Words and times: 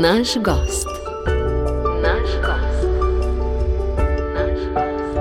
Naš 0.00 0.28
gost. 0.44 0.88
Naš 2.02 2.30
gost. 2.44 2.88
Naš 4.34 4.60
gost. 4.74 5.18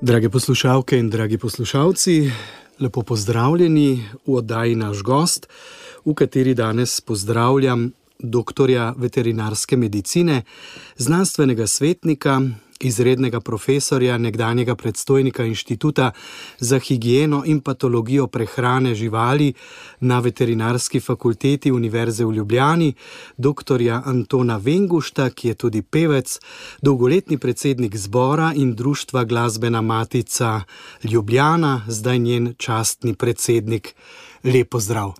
Drage 0.00 0.30
poslušalke 0.30 0.98
in 0.98 1.10
dragi 1.10 1.38
poslušalci, 1.38 2.30
lepo 2.80 3.02
pozdravljeni 3.02 4.04
v 4.26 4.34
oddaji 4.34 4.74
Naš 4.74 5.02
gost, 5.02 5.46
v 6.04 6.14
kateri 6.14 6.54
danes 6.54 7.00
pozdravljam 7.00 7.92
doktorja 8.18 8.94
veterinarske 8.96 9.76
medicine, 9.76 10.42
znanstvenega 10.96 11.66
svetnika, 11.66 12.40
izrednega 12.80 13.40
profesorja, 13.40 14.18
nekdanjega 14.18 14.74
predstojnika 14.74 15.44
Inštituta 15.44 16.10
za 16.58 16.78
higieno 16.78 17.42
in 17.46 17.60
patologijo 17.60 18.26
prehrane 18.26 18.94
živali 18.94 19.52
na 20.00 20.20
veterinarski 20.20 21.00
fakulteti 21.00 21.72
Univerze 21.72 22.24
v 22.24 22.32
Ljubljani, 22.32 22.92
doktorja 23.36 24.02
Antona 24.04 24.56
Vengušta, 24.56 25.30
ki 25.30 25.48
je 25.48 25.54
tudi 25.54 25.82
pevec, 25.82 26.38
dolgoletni 26.82 27.38
predsednik 27.38 27.96
zbora 27.96 28.52
in 28.56 28.74
društva 28.74 29.24
Glasbena 29.24 29.80
Matica 29.80 30.62
Ljubljana, 31.04 31.82
zdaj 31.88 32.18
njen 32.18 32.54
častni 32.58 33.14
predsednik. 33.14 33.94
Lepo 34.44 34.80
zdrav. 34.80 35.12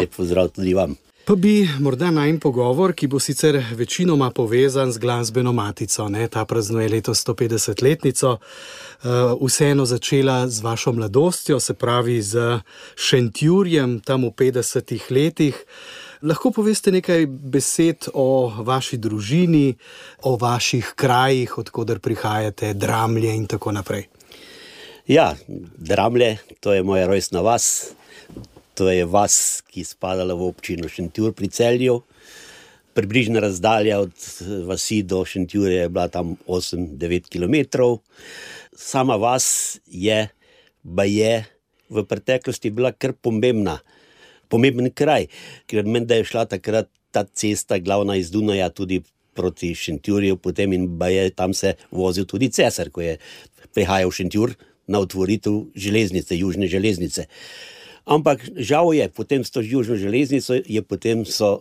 Lepo 0.00 0.24
zdrav 0.24 0.48
tudi 0.48 0.74
vam. 0.74 0.96
Pa 1.30 1.36
bi 1.36 1.68
morda 1.78 2.08
najmen 2.10 2.40
pogovor, 2.42 2.90
ki 2.92 3.06
bo 3.06 3.20
sicer 3.22 3.54
večinoma 3.78 4.32
povezan 4.34 4.90
z 4.92 4.98
glasbeno 4.98 5.52
matico, 5.52 6.08
ne? 6.08 6.24
ta 6.28 6.42
praznuje 6.44 6.88
letos 6.88 7.20
150-letnico, 7.22 8.30
uh, 8.32 9.46
vseeno 9.46 9.86
začela 9.86 10.48
z 10.48 10.60
vašo 10.60 10.92
mladostjo, 10.92 11.60
se 11.60 11.74
pravi 11.74 12.16
z 12.22 12.58
Šentjurjem 12.96 14.00
tam 14.00 14.26
v 14.26 14.32
50-ih 14.42 15.06
letih. 15.10 15.62
Lahko 16.22 16.50
poveste 16.50 16.90
nekaj 16.90 17.26
besed 17.26 18.10
o 18.14 18.50
vaši 18.66 18.98
družini, 18.98 19.76
o 20.26 20.34
vaših 20.34 20.92
krajih, 20.96 21.58
odkuder 21.58 22.02
prihajate, 22.02 22.74
dramlje 22.74 23.36
in 23.36 23.46
tako 23.46 23.72
naprej. 23.78 24.08
Ja, 25.06 25.36
Dramlje, 25.78 26.38
to 26.60 26.74
je 26.74 26.82
moja 26.82 27.06
rojstna 27.06 27.40
vas. 27.40 27.94
To 28.80 28.88
je 28.88 29.04
vas, 29.04 29.60
ki 29.68 29.84
spadala 29.84 30.32
v 30.32 30.46
občino 30.48 30.88
Šentjur 30.88 31.34
pri 31.36 31.52
Celju. 31.52 31.98
Približna 32.96 33.42
razdalja 33.44 33.98
od 34.00 34.16
eh, 34.16 34.64
vasi 34.64 35.02
do 35.04 35.20
Šentjurja 35.20 35.82
je 35.84 35.90
bila 35.92 36.08
tam 36.08 36.38
8-9 36.48 37.28
km. 37.28 37.58
Sama 38.72 39.20
vas 39.20 39.76
je, 39.84 40.32
pa 40.80 41.04
je 41.04 41.44
v 41.92 42.04
preteklosti 42.08 42.72
bila 42.72 42.94
kar 42.96 43.12
pomembna, 43.12 43.82
pomemben 44.48 44.88
kraj, 44.96 45.28
ker 45.68 45.84
meni 45.84 46.08
da 46.08 46.16
je 46.16 46.30
šla 46.32 46.46
takrat 46.48 46.88
ta 47.12 47.26
cesta, 47.28 47.76
glavna 47.84 48.16
iz 48.16 48.32
Dunaja, 48.32 48.72
tudi 48.72 49.02
proti 49.36 49.74
Šentjurju, 49.76 50.40
potem 50.40 50.72
in 50.72 50.88
je 51.04 51.28
tam 51.36 51.52
se 51.52 51.76
vozil 51.92 52.24
tudi 52.24 52.48
cesar, 52.48 52.88
ko 52.88 53.04
je 53.04 53.18
prihajal 53.76 54.08
v 54.08 54.16
Šentjur 54.24 54.56
na 54.88 55.04
otvoritev 55.04 55.68
železnice, 55.76 56.32
južne 56.32 56.64
železnice. 56.64 57.28
Ampak 58.04 58.44
žal 58.56 58.94
je, 58.94 59.08
potem 59.08 59.44
s 59.44 59.50
to 59.50 59.60
južno 59.60 59.96
železnico 59.96 60.56
je 60.66 60.82
potem 60.82 61.24
so 61.24 61.60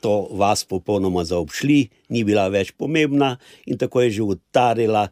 to 0.00 0.28
vas 0.30 0.64
popolnoma 0.64 1.24
zaobšli, 1.24 1.88
ni 2.12 2.24
bila 2.24 2.48
več 2.52 2.72
pomembna 2.76 3.36
in 3.66 3.78
tako 3.78 4.04
je 4.04 4.20
že 4.20 4.22
utarila, 4.22 5.08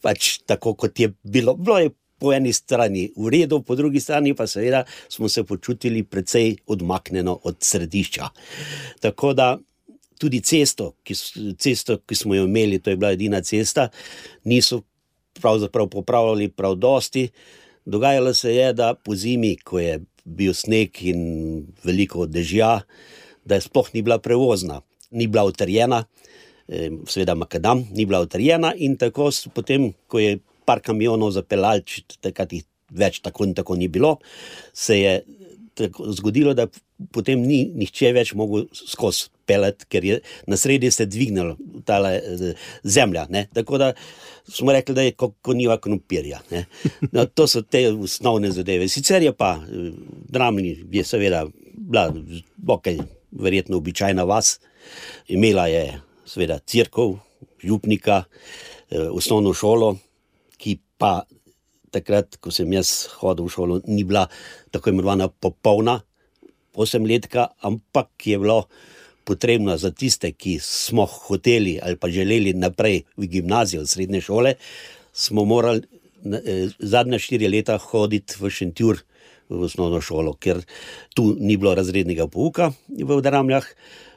pač 0.00 0.38
tako 0.46 0.74
kot 0.74 0.98
je 1.00 1.12
bilo. 1.22 1.54
bilo 1.54 1.78
je 1.78 1.90
po 2.18 2.32
eni 2.34 2.52
strani 2.52 3.08
v 3.16 3.30
redu, 3.30 3.62
po 3.62 3.76
drugi 3.78 4.00
strani 4.00 4.34
pa 4.34 4.46
seveda 4.46 4.84
smo 5.08 5.28
se 5.28 5.44
počutili 5.44 6.02
precej 6.02 6.56
odmaknjeno 6.66 7.40
od 7.44 7.56
središča. 7.60 8.28
Tako 9.00 9.32
da 9.32 9.58
tudi 10.18 10.40
cesto, 10.40 10.96
ki, 11.02 11.14
cesto, 11.58 12.00
ki 12.02 12.14
smo 12.14 12.34
jo 12.34 12.44
imeli, 12.44 12.82
to 12.82 12.90
je 12.90 12.96
bila 12.96 13.12
edina 13.14 13.40
cesta, 13.40 13.88
niso 14.44 14.82
pravzaprav 15.38 15.86
popravljali 15.88 16.48
prav 16.48 16.74
dosti. 16.74 17.28
Dogajalo 17.88 18.34
se 18.34 18.52
je, 18.54 18.72
da 18.76 18.92
po 18.94 19.14
zimi, 19.16 19.54
ko 19.56 19.78
je 19.80 19.94
bil 20.24 20.52
sneg 20.54 20.98
in 21.08 21.22
veliko 21.84 22.26
dežja, 22.28 22.82
da 23.48 23.56
je 23.56 23.64
sploh 23.64 23.88
ni 23.94 24.02
bila 24.04 24.18
prevozna, 24.20 24.82
ni 25.10 25.26
bila 25.26 25.46
utrjena, 25.48 26.02
eh, 26.68 26.90
seveda 27.08 27.34
makadam, 27.34 27.86
ni 27.96 28.04
bila 28.04 28.20
utrjena 28.20 28.74
in 28.76 28.96
tako 29.00 29.30
s- 29.32 29.48
potem, 29.54 29.92
ko 30.06 30.20
je 30.20 30.38
par 30.68 30.82
kamionov 30.84 31.32
zapeljal, 31.32 31.80
takrat 32.20 32.52
jih 32.52 32.64
več 32.92 33.22
tako 33.24 33.44
in 33.48 33.54
tako 33.56 33.76
ni 33.76 33.88
bilo, 33.88 34.18
se 34.72 35.00
je 35.00 35.14
zgodilo, 36.12 36.52
da 36.54 36.66
potem 37.12 37.40
ni 37.40 37.64
nihče 37.74 38.12
več 38.12 38.34
mogel 38.34 38.66
skozi 38.74 39.30
pelet, 39.48 39.84
ker 39.88 40.04
je 40.04 40.20
na 40.46 40.56
sredi 40.60 40.90
se 40.92 41.06
dvignila 41.06 41.56
ta 41.88 42.00
zemlja. 42.84 43.26
Ne? 43.32 43.46
Tako 43.54 43.78
da 43.80 43.92
smo 44.48 44.72
rekli, 44.72 44.94
da 44.94 45.02
je 45.02 45.16
kot 45.16 45.34
konjiva 45.42 45.78
krompirja. 45.80 46.40
No, 47.12 47.24
to 47.26 47.46
so 47.46 47.62
te 47.62 47.86
osnovne 47.92 48.50
zadeve. 48.52 48.88
Sicer 48.88 49.22
je 49.22 49.32
pa 49.32 49.56
eh, 49.62 49.90
Dramlji 50.28 50.84
je 50.92 51.04
seveda 51.04 51.46
bila 51.72 52.12
okay, 52.66 53.00
verjetno 53.30 53.76
običajna 53.76 54.24
vas, 54.24 54.58
imela 55.28 55.66
je 55.66 56.00
seveda 56.26 56.58
crkv, 56.58 57.16
župnika, 57.64 58.24
eh, 58.90 59.08
osnovno 59.08 59.54
šolo, 59.54 59.96
ki 60.58 60.78
pa 60.98 61.22
takrat, 61.90 62.36
ko 62.36 62.50
sem 62.52 62.72
jaz 62.72 63.08
hodil 63.20 63.48
v 63.48 63.52
šolo, 63.52 63.80
ni 63.86 64.04
bila 64.04 64.26
tako 64.70 64.90
imenovana 64.90 65.28
popolna 65.28 66.00
osemletka, 66.74 67.48
ampak 67.64 68.26
je 68.26 68.38
bilo 68.38 68.66
potrebno 69.28 69.76
za 69.76 69.90
tiste, 69.92 70.32
ki 70.32 70.56
smo 70.62 71.04
hoteli 71.04 71.76
ali 71.82 71.96
pa 72.00 72.08
želeli 72.08 72.54
naprej 72.56 73.02
v 73.16 73.28
gimnazijo, 73.28 73.84
v 73.84 73.92
srednje 73.92 74.20
šole, 74.24 74.54
smo 75.12 75.44
morali 75.44 75.82
eh, 75.84 76.68
zadnja 76.78 77.18
štiri 77.20 77.50
leta 77.52 77.76
hoditi 77.78 78.40
v 78.40 78.50
Šentjur 78.50 79.02
v 79.48 79.64
osnovno 79.64 80.00
šolo, 80.04 80.34
ker 80.36 80.60
tu 81.16 81.32
ni 81.40 81.56
bilo 81.56 81.74
razrednega 81.76 82.28
pouka 82.28 82.72
v 82.88 83.20
Dramljah 83.24 83.68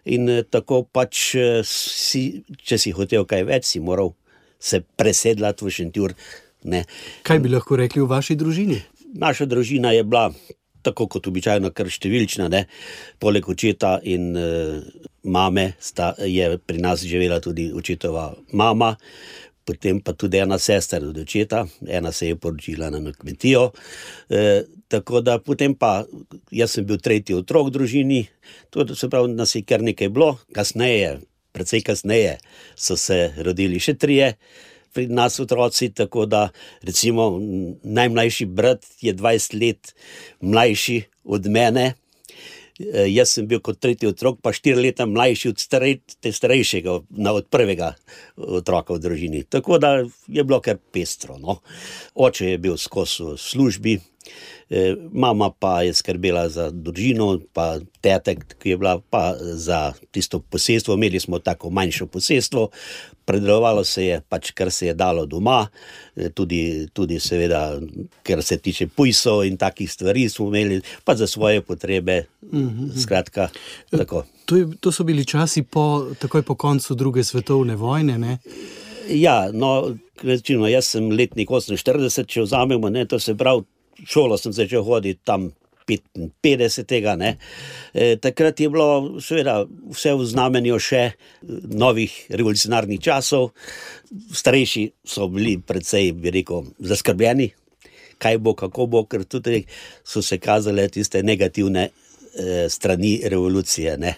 in 0.06 0.30
eh, 0.30 0.44
tako 0.44 0.84
pač, 0.84 1.36
eh, 1.36 1.60
si, 1.68 2.44
če 2.64 2.80
si 2.80 2.96
hotel 2.96 3.28
kaj 3.28 3.46
več, 3.52 3.68
si 3.74 3.84
moral 3.84 4.16
se 4.62 4.82
presedlati 4.82 5.66
v 5.66 5.76
Šentjur. 5.76 6.16
Ne. 6.72 6.86
Kaj 7.26 7.40
bi 7.42 7.50
lahko 7.50 7.80
rekli 7.80 8.04
o 8.04 8.10
vaši 8.10 8.38
družini? 8.38 8.78
Naša 9.18 9.48
družina 9.50 9.92
je 9.96 10.04
bila 10.08 10.30
tako 10.84 11.08
kot 11.12 11.28
običajno, 11.32 11.72
kar 11.76 11.90
številčna. 11.92 12.50
Ne? 12.52 12.66
Poleg 13.22 13.48
očeta 13.50 13.98
in 14.04 14.32
uh, 14.36 14.82
mame 15.24 15.72
sta, 15.80 16.14
je 16.26 16.58
pri 16.58 16.82
nas 16.82 17.06
živela 17.06 17.40
tudi 17.44 17.70
očetova 17.74 18.32
mama, 18.58 18.96
potem 19.66 20.02
pa 20.02 20.14
tudi 20.14 20.42
ena 20.42 20.58
sestra 20.60 21.00
od 21.06 21.18
očeta, 21.18 21.66
ena 21.88 22.12
se 22.12 22.28
je 22.32 22.36
poročila 22.36 22.90
na 22.90 23.12
kmetijo. 23.14 23.72
E, 24.30 24.64
tako 24.88 25.22
da 25.22 25.38
potem 25.40 25.76
pa 25.76 26.04
jaz 26.52 26.76
sem 26.76 26.86
bil 26.86 26.98
tretji 26.98 27.38
otrok 27.38 27.70
v 27.70 27.76
družini, 27.78 28.22
to 28.70 28.88
se 28.96 29.10
pravi, 29.10 29.34
nas 29.38 29.56
je 29.56 29.64
kar 29.64 29.84
nekaj 29.86 30.10
bilo, 30.10 30.34
kasneje, 30.56 31.20
precej 31.54 31.86
kasneje 31.86 32.38
so 32.76 32.98
se 32.98 33.32
rodili 33.38 33.80
še 33.80 33.96
trije 34.00 34.34
pri 34.94 35.08
nas 35.08 35.40
otroci, 35.40 35.90
tako 35.90 36.26
da 36.26 36.50
recimo 36.82 37.40
najmlajši 37.84 38.46
brat 38.46 38.86
je 39.02 39.14
20 39.16 39.60
let 39.62 39.96
mlajši 40.42 41.02
od 41.24 41.48
mene. 41.48 41.94
E, 42.94 43.06
Jaz 43.12 43.36
sem 43.36 43.48
bil 43.48 43.60
kot 43.62 43.80
tretji 43.80 44.10
otrok, 44.10 44.40
pa 44.42 44.54
štiri 44.54 44.82
leta 44.82 45.06
mlajši 45.06 45.50
od 45.50 45.60
starej, 45.60 46.00
starejšega, 46.32 47.00
na- 47.10 47.34
od 47.34 47.48
prvega 47.50 47.94
otroka 48.38 48.94
v 48.94 49.00
družini. 49.00 49.44
Tako 49.44 49.78
da 49.78 50.04
je 50.28 50.44
bilo 50.44 50.62
kar 50.62 50.78
pestro. 50.92 51.38
No. 51.38 51.60
Oče 52.16 52.56
je 52.56 52.58
bil 52.58 52.78
skozi 52.78 53.36
službi, 53.38 54.00
e, 54.70 54.96
mama 55.12 55.52
pa 55.60 55.82
je 55.84 55.94
skrbela 55.94 56.50
za 56.50 56.72
družino, 56.72 57.40
pa 57.54 57.80
tetek, 58.02 58.56
ki 58.60 58.70
je 58.70 58.78
bila 58.78 59.02
pa 59.10 59.36
za 59.38 59.94
tisto 60.12 60.40
posestvo. 60.40 60.94
Imeli 60.96 61.20
smo 61.20 61.40
tako 61.40 61.70
manjšo 61.70 62.08
posestvo, 62.08 62.70
predelovalo 63.32 63.84
se 63.88 64.06
je 64.06 64.20
pač, 64.30 64.52
kar 64.52 64.72
se 64.72 64.90
je 64.90 64.94
dalo 64.98 65.26
doma, 65.26 65.64
e, 66.16 66.30
tudi, 66.36 66.88
tudi 66.94 67.20
seveda, 67.20 67.80
kar 68.28 68.44
se 68.44 68.58
tiče 68.60 68.90
pujsov 68.96 69.46
in 69.48 69.58
takih 69.58 69.92
stvari 69.92 70.28
smo 70.30 70.50
imeli, 70.50 70.82
pa 71.08 71.16
za 71.16 71.28
svoje 71.28 71.62
potrebe. 71.62 72.26
Skratka, 73.02 73.48
tako. 73.92 74.26
To, 74.46 74.58
je, 74.58 74.68
to 74.80 74.92
so 74.92 75.06
bili 75.08 75.26
časi 75.26 75.64
po, 75.64 76.12
takoj 76.20 76.44
po 76.44 76.56
koncu 76.60 76.96
druge 76.96 77.24
svetovne 77.24 77.76
vojne. 77.80 78.18
Ne? 78.18 78.38
Ja, 79.08 79.48
no, 79.54 79.96
recimo, 80.24 80.68
jaz 80.68 80.92
sem 80.92 81.08
letnik 81.12 81.50
48, 81.50 82.28
če 82.28 82.44
vzamemo, 82.44 82.92
ne, 82.92 83.06
to 83.08 83.20
se 83.20 83.36
pravi, 83.38 83.64
šolo 84.08 84.38
sem 84.38 84.54
začel 84.54 84.84
hoditi 84.84 85.22
tam 85.24 85.52
55. 85.88 87.16
Ne. 87.18 87.38
E, 87.94 88.16
takrat 88.22 88.60
je 88.60 88.70
bilo 88.70 89.20
seveda 89.22 89.62
vse 89.92 90.14
v 90.18 90.28
znamenju 90.28 90.80
še 90.80 91.02
eh, 91.08 91.16
novih 91.72 92.14
revolucionarnih 92.30 93.02
časov, 93.02 93.52
starejši 94.34 94.86
so 95.08 95.28
bili 95.32 95.58
precej, 95.58 96.12
bi 96.14 96.34
rekel, 96.34 96.70
zaskrbljeni, 96.80 97.52
kaj 98.22 98.38
bo, 98.38 98.54
kako 98.58 98.86
bo, 98.86 99.06
ker 99.10 99.26
tudi 99.26 99.64
so 100.04 100.22
se 100.22 100.38
kazale 100.38 100.88
tiste 100.94 101.24
negativne 101.24 101.90
strani 102.70 103.22
revolucije. 103.24 103.98
Ne. 103.98 104.16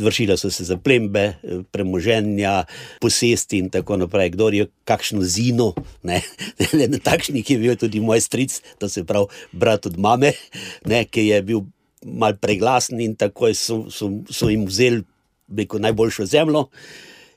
Vršile 0.00 0.36
so 0.36 0.50
se 0.50 0.64
zaplembe, 0.64 1.20
eh, 1.20 1.62
premoženja, 1.70 2.64
posesti 3.00 3.58
in 3.58 3.70
tako 3.70 3.96
naprej. 3.96 4.30
Kdo 4.30 4.48
je 4.48 4.66
kakšno 4.84 5.22
zino, 5.22 5.74
ne. 6.02 6.22
na 6.92 6.98
takšnih 6.98 7.50
je 7.50 7.58
bil 7.58 7.76
tudi 7.76 8.00
moj 8.00 8.20
stric, 8.20 8.60
to 8.78 8.88
se 8.88 9.04
pravi 9.04 9.26
brat 9.52 9.86
od 9.86 9.98
mame, 9.98 10.32
ne, 10.84 11.04
ki 11.04 11.26
je 11.26 11.42
bil 11.42 11.60
mal 12.04 12.36
preglasen 12.36 13.00
in 13.00 13.16
tako 13.16 13.54
so, 13.54 13.90
so, 13.90 14.10
so 14.30 14.48
jim 14.50 14.66
vzeli 14.66 15.02
beko, 15.46 15.78
najboljšo 15.78 16.26
zemljo. 16.26 16.66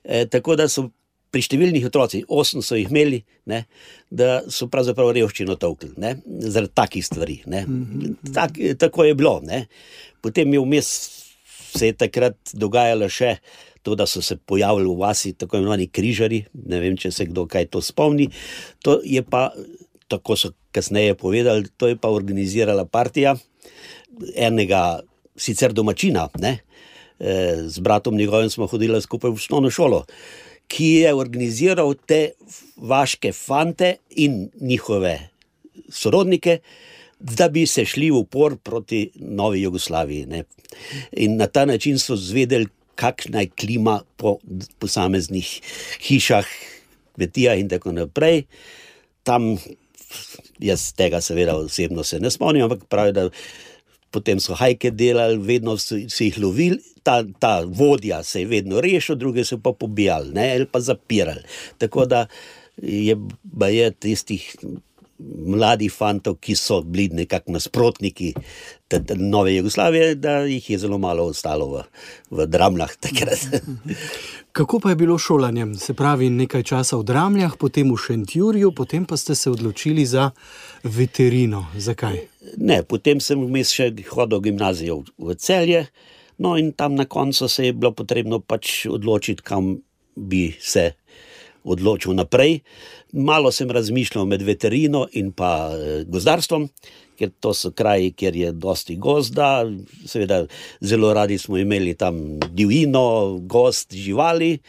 E, 0.04 0.26
tako 0.26 0.56
da 0.56 0.68
so 0.68 0.90
pri 1.30 1.44
številnih 1.46 1.86
otrocih, 1.86 2.26
osem 2.34 2.64
so 2.66 2.78
jih 2.78 2.90
imeli, 2.90 3.22
ne, 3.50 3.64
da 4.10 4.42
so 4.50 4.68
pravzaprav 4.72 5.12
revščino 5.14 5.56
tovkli, 5.62 5.94
zaradi 6.50 6.74
takih 6.74 7.06
stvari. 7.06 7.40
Tak, 8.34 8.58
tako 8.82 9.06
je 9.06 9.18
bilo. 9.18 9.36
Ne. 9.46 9.68
Potem 10.26 10.54
je 10.54 10.62
vmes 10.64 10.90
se 11.70 11.92
je 11.92 11.94
takrat 11.94 12.54
dogajalo 12.58 13.10
še 13.14 13.36
to, 13.86 13.94
da 13.96 14.08
so 14.10 14.24
se 14.26 14.38
pojavili 14.38 14.90
v 14.90 14.98
vasi 15.00 15.34
tako 15.38 15.60
imenovani 15.60 15.88
križari. 15.94 16.42
Ne 16.66 16.82
vem, 16.82 16.98
če 16.98 17.12
se 17.14 17.30
kdo 17.30 17.46
kaj 17.50 17.70
to 17.74 17.82
spomni. 17.86 18.28
To 18.84 18.98
je 19.06 19.22
pa, 19.22 19.52
tako 20.10 20.36
so 20.36 20.52
kasneje 20.76 21.14
povedali, 21.18 21.70
to 21.78 21.92
je 21.92 21.98
pa 21.98 22.10
organizirala 22.10 22.86
partija 22.90 23.38
enega 24.36 25.00
sicer 25.38 25.74
domačina. 25.78 26.28
Ne. 26.42 26.58
Z 27.20 27.84
bratom 27.84 28.18
njegovim 28.18 28.50
smo 28.50 28.68
hodili 28.68 29.02
skupaj 29.02 29.32
v 29.32 29.40
osnovno 29.40 29.70
šolo 29.70 30.06
ki 30.70 30.90
je 31.04 31.14
organiziral 31.18 31.96
te 32.08 32.36
vaške 32.78 33.34
fante 33.34 33.96
in 34.22 34.48
njihove 34.62 35.16
sorodnike, 35.90 36.60
da 37.20 37.50
bi 37.50 37.66
se 37.68 37.86
šli 37.86 38.12
v 38.12 38.22
upor 38.22 38.56
proti 38.64 39.10
Novi 39.16 39.62
Jugoslaviji. 39.62 40.26
Ne. 40.26 40.44
In 41.12 41.36
na 41.38 41.48
ta 41.48 41.66
način 41.66 42.00
so 42.00 42.16
zvedeli, 42.16 42.70
kakšna 42.96 43.42
je 43.42 43.52
klima 43.56 44.02
po 44.18 44.38
posameznih 44.80 45.50
hišah, 46.08 46.48
kmetijah 47.16 47.60
in 47.60 47.70
tako 47.70 47.92
naprej. 47.96 48.44
Tam 49.24 49.56
jaz 50.60 50.92
tega, 50.94 51.22
seveda, 51.22 51.56
osebno 51.58 52.04
se 52.04 52.20
ne 52.20 52.32
spomnim, 52.32 52.64
ampak 52.64 52.86
pravi, 52.92 53.14
da 53.16 53.30
potem 54.12 54.40
so 54.40 54.58
hajke 54.58 54.92
delali, 54.92 55.38
vedno 55.38 55.78
so, 55.78 55.98
so 56.10 56.24
jih 56.24 56.38
lovili, 56.42 56.80
ta, 57.04 57.24
ta 57.40 57.64
vodja 57.66 58.24
se 58.24 58.44
je 58.44 58.50
vedno 58.50 58.82
rešil, 58.82 59.16
druge 59.16 59.46
so 59.46 59.58
pa 59.58 59.74
pobijali 59.74 60.34
ne, 60.34 60.52
ali 60.56 60.66
pa 60.66 60.80
zapirali. 60.80 61.42
Tako 61.78 62.06
da 62.06 62.26
je 62.82 63.18
baje 63.44 63.92
tistih. 63.92 64.56
Mladi 65.20 65.90
fantov, 65.92 66.38
ki 66.40 66.54
so 66.56 66.78
bili 66.80 67.10
nekako 67.12 67.52
nasprotniki 67.52 68.30
te, 68.88 69.02
te 69.04 69.18
nove 69.20 69.52
Jugoslavije, 69.56 70.14
da 70.16 70.38
jih 70.48 70.70
je 70.70 70.78
zelo 70.80 70.98
malo 70.98 71.26
ostalo 71.28 71.68
v, 71.74 71.82
v 72.32 72.46
Dramljah 72.48 72.94
takrat. 73.04 73.44
Kako 74.56 74.80
pa 74.80 74.90
je 74.90 74.96
bilo 74.96 75.18
šolanjem? 75.18 75.76
Se 75.76 75.94
pravi, 75.94 76.30
nekaj 76.30 76.64
časa 76.64 76.98
v 76.98 77.04
Dramljah, 77.04 77.60
potem 77.60 77.92
v 77.92 78.00
Šentjurju, 78.00 78.72
potem 78.72 79.06
pa 79.06 79.20
ste 79.20 79.36
se 79.36 79.52
odločili 79.52 80.06
za 80.06 80.32
veterino. 80.84 81.66
Zakaj? 81.76 82.29
Ne, 82.58 82.84
potem 82.88 83.20
sem 83.20 83.40
vmes 83.42 83.74
še 83.76 83.90
hodil 84.14 84.40
v 84.40 84.46
gimnazijo 84.48 85.02
v 85.20 85.36
Celje, 85.36 85.84
no 86.40 86.56
in 86.56 86.72
tam 86.72 86.96
na 86.96 87.04
koncu 87.06 87.50
se 87.52 87.68
je 87.68 87.76
bilo 87.76 87.92
potrebno 87.92 88.40
pač 88.40 88.86
odločiti, 88.88 89.44
kam 89.44 89.82
bi 90.16 90.56
se 90.60 90.94
odločil 91.64 92.16
naprej. 92.16 92.62
Malo 93.12 93.52
sem 93.52 93.72
razmišljal 93.72 94.26
med 94.30 94.46
veterino 94.48 95.04
in 95.20 95.34
pa 95.36 95.74
gozdarstvom, 96.08 96.70
ker 97.20 97.34
to 97.44 97.52
so 97.54 97.74
kraji, 97.76 98.14
kjer 98.16 98.36
je 98.36 98.52
dosti 98.56 98.96
gozda, 98.96 99.68
seveda 100.08 100.46
zelo 100.80 101.12
radi 101.14 101.38
smo 101.38 101.60
imeli 101.60 101.98
tam 102.00 102.40
divjino, 102.56 103.40
gost, 103.44 103.92
živali, 103.94 104.60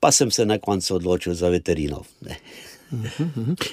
pa 0.00 0.12
sem 0.12 0.30
se 0.30 0.44
na 0.44 0.58
koncu 0.58 0.98
odločil 1.00 1.34
za 1.34 1.48
veterino. 1.48 2.04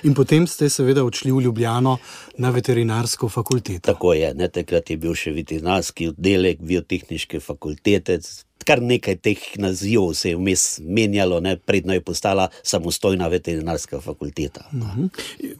In 0.03 0.13
potem 0.13 0.47
ste 0.47 0.69
seveda 0.69 1.03
odšli 1.05 1.31
v 1.31 1.43
Ljubljano 1.45 1.97
na 2.37 2.49
veterinarsko 2.49 3.29
fakulteto. 3.29 3.91
Tako 3.93 4.13
je, 4.13 4.33
ne, 4.33 4.49
takrat 4.49 4.89
je 4.89 4.97
bil 4.97 5.13
še 5.17 5.33
veterinarski 5.35 6.09
oddelek 6.13 6.61
biotehnične 6.61 7.39
fakultete. 7.43 8.19
Kar 8.63 8.79
nekaj 8.79 9.17
teh 9.19 9.39
nazivov 9.59 10.13
se 10.15 10.31
je 10.31 10.39
vmes 10.39 10.79
menjalo, 10.87 11.41
ne, 11.43 11.57
predno 11.59 11.93
je 11.93 12.01
postala 12.01 12.47
samostojna 12.63 13.27
veterinarska 13.27 13.99
fakulteta. 14.01 14.65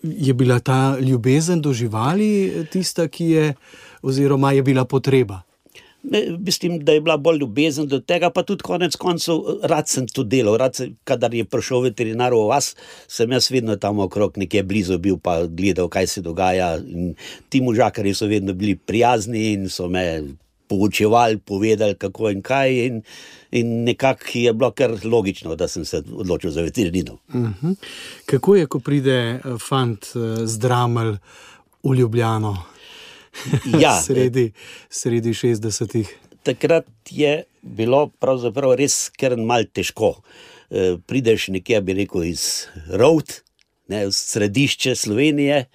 Je 0.04 0.34
bila 0.34 0.60
ta 0.60 0.98
ljubezen 1.00 1.62
do 1.62 1.74
živali 1.74 2.66
tista, 2.72 3.08
ki 3.08 3.26
je, 3.36 3.50
oziroma 4.02 4.54
je 4.56 4.64
bila 4.64 4.86
potreba? 4.86 5.44
Mislim, 6.40 6.80
da 6.86 6.92
je 6.92 7.02
bila 7.02 7.18
bolj 7.18 7.38
ljubezen 7.40 7.88
do 7.88 8.00
tega, 8.00 8.30
pa 8.30 8.44
tudi 8.44 8.64
konec 8.64 8.96
koncev, 8.96 9.40
rad 9.64 9.88
sem 9.88 10.08
to 10.08 10.24
delal. 10.24 10.58
Rad 10.60 10.76
sem, 10.76 10.96
kadar 11.08 11.34
je 11.34 11.46
prišel 11.46 11.86
veterinar 11.88 12.36
v 12.36 12.44
vas, 12.50 12.74
sem 13.08 13.32
jaz 13.32 13.48
vedno 13.52 13.76
tam 13.80 14.00
okrog, 14.04 14.38
nekje 14.38 14.64
blizu 14.68 14.98
bil, 15.00 15.18
pa 15.18 15.46
gledal, 15.48 15.88
kaj 15.90 16.08
se 16.08 16.22
dogaja. 16.22 16.76
In 16.78 17.14
ti 17.50 17.62
možakari 17.62 18.14
so 18.14 18.28
vedno 18.28 18.54
bili 18.54 18.76
prijazni 18.76 19.54
in 19.54 19.70
so 19.70 19.88
me 19.88 20.04
poučevali, 20.68 21.38
povedali, 21.38 21.96
kako 21.96 22.30
in 22.30 22.42
kaj. 22.42 22.86
In, 22.86 23.02
in 23.52 23.72
nekako 23.84 24.26
je 24.34 24.54
bilo 24.54 24.72
kar 24.72 24.98
logično, 25.04 25.56
da 25.56 25.68
sem 25.68 25.86
se 25.86 26.04
odločil 26.12 26.52
za 26.52 26.62
veterinarino. 26.62 27.14
Uh 27.34 27.48
-huh. 27.62 27.76
Kako 28.26 28.56
je, 28.56 28.68
ko 28.68 28.80
pride 28.80 29.40
fant 29.70 30.06
z 30.44 30.60
Dramelj 30.60 31.18
v 31.84 31.96
Ljubljano? 31.96 32.73
Ja, 33.80 33.96
sredi, 34.06 34.52
sredi 34.90 35.34
60-ih. 35.34 36.10
Takrat 36.44 36.88
je 37.10 37.44
bilo 37.62 38.08
pravzaprav 38.20 38.76
res 38.80 39.08
kar 39.20 39.36
malce 39.40 39.80
težko. 39.80 40.16
E, 40.70 40.96
prideš 41.08 41.48
nekje, 41.56 41.82
bi 41.82 41.96
rekel, 42.02 42.26
iz 42.28 42.68
Rowd, 42.92 43.40
ne, 43.92 44.08
iz 44.10 44.20
središče 44.34 44.96
Slovenije, 44.96 45.66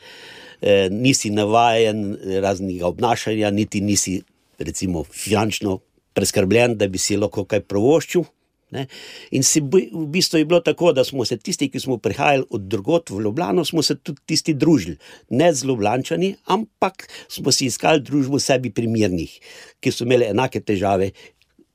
e, 0.60 0.88
nisi 0.90 1.30
navaden 1.30 2.16
raznega 2.42 2.88
obnašanja, 2.88 3.50
niti 3.50 3.80
nisi, 3.80 4.18
recimo, 4.58 5.04
finančno 5.04 5.78
preskrbljen, 6.12 6.76
da 6.76 6.88
bi 6.88 6.98
si 6.98 7.16
lahko 7.16 7.44
kaj 7.48 7.62
provoščil. 7.70 8.26
Ne? 8.70 8.84
In 9.32 9.44
si 9.46 9.62
v 9.64 10.04
bistvu 10.12 10.42
je 10.42 10.48
bilo 10.48 10.60
tako, 10.60 10.92
da 10.92 11.04
smo 11.04 11.24
se 11.24 11.38
tisti, 11.40 11.70
ki 11.72 11.80
smo 11.80 11.96
prihajali 12.02 12.44
od 12.50 12.66
drugot 12.68 13.10
v 13.10 13.22
Ljubljano, 13.24 13.64
smo 13.64 13.82
se 13.82 13.96
tudi 13.96 14.20
tisti 14.26 14.54
družili. 14.54 14.98
Ne 15.30 15.52
z 15.54 15.64
Ljubljančani, 15.64 16.34
ampak 16.52 17.08
smo 17.28 17.52
si 17.52 17.66
iskali 17.66 18.04
družbo 18.04 18.38
sebi 18.38 18.70
primernih, 18.70 19.38
ki 19.80 19.92
so 19.92 20.04
imeli 20.04 20.28
enake 20.28 20.60
težave, 20.60 21.12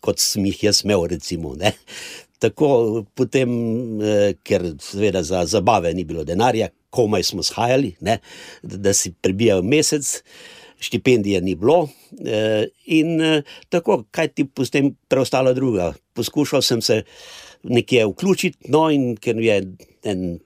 kot 0.03 0.21
sem 0.21 0.45
jih 0.45 0.63
jaz 0.69 0.83
imel. 0.85 1.07
Recimo, 1.15 1.55
tako 2.43 3.03
potem, 3.15 3.49
ker 4.45 4.73
seveda 4.83 5.23
za 5.23 5.45
zabave 5.49 5.93
ni 5.97 6.05
bilo 6.05 6.25
denarja, 6.27 6.69
komaj 6.93 7.23
smo 7.25 7.43
shajali, 7.43 7.95
ne? 8.05 8.19
da 8.61 8.93
si 8.93 9.13
prebijal 9.13 9.63
mesec 9.65 10.19
štipendije 10.83 11.41
ni 11.41 11.55
bilo, 11.55 11.87
in 12.85 13.21
tako, 13.71 14.03
kaj 14.11 14.33
ti 14.35 14.45
potem 14.45 14.91
preostalo 15.07 15.53
druga. 15.53 15.93
Poskušal 16.13 16.61
sem 16.61 16.81
se 16.81 17.03
nekje 17.63 18.05
vključiti, 18.11 18.69
no, 18.69 18.89
in 18.91 19.15
ker 19.15 19.39
je 19.39 19.61
en 20.03 20.39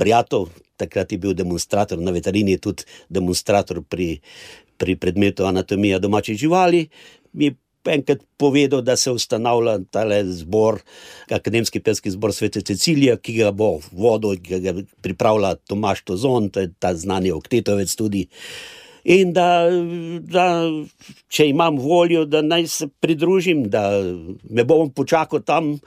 prijatelj, 0.00 0.48
takrat 0.78 1.12
je 1.12 1.18
bil 1.18 1.34
demonstrator 1.34 1.98
na 1.98 2.14
veterini, 2.14 2.58
tudi 2.58 2.86
demonstrator 3.08 3.82
pri, 3.82 4.18
pri 4.78 4.96
predmetu 4.96 5.44
anatomija 5.44 5.98
domačih 5.98 6.38
živali, 6.38 6.86
mi 7.32 7.50
je 7.50 7.56
enkrat 7.88 8.22
povedal, 8.36 8.82
da 8.82 8.96
se 8.96 9.10
ustanavlja 9.10 9.78
tale 9.90 10.22
zbor, 10.24 10.80
akademski 11.30 11.80
pelski 11.80 12.10
zbor 12.10 12.34
Svete 12.34 12.60
Cecilije, 12.60 13.16
ki 13.16 13.38
ga 13.38 13.52
bo 13.52 13.78
vodil, 13.92 14.36
ki 14.42 14.60
ga 14.60 14.74
pripravlja 15.02 15.54
Tomaš 15.68 16.02
Tozon, 16.04 16.50
to 16.50 16.60
je 16.60 16.72
ta 16.78 16.94
znani 16.94 17.32
oktetovec 17.32 17.94
tudi. 17.96 18.26
In 19.08 19.32
da, 19.32 19.48
da 20.20 20.46
če 21.32 21.48
imam 21.48 21.78
voljo, 21.80 22.26
da 22.28 22.42
naj 22.44 22.66
se 22.68 22.88
pridružim, 23.00 23.64
da 23.72 23.88
me 24.50 24.64
bom 24.68 24.90
počakal 24.92 25.40
tam, 25.40 25.78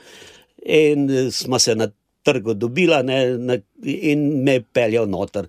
in 0.65 1.07
smo 1.31 1.59
se 1.59 1.75
na 1.75 1.91
trgu 2.25 2.53
dobili, 2.53 2.97
in 3.83 4.43
me 4.43 4.61
peljal 4.61 5.09
noter. 5.09 5.45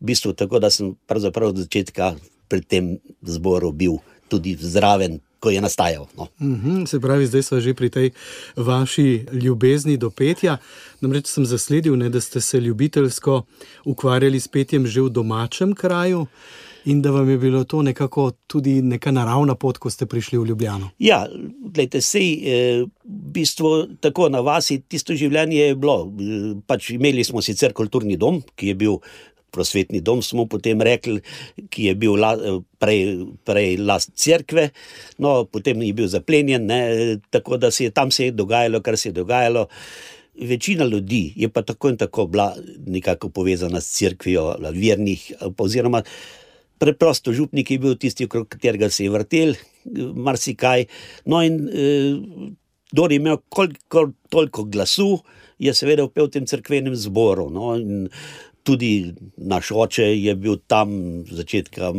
V 0.00 0.10
bistvu 0.10 0.32
tako, 0.34 0.58
da 0.58 0.70
sem 0.70 0.96
pravzaprav 1.06 1.52
od 1.52 1.62
začetka 1.62 2.14
pri 2.50 2.62
tem 2.66 2.96
zboru 3.22 3.70
bil 3.72 4.00
tudi 4.28 4.56
zraven. 4.58 5.20
Ko 5.42 5.50
je 5.50 5.58
nastajal. 5.58 6.06
No. 6.14 6.28
Uh 6.38 6.46
-huh, 6.46 6.86
se 6.86 7.00
pravi, 7.00 7.26
zdaj 7.26 7.42
smo 7.42 7.60
že 7.60 7.74
pri 7.74 7.90
tej 7.90 8.10
vaši 8.56 9.26
ljubezni 9.32 9.96
do 9.96 10.10
petja. 10.10 10.58
Namreč 11.00 11.26
sem 11.26 11.46
zasledil, 11.46 11.96
ne, 11.96 12.08
da 12.08 12.20
ste 12.20 12.40
se 12.40 12.60
ljubiteljsko 12.60 13.42
ukvarjali 13.84 14.40
s 14.40 14.48
petjem 14.48 14.86
že 14.86 15.02
v 15.02 15.08
domačem 15.08 15.74
kraju 15.74 16.26
in 16.84 17.02
da 17.02 17.10
vam 17.10 17.30
je 17.30 17.38
bilo 17.38 17.64
to 17.64 17.82
nekako 17.82 18.30
tudi 18.46 18.82
neka 18.82 19.10
naravna 19.10 19.54
pot, 19.54 19.78
ko 19.78 19.90
ste 19.90 20.06
prišli 20.06 20.38
v 20.38 20.46
Ljubljano. 20.46 20.90
Ja, 20.98 21.26
gledajte, 21.60 22.00
sej, 22.00 22.30
v 22.82 22.88
bistvu 23.04 23.98
tako 24.00 24.28
na 24.28 24.40
vasi 24.40 24.80
tisto 24.88 25.14
življenje 25.14 25.60
je 25.60 25.76
bilo. 25.76 26.12
Pač 26.66 26.90
imeli 26.96 27.24
smo 27.24 27.42
sicer 27.42 27.72
kulturni 27.72 28.16
dom, 28.16 28.42
ki 28.56 28.72
je 28.72 28.78
bil 28.84 28.98
prosvetni 29.52 30.00
dom, 30.00 30.22
smo 30.24 30.46
potem 30.48 30.80
rekli, 30.80 31.20
ki 31.70 31.90
je 31.90 31.94
bil 32.00 32.16
la, 32.16 32.32
prej, 32.80 33.26
prej 33.44 33.76
last 33.84 34.14
cerkve, 34.16 34.70
no, 35.20 35.42
potem 35.44 35.82
je 35.84 35.92
bil 35.96 36.08
zaplenjen, 36.08 36.64
ne, 36.66 37.18
tako 37.30 37.60
da 37.60 37.70
se 37.70 37.84
je 37.84 37.92
tam 37.92 38.10
se 38.10 38.30
je 38.30 38.36
dogajalo, 38.36 38.80
kar 38.80 38.96
se 38.96 39.10
je 39.10 39.18
dogajalo. 39.20 39.66
Večina 40.40 40.86
ljudi 40.88 41.34
je 41.36 41.48
pa 41.52 41.60
tako 41.62 41.90
in 41.92 41.98
tako 42.00 42.26
bila 42.26 42.54
nekako 42.86 43.28
povezana 43.28 43.80
s 43.80 43.98
crkvijo, 43.98 44.54
vernih, 44.72 45.32
oziroma 45.58 46.02
preprosto 46.82 47.32
župnik 47.32 47.70
je 47.70 47.78
bil 47.78 47.94
tisti, 48.00 48.26
okrog 48.26 48.48
katerega 48.50 48.90
se 48.90 49.06
je 49.06 49.12
vrtel, 49.14 49.54
marsikaj. 50.26 50.88
No, 51.30 51.42
in 51.46 51.60
eh, 51.70 52.50
kdo 52.92 53.06
je 53.10 53.20
imel 53.20 53.38
koliko, 53.48 54.08
toliko 54.28 54.64
glasu, 54.64 55.20
je 55.62 55.74
seveda 55.74 56.04
upel 56.04 56.26
v 56.26 56.34
tem 56.38 56.48
crkvenem 56.48 56.96
zboru. 56.98 57.46
No, 57.54 57.76
tudi 58.66 59.12
naš 59.36 59.70
oče 59.74 60.10
je 60.10 60.34
bil 60.38 60.58
tam, 60.66 61.22
začetka, 61.30 61.92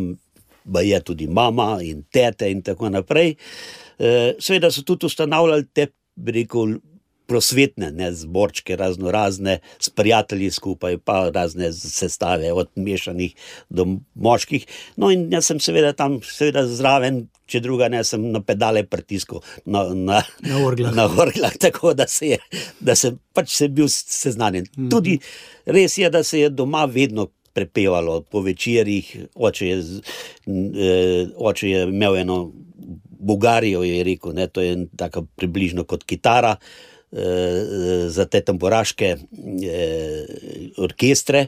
je 0.84 1.00
tudi 1.04 1.28
mama 1.28 1.78
in 1.84 2.04
tete 2.12 2.52
in 2.52 2.64
tako 2.64 2.92
naprej. 2.92 3.36
Eh, 4.00 4.34
seveda 4.40 4.72
so 4.72 4.84
tudi 4.84 5.08
ustanavljali 5.08 5.68
te, 5.74 5.88
rekel, 6.28 6.78
prosvetne 7.34 7.90
ne, 7.92 8.12
zborčke, 8.14 8.76
razno 8.78 9.12
razne, 9.12 9.58
s 9.82 9.90
prijatelji 9.90 10.52
skupaj, 10.54 11.00
pa 11.02 11.30
razne 11.34 11.72
sestave, 11.74 12.52
od 12.54 12.70
mešanih 12.76 13.34
do 13.70 13.88
moških. 14.14 14.68
No, 15.02 15.10
in 15.12 15.26
jaz 15.34 15.50
sem 15.50 15.62
seveda 15.64 15.96
tam, 15.98 16.20
seveda 16.22 16.68
zraven, 16.70 17.24
če 17.50 17.64
druga 17.66 17.90
ne, 17.90 18.04
sem 18.06 18.28
na 18.32 18.42
pedale 18.46 18.86
pritiskal 18.86 19.42
na, 19.66 19.88
na, 19.98 20.22
Na 20.46 20.62
orglah. 20.62 20.94
na 20.94 21.08
orglah, 21.10 21.58
tako 21.58 21.96
da 21.98 22.06
se 22.08 22.36
je, 22.36 22.40
da 22.80 22.94
sem 22.96 23.18
pač 23.34 23.56
se 23.58 23.68
bil 23.74 23.90
seznanjen. 23.90 24.70
Mhm. 24.78 24.92
Tudi 24.94 25.18
res 25.66 25.98
je, 25.98 26.14
da 26.14 26.22
se 26.24 26.46
je 26.46 26.54
doma 26.54 26.86
vedno. 26.86 27.32
Prepevalo 27.54 28.24
po 28.26 28.42
večerjih, 28.42 29.10
oče 29.38 29.68
je, 29.68 29.76
eh, 29.78 31.28
oče 31.38 31.68
je 31.70 31.84
imel 31.86 32.16
eno 32.24 32.38
Bugarijo, 33.24 33.84
je 33.86 34.00
rekel, 34.04 34.34
ne, 34.34 34.48
to 34.50 34.64
je 34.66 34.88
tako 34.98 35.28
približno 35.38 35.86
kot 35.86 36.02
kitara 36.10 36.56
eh, 36.58 36.93
za 38.10 38.26
te 38.26 38.42
tamboraške 38.42 39.10
eh, 39.16 40.26
orkestre. 40.82 41.48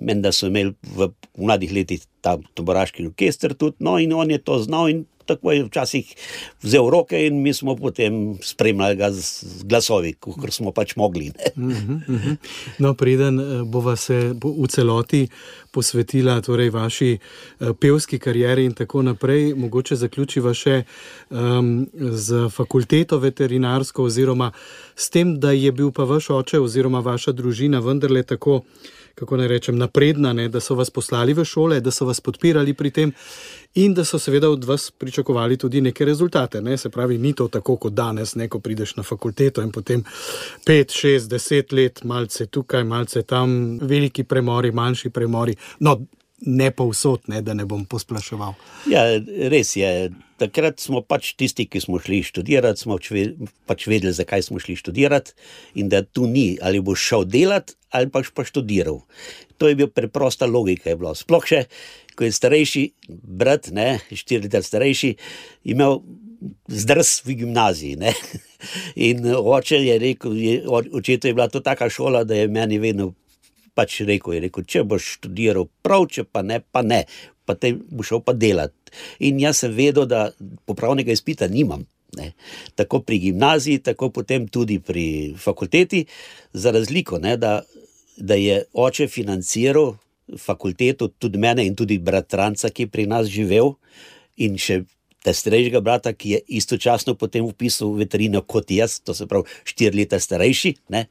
Menda 0.00 0.32
so 0.32 0.50
imeli 0.50 0.74
v 0.96 1.10
mladih 1.38 1.72
letih 1.72 2.04
ta 2.20 2.36
tamboraški 2.54 3.06
orkester 3.06 3.54
tudi, 3.54 3.80
no 3.80 3.96
in 3.98 4.12
on 4.12 4.30
je 4.30 4.38
to 4.38 4.58
znal 4.64 4.90
in 4.92 5.04
tako 5.26 5.52
je 5.52 5.64
včasih 5.64 6.14
vzel 6.62 6.90
roke 6.90 7.26
in 7.26 7.42
mi 7.42 7.54
smo 7.54 7.76
potem 7.76 8.38
spremljali 8.42 8.96
ga 8.96 9.10
z, 9.12 9.62
glasovi, 9.64 10.14
kot 10.20 10.52
smo 10.52 10.72
pač 10.72 10.96
mogli. 10.96 11.32
Ne. 11.56 12.36
No, 12.78 12.94
preden 12.94 13.40
eh, 13.40 13.62
bova 13.64 13.96
se 13.96 14.34
v 14.34 14.66
celoti 14.68 15.26
posvetila 15.70 16.40
torej 16.40 16.70
vaši 16.70 17.10
eh, 17.18 17.72
pevski 17.80 18.18
karieri 18.18 18.64
in 18.64 18.74
tako 18.74 19.02
naprej, 19.02 19.54
mogoče 19.54 19.96
zaključiva 19.96 20.54
še 20.54 20.82
um, 21.30 21.86
z 21.94 22.48
fakulteto 22.52 23.18
veterinarsko 23.18 24.06
oziroma 24.08 24.52
s 24.96 25.10
tem, 25.10 25.36
da 25.40 25.52
je 25.52 25.72
bil 25.72 25.92
pa 25.92 26.04
vaš 26.04 26.30
oče 26.30 26.60
oziroma 26.60 27.00
vaša 27.04 27.32
družina 27.36 27.80
vendarle 27.84 28.22
tako, 28.22 28.62
kako 29.16 29.36
naj 29.36 29.48
rečem, 29.48 29.78
napredna, 29.78 30.32
ne, 30.36 30.48
da 30.52 30.60
so 30.60 30.74
vas 30.76 30.90
poslali 30.92 31.32
v 31.34 31.44
šole, 31.44 31.80
da 31.80 31.90
so 31.90 32.04
vas 32.04 32.20
podpirali 32.20 32.74
pri 32.76 32.90
tem 32.90 33.12
in 33.80 33.94
da 33.94 34.04
so 34.04 34.18
seveda 34.20 34.50
od 34.50 34.64
vas 34.64 34.90
pričakovali 34.90 35.56
tudi 35.56 35.80
neke 35.80 36.04
rezultate. 36.04 36.60
Ne? 36.60 36.76
Se 36.76 36.90
pravi, 36.90 37.18
ni 37.18 37.32
to 37.32 37.48
tako 37.48 37.76
kot 37.76 37.92
danes, 37.92 38.34
ne, 38.34 38.48
ko 38.48 38.60
prideš 38.60 38.96
na 38.96 39.02
fakulteto 39.02 39.62
in 39.62 39.72
potem 39.72 40.04
5, 40.66 40.92
6, 41.00 41.28
10 41.32 41.72
let, 41.72 42.04
malce 42.04 42.46
tukaj, 42.46 42.84
malce 42.84 43.22
tam, 43.22 43.78
veliki 43.82 44.24
premori, 44.24 44.72
manjši 44.72 45.10
premori. 45.10 45.56
No, 45.80 45.96
ne 46.44 46.70
povsod, 46.70 47.28
ne, 47.32 47.40
da 47.42 47.54
ne 47.54 47.64
bom 47.64 47.84
posplaševal. 47.88 48.56
Ja, 48.90 49.04
res 49.50 49.76
je. 49.76 50.10
Takrat 50.36 50.82
smo 50.84 51.00
pač 51.00 51.30
tisti, 51.40 51.64
ki 51.64 51.80
smo 51.80 51.96
šli 52.02 52.20
študirati, 52.28 52.82
smo 52.84 52.98
pač 53.64 53.86
vedeli, 53.88 54.12
zakaj 54.12 54.44
smo 54.44 54.60
šli 54.60 54.76
študirati, 54.76 55.32
in 55.80 55.88
da 55.88 56.02
tu 56.04 56.28
ni, 56.28 56.58
ali 56.60 56.82
boš 56.84 57.06
šel 57.08 57.24
delati, 57.24 57.78
ali 57.88 58.12
pač 58.12 58.28
pa 58.36 58.44
študiral. 58.44 59.00
To 59.56 59.70
je 59.70 59.78
bila 59.78 59.88
preprosta 59.88 60.44
logika. 60.44 60.92
Je 60.92 61.00
bilo. 61.00 61.14
Sploh 61.16 61.48
še, 61.48 61.64
ko 62.16 62.28
je 62.28 62.36
starejši 62.36 62.84
brat, 63.08 63.72
ne, 63.72 63.96
štiri 64.12 64.44
leta 64.44 64.60
starejši, 64.60 65.14
imel 65.72 66.02
zdrs 66.68 67.22
v 67.24 67.40
gimnaziji. 67.40 67.96
Ne. 67.96 68.12
In 69.08 69.24
oče 69.24 69.80
je 69.80 69.98
rekel, 70.04 70.36
je, 70.36 70.56
očetu 70.68 71.32
je 71.32 71.36
bila 71.36 71.48
to 71.48 71.64
taka 71.64 71.88
šola, 71.88 72.24
da 72.28 72.36
je 72.36 72.48
meni 72.52 72.76
vedno 72.78 73.14
pač 73.76 74.00
rekel, 74.08 74.36
je 74.36 74.44
rekel, 74.46 74.64
če 74.64 74.84
boš 74.88 75.16
študiral 75.18 75.68
prav, 75.84 76.08
če 76.12 76.24
pa 76.24 76.42
ne, 76.46 76.60
pa 76.72 76.82
ne, 76.82 77.04
pa 77.46 77.54
te 77.54 77.74
boš 77.76 78.14
šel 78.14 78.24
pa 78.24 78.34
delati. 78.36 78.96
In 79.28 79.38
jaz 79.42 79.62
sem 79.62 79.76
vedel, 79.76 80.08
da 80.08 80.30
popravnega 80.68 81.14
izpita 81.14 81.48
nimam. 81.52 81.84
Ne. 82.16 82.30
Tako 82.78 83.02
pri 83.04 83.18
gimnaziji, 83.26 83.82
tako 83.84 84.08
potem 84.14 84.46
tudi 84.48 84.78
pri 84.80 85.34
fakulteti, 85.36 86.06
za 86.56 86.72
razliko, 86.72 87.18
ne, 87.20 87.34
da, 87.36 87.58
da 88.16 88.38
je 88.40 88.62
oče 88.72 89.08
financiral 89.12 89.96
fakulteto, 90.40 91.08
tudi 91.08 91.38
mene 91.38 91.66
in 91.66 91.76
tudi 91.76 91.98
bratranca, 92.02 92.70
ki 92.72 92.86
je 92.86 92.92
pri 92.94 93.04
nas 93.10 93.28
živel, 93.30 93.74
in 94.40 94.56
še 94.60 94.84
te 95.26 95.34
starejšega 95.34 95.82
brata, 95.82 96.12
ki 96.14 96.36
je 96.36 96.40
istočasno 96.60 97.16
potem 97.18 97.44
upisal 97.46 97.92
veterino 97.98 98.42
kot 98.46 98.70
jaz, 98.70 99.00
to 99.02 99.14
se 99.14 99.26
pravi 99.26 99.50
štiri 99.66 100.02
leta 100.02 100.20
starejši, 100.22 100.74
ne, 100.94 101.06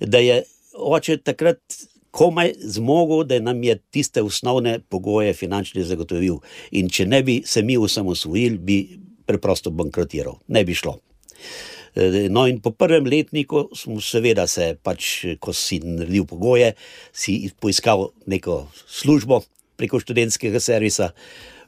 da 0.00 0.22
je 0.22 0.42
oče 0.78 1.18
takrat 1.26 1.60
komaj 2.10 2.54
zmogel, 2.60 3.24
da 3.24 3.40
nam 3.40 3.62
je 3.62 3.78
tiste 3.90 4.22
osnovne 4.22 4.78
pogoje 4.88 5.34
finančne 5.34 5.84
zagotovil. 5.84 6.40
In 6.70 6.88
če 6.88 7.06
ne 7.06 7.22
bi 7.22 7.42
se 7.46 7.62
mi 7.62 7.76
osamosvojili, 7.76 8.58
bi 8.58 8.78
preprosto 9.26 9.70
bankrotiral, 9.70 10.40
ne 10.48 10.64
bi 10.64 10.74
šlo. 10.74 10.98
E, 11.94 12.28
No, 12.30 12.46
in 12.46 12.60
po 12.60 12.70
prvem 12.70 13.06
letniku 13.06 13.68
smo, 13.74 14.00
seveda, 14.00 14.46
se 14.46 14.76
pač, 14.82 15.24
ko 15.40 15.52
si 15.52 15.80
naredil 15.82 16.26
pogoje, 16.28 16.74
si 17.12 17.50
poiskal 17.60 18.10
neko 18.26 18.66
službo 18.86 19.42
preko 19.78 20.00
študentskega 20.02 20.60
servisa. 20.60 21.12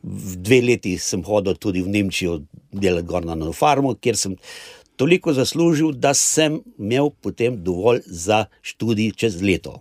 V 0.03 0.39
dve 0.41 0.63
leti 0.65 0.95
sem 0.99 1.23
hodil 1.27 1.59
tudi 1.61 1.83
v 1.85 1.93
Nemčijo 1.93 2.41
delati 2.73 3.09
gor 3.09 3.27
na 3.27 3.37
eno 3.37 3.53
farmo, 3.53 3.93
kjer 3.95 4.17
sem 4.17 4.37
toliko 4.97 5.35
zaslužil, 5.37 5.93
da 5.93 6.15
sem 6.17 6.61
imel 6.79 7.11
potem 7.11 7.59
dovolj 7.65 8.03
za 8.07 8.47
študij 8.63 9.13
čez 9.17 9.43
leto. 9.43 9.81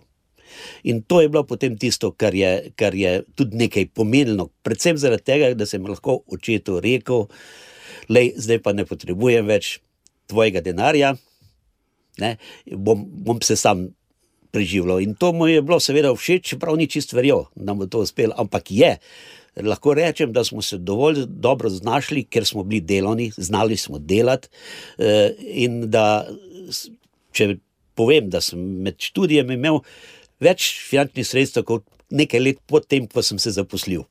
In 0.88 1.02
to 1.02 1.20
je 1.20 1.28
bilo 1.28 1.44
potem 1.46 1.78
tisto, 1.78 2.12
kar 2.12 2.34
je, 2.34 2.72
kar 2.76 2.94
je 2.94 3.20
tudi 3.34 3.56
nekaj 3.56 3.90
pomenilo, 3.94 4.50
predvsem 4.62 4.98
zaradi 5.00 5.26
tega, 5.32 5.54
da 5.54 5.66
sem 5.66 5.86
lahko 5.86 6.20
očetu 6.30 6.80
rekel, 6.80 7.26
da 8.08 8.26
zdaj 8.36 8.62
pa 8.64 8.74
ne 8.76 8.86
potrebujem 8.88 9.46
več 9.46 9.78
tvojega 10.30 10.62
denarja, 10.64 11.14
bom, 12.76 13.04
bom 13.06 13.40
se 13.42 13.56
sam 13.56 13.88
preživljal. 14.50 15.00
In 15.00 15.14
to 15.14 15.32
mu 15.32 15.46
je 15.48 15.62
bilo 15.62 15.80
seveda 15.80 16.12
všeč, 16.14 16.54
čeprav 16.54 16.78
ni 16.78 16.88
čist 16.90 17.14
verjel, 17.14 17.46
da 17.54 17.74
mu 17.74 17.86
to 17.86 18.02
uspelo, 18.04 18.34
ampak 18.38 18.70
je. 18.74 18.96
Lahko 19.60 19.94
rečem, 19.94 20.32
da 20.32 20.44
smo 20.46 20.62
se 20.62 20.78
dovolj 20.78 21.24
dobro 21.26 21.70
znašli, 21.70 22.24
ker 22.24 22.46
smo 22.46 22.62
bili 22.64 22.80
delovni, 22.80 23.30
znali 23.36 23.76
smo 23.76 23.98
delati. 23.98 24.48
eh, 24.98 25.68
da, 25.86 26.26
če 27.32 27.56
povem, 27.94 28.30
da 28.30 28.40
sem 28.40 28.60
med 28.82 28.98
študijem 28.98 29.50
imel 29.50 29.80
več 30.40 30.72
finančnih 30.88 31.26
sredstev 31.26 31.66
kot 31.68 31.84
nekaj 32.10 32.40
let 32.42 32.62
potem, 32.66 33.06
ko 33.06 33.22
sem 33.22 33.38
se 33.38 33.52
zaposlil. 33.54 34.06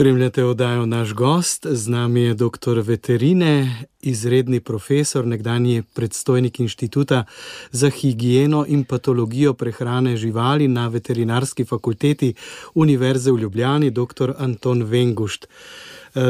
Spremljate 0.00 0.44
oddajo 0.44 0.86
naš 0.86 1.12
gost, 1.12 1.66
z 1.70 1.88
nami 1.88 2.20
je 2.20 2.34
dr. 2.34 2.78
veterine, 2.80 3.84
izredni 4.00 4.60
profesor, 4.60 5.26
nekdanji 5.26 5.82
predstojnik 5.94 6.60
inštituta 6.60 7.24
za 7.70 7.90
higieno 7.90 8.64
in 8.68 8.84
patologijo 8.84 9.52
prehrane 9.54 10.16
živali 10.16 10.68
na 10.68 10.88
veterinarski 10.88 11.64
fakulteti 11.64 12.34
Univerze 12.74 13.32
v 13.32 13.38
Ljubljani, 13.38 13.90
dr. 13.90 14.32
Anton 14.38 14.82
Vengušt. 14.82 15.46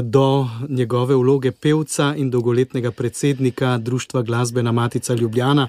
Do 0.02 0.48
njegove 0.68 1.14
vloge 1.14 1.52
pevca 1.52 2.14
in 2.16 2.30
dolgoletnega 2.30 2.90
predsednika 2.90 3.78
Društva 3.78 4.22
Glasbena 4.22 4.72
Matica 4.72 5.14
Ljubljana 5.14 5.68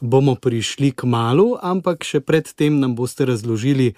bomo 0.00 0.34
prišli 0.34 0.90
k 0.90 1.04
malu, 1.04 1.54
ampak 1.62 2.04
še 2.04 2.20
predtem 2.20 2.80
nam 2.80 2.96
boste 2.96 3.24
razložili, 3.24 3.94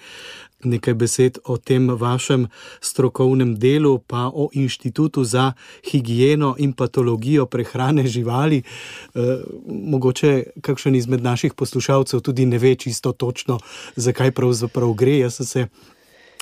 nekaj 0.64 0.94
besed 0.94 1.38
o 1.44 1.56
tem 1.56 1.88
vašem 1.88 2.46
strokovnem 2.80 3.54
delu, 3.54 3.98
pa 3.98 4.30
o 4.34 4.48
Inštitutu 4.52 5.24
za 5.24 5.52
higieno 5.90 6.54
in 6.58 6.72
patologijo 6.72 7.46
prehrane 7.46 8.06
živali. 8.06 8.62
E, 8.62 9.20
mogoče 9.66 10.42
kakšen 10.60 10.94
izmed 10.94 11.22
naših 11.22 11.54
poslušalcev 11.54 12.20
tudi 12.20 12.46
ne 12.46 12.58
ve 12.58 12.74
čisto 12.74 13.12
točno, 13.12 13.58
zakaj 13.96 14.30
pravzaprav 14.30 14.92
gre. 14.92 15.18
Jaz 15.18 15.34
sem 15.34 15.46
se 15.46 15.68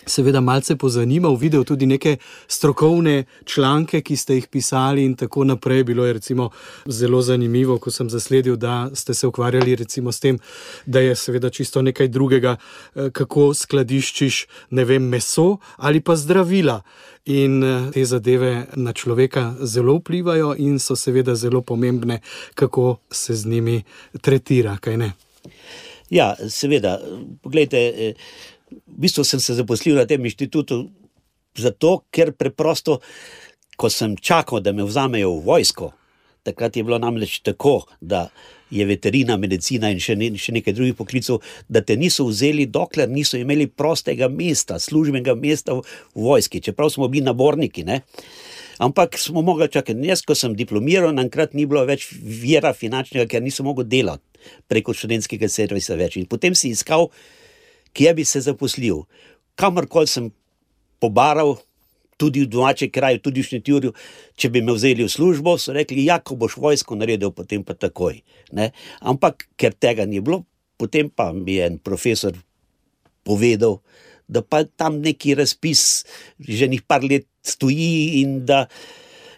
seveda 0.06 0.40
malce 0.40 0.76
pozanimal, 0.76 1.36
videl 1.36 1.64
tudi 1.64 1.86
neke 1.86 2.16
strokovne 2.48 3.24
članke, 3.44 4.00
ki 4.00 4.16
ste 4.16 4.34
jih 4.34 4.46
pisali 4.48 5.04
in 5.04 5.16
tako 5.16 5.44
naprej. 5.44 5.84
Bilo 5.84 6.06
je 6.06 6.12
recimo 6.12 6.50
zelo 6.86 7.22
zanimivo, 7.22 7.78
ko 7.78 7.90
sem 7.90 8.10
zasledil, 8.10 8.56
da 8.56 8.90
ste 8.94 9.14
se 9.14 9.26
ukvarjali 9.26 9.76
recimo 9.76 10.12
s 10.12 10.20
tem, 10.20 10.38
da 10.86 11.00
je 11.00 11.14
seveda 11.14 11.50
čisto 11.50 11.82
nekaj 11.82 12.08
drugega, 12.08 12.56
eh, 12.94 13.10
kako 13.12 13.54
skladiščiš, 13.54 14.46
ne 14.70 14.84
vem, 14.84 15.08
meso 15.08 15.56
ali 15.76 16.00
pa 16.00 16.16
zdravila. 16.16 16.82
In 17.24 17.62
eh, 17.64 17.90
te 17.92 18.04
zadeve 18.04 18.66
na 18.76 18.92
človeka 18.92 19.54
zelo 19.60 19.96
vplivajo 19.96 20.54
in 20.58 20.78
so 20.78 20.96
seveda 20.96 21.34
zelo 21.34 21.62
pomembne, 21.62 22.20
kako 22.54 22.98
se 23.10 23.34
z 23.34 23.46
njimi 23.46 23.82
tretira, 24.20 24.76
kaj 24.80 24.96
ne. 24.96 25.12
Ja, 26.10 26.34
seveda, 26.48 26.98
pogledajte, 27.42 27.78
eh, 27.78 28.14
v 28.86 28.98
bistvu 29.06 29.24
sem 29.24 29.40
se 29.40 29.54
zaposlil 29.54 29.96
na 29.98 30.06
tem 30.06 30.24
inštitutu 30.24 30.88
zato, 31.58 32.04
ker 32.10 32.32
preprosto, 32.34 33.00
ko 33.76 33.90
sem 33.90 34.16
čakal, 34.16 34.60
da 34.62 34.72
me 34.72 34.86
vzamejo 34.86 35.32
v 35.38 35.44
vojsko, 35.46 35.92
takrat 36.44 36.76
je 36.76 36.84
bilo 36.84 36.98
namreč 36.98 37.40
tako, 37.46 37.84
da 38.00 38.28
je 38.70 38.84
veterina, 38.86 39.36
medicina 39.36 39.90
in 39.92 40.00
še, 40.02 40.16
ne, 40.18 40.30
še 40.40 40.54
nekaj 40.56 40.74
drugih 40.74 40.96
poklicov, 40.98 41.42
da 41.70 41.82
te 41.84 41.96
niso 41.96 42.26
vzeli, 42.26 42.66
dokler 42.70 43.10
niso 43.10 43.38
imeli 43.38 43.68
prostega 43.70 44.28
mesta, 44.28 44.80
službenega 44.82 45.36
mesta 45.38 45.78
v 45.78 45.84
vojski, 46.14 46.62
čeprav 46.64 46.90
smo 46.90 47.08
bili 47.08 47.24
naborniki. 47.28 47.84
Ne? 47.86 48.02
Ampak 48.82 49.18
smo 49.18 49.44
mogli 49.46 49.68
čakati. 49.70 50.02
Jaz, 50.08 50.24
ko 50.26 50.34
sem 50.34 50.56
diplomiral, 50.58 51.14
naenkrat 51.14 51.54
ni 51.54 51.68
bilo 51.70 51.84
več 51.86 52.08
vira 52.18 52.74
finančnega, 52.74 53.28
ker 53.30 53.44
nisem 53.44 53.68
mogel 53.68 53.86
delati 53.86 54.50
preko 54.68 54.92
študentskega 54.92 55.48
servisa 55.48 55.96
več. 55.96 56.18
In 56.18 56.26
potem 56.28 56.56
si 56.58 56.72
iskal 56.74 57.08
kje 57.94 58.14
bi 58.14 58.24
se 58.26 58.42
zaposlil. 58.44 59.04
Kamorkoli 59.54 60.10
sem 60.10 60.32
pobaral, 60.98 61.56
tudi 62.18 62.44
v 62.44 62.50
domačem 62.50 62.90
kraju, 62.90 63.20
tudi 63.22 63.42
v 63.42 63.48
Šnitjurju, 63.50 63.90
če 64.38 64.50
bi 64.50 64.62
me 64.62 64.74
vzeli 64.74 65.06
v 65.06 65.10
službo, 65.10 65.56
so 65.58 65.74
rekli: 65.74 66.06
Ja, 66.06 66.18
ko 66.22 66.38
boš 66.38 66.58
vojsko 66.58 66.98
naredil, 66.98 67.34
potem 67.34 67.64
pa 67.66 67.74
takoj. 67.74 68.22
Ne? 68.54 68.70
Ampak 69.02 69.48
ker 69.58 69.74
tega 69.74 70.06
ni 70.06 70.22
bilo, 70.22 70.44
potem 70.78 71.10
pa 71.10 71.32
mi 71.34 71.58
je 71.58 71.66
en 71.66 71.78
profesor 71.78 72.34
povedal, 73.24 73.80
da 74.28 74.40
pa 74.40 74.64
tam 74.64 75.00
neki 75.04 75.36
razpis 75.36 76.04
že 76.40 76.68
nekaj 76.68 77.02
let 77.04 77.26
stoji 77.44 78.24
in 78.24 78.44
da, 78.48 78.66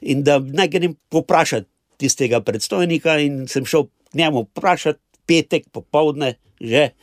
in 0.01 0.23
da 0.23 0.39
naj 0.39 0.69
grem 0.71 0.95
poprašati 1.11 1.67
tistega 1.99 2.41
predstojnika. 2.41 3.19
In 3.19 3.47
sem 3.51 3.67
šel 3.67 3.89
k 3.89 4.23
njemu 4.23 4.47
vprašati, 4.47 5.03
petek 5.27 5.67
popovdne, 5.75 6.39
že 6.63 6.95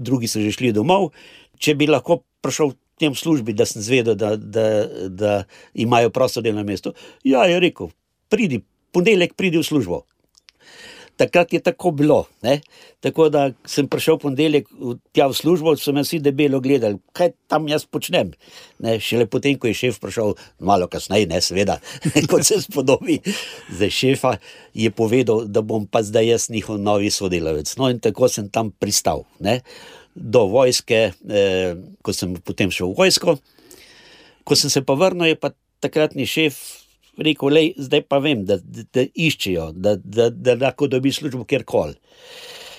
drugi 0.00 0.30
so 0.30 0.40
že 0.40 0.52
šli 0.56 0.72
domov. 0.76 1.12
Če 1.60 1.76
bi 1.76 1.88
lahko 1.90 2.22
prišel 2.40 2.72
v 2.72 2.78
tem 3.00 3.16
službi, 3.16 3.52
da 3.56 3.68
sem 3.68 3.84
zvedel, 3.84 4.16
da, 4.16 4.34
da, 4.36 4.66
da 5.08 5.32
imajo 5.76 6.12
prosto 6.12 6.40
delovno 6.44 6.64
mesto, 6.68 6.92
ja, 7.24 7.44
je 7.48 7.60
rekel, 7.60 7.92
pridi, 8.32 8.60
ponedeljek 8.92 9.36
pridi 9.36 9.60
v 9.60 9.64
službo. 9.64 10.04
Takrat 11.20 11.52
je 11.52 11.60
tako 11.60 11.90
bilo. 11.90 12.24
Ne? 12.42 12.60
Tako 13.04 13.28
da 13.28 13.50
sem 13.68 13.88
prišel 13.88 14.16
ponedeljek 14.22 14.68
tja 15.12 15.26
v 15.28 15.36
službo, 15.36 15.74
so 15.76 15.92
me 15.92 16.00
vsi 16.00 16.22
debelo 16.24 16.62
gledali, 16.64 16.96
kaj 17.12 17.34
tam 17.50 17.68
jaz 17.68 17.84
počnem. 17.84 18.32
Ne? 18.80 18.96
Šele 19.04 19.26
potem, 19.28 19.58
ko 19.60 19.68
je 19.68 19.76
šef 19.76 20.00
prišel, 20.00 20.32
malo 20.64 20.88
kasneje, 20.88 21.28
ne 21.28 21.42
seveda, 21.44 21.76
kot 22.30 22.46
se 22.48 22.62
spodobi 22.64 23.18
za 23.68 23.90
šefa, 23.92 24.38
je 24.72 24.88
povedal, 24.90 25.44
da 25.44 25.60
bom 25.60 25.84
pa 25.84 26.00
zdaj 26.06 26.32
jaz 26.32 26.48
njihov 26.50 26.80
novi 26.80 27.12
sodelavec. 27.12 27.76
No 27.76 27.92
in 27.92 28.00
tako 28.00 28.32
sem 28.32 28.48
tam 28.48 28.72
pristal. 28.72 29.26
Ne? 29.44 29.60
Do 30.14 30.46
vojske, 30.48 31.02
eh, 31.12 31.76
ko 32.00 32.16
sem 32.16 32.32
potem 32.40 32.72
šel 32.72 32.94
v 32.94 33.04
vojsko, 33.04 33.36
ko 34.44 34.56
sem 34.56 34.72
se 34.72 34.80
pa 34.80 34.96
vrnil, 34.96 35.34
je 35.34 35.36
pa 35.36 35.52
takratni 35.84 36.24
šef 36.24 36.79
rekel, 37.20 37.52
lej, 37.52 37.72
zdaj 37.88 38.04
pa 38.08 38.20
vem, 38.22 38.44
da, 38.48 38.58
da, 38.60 38.86
da 38.94 39.04
iščejo, 39.14 39.70
da, 39.76 39.96
da, 39.96 40.30
da 40.30 40.56
lahko 40.60 40.88
dobi 40.90 41.12
službo 41.12 41.44
kjerkoli. 41.48 41.96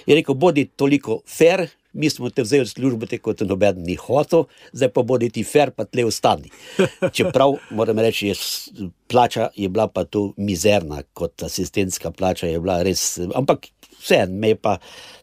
Je 0.08 0.18
rekel, 0.18 0.36
bodi 0.36 0.66
toliko 0.66 1.22
fair, 1.30 1.68
mi 1.94 2.10
smo 2.10 2.30
te 2.30 2.44
vzeli 2.46 2.66
v 2.66 2.72
službo, 2.72 3.10
kot 3.22 3.44
noben 3.46 3.84
ni 3.86 3.98
hotel, 4.00 4.48
zdaj 4.74 4.92
pa 4.96 5.04
bodi 5.06 5.30
ti 5.34 5.44
fair, 5.44 5.74
pa 5.76 5.86
tle 5.86 6.06
ostani. 6.08 6.52
Čeprav 7.16 7.58
moram 7.72 8.00
reči, 8.00 8.32
je, 8.32 8.90
plača 9.12 9.50
je 9.56 9.70
bila 9.70 9.88
pa 9.92 10.04
tu 10.04 10.32
mizerna, 10.38 11.04
kot 11.14 11.44
asistentska 11.44 12.12
plača 12.12 12.50
je 12.50 12.60
bila 12.60 12.82
res, 12.84 13.20
ampak 13.36 13.70
vseeno 14.02 14.40
me 14.40 14.56
je 14.56 14.62
pa 14.62 14.78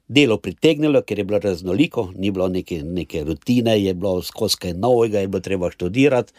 delo 0.09 0.39
pritegnilo, 0.41 1.03
ker 1.03 1.19
je 1.19 1.25
bilo 1.25 1.39
raznoliko, 1.39 2.09
ni 2.17 2.31
bilo 2.31 2.49
neke, 2.49 2.83
neke 2.83 3.25
rutine, 3.25 3.77
je 3.83 3.95
bilo 3.95 4.23
skozi 4.23 4.57
kaj 4.57 4.75
novega, 4.75 5.21
je 5.21 5.29
bilo 5.29 5.41
treba 5.41 5.71
študirati. 5.71 6.33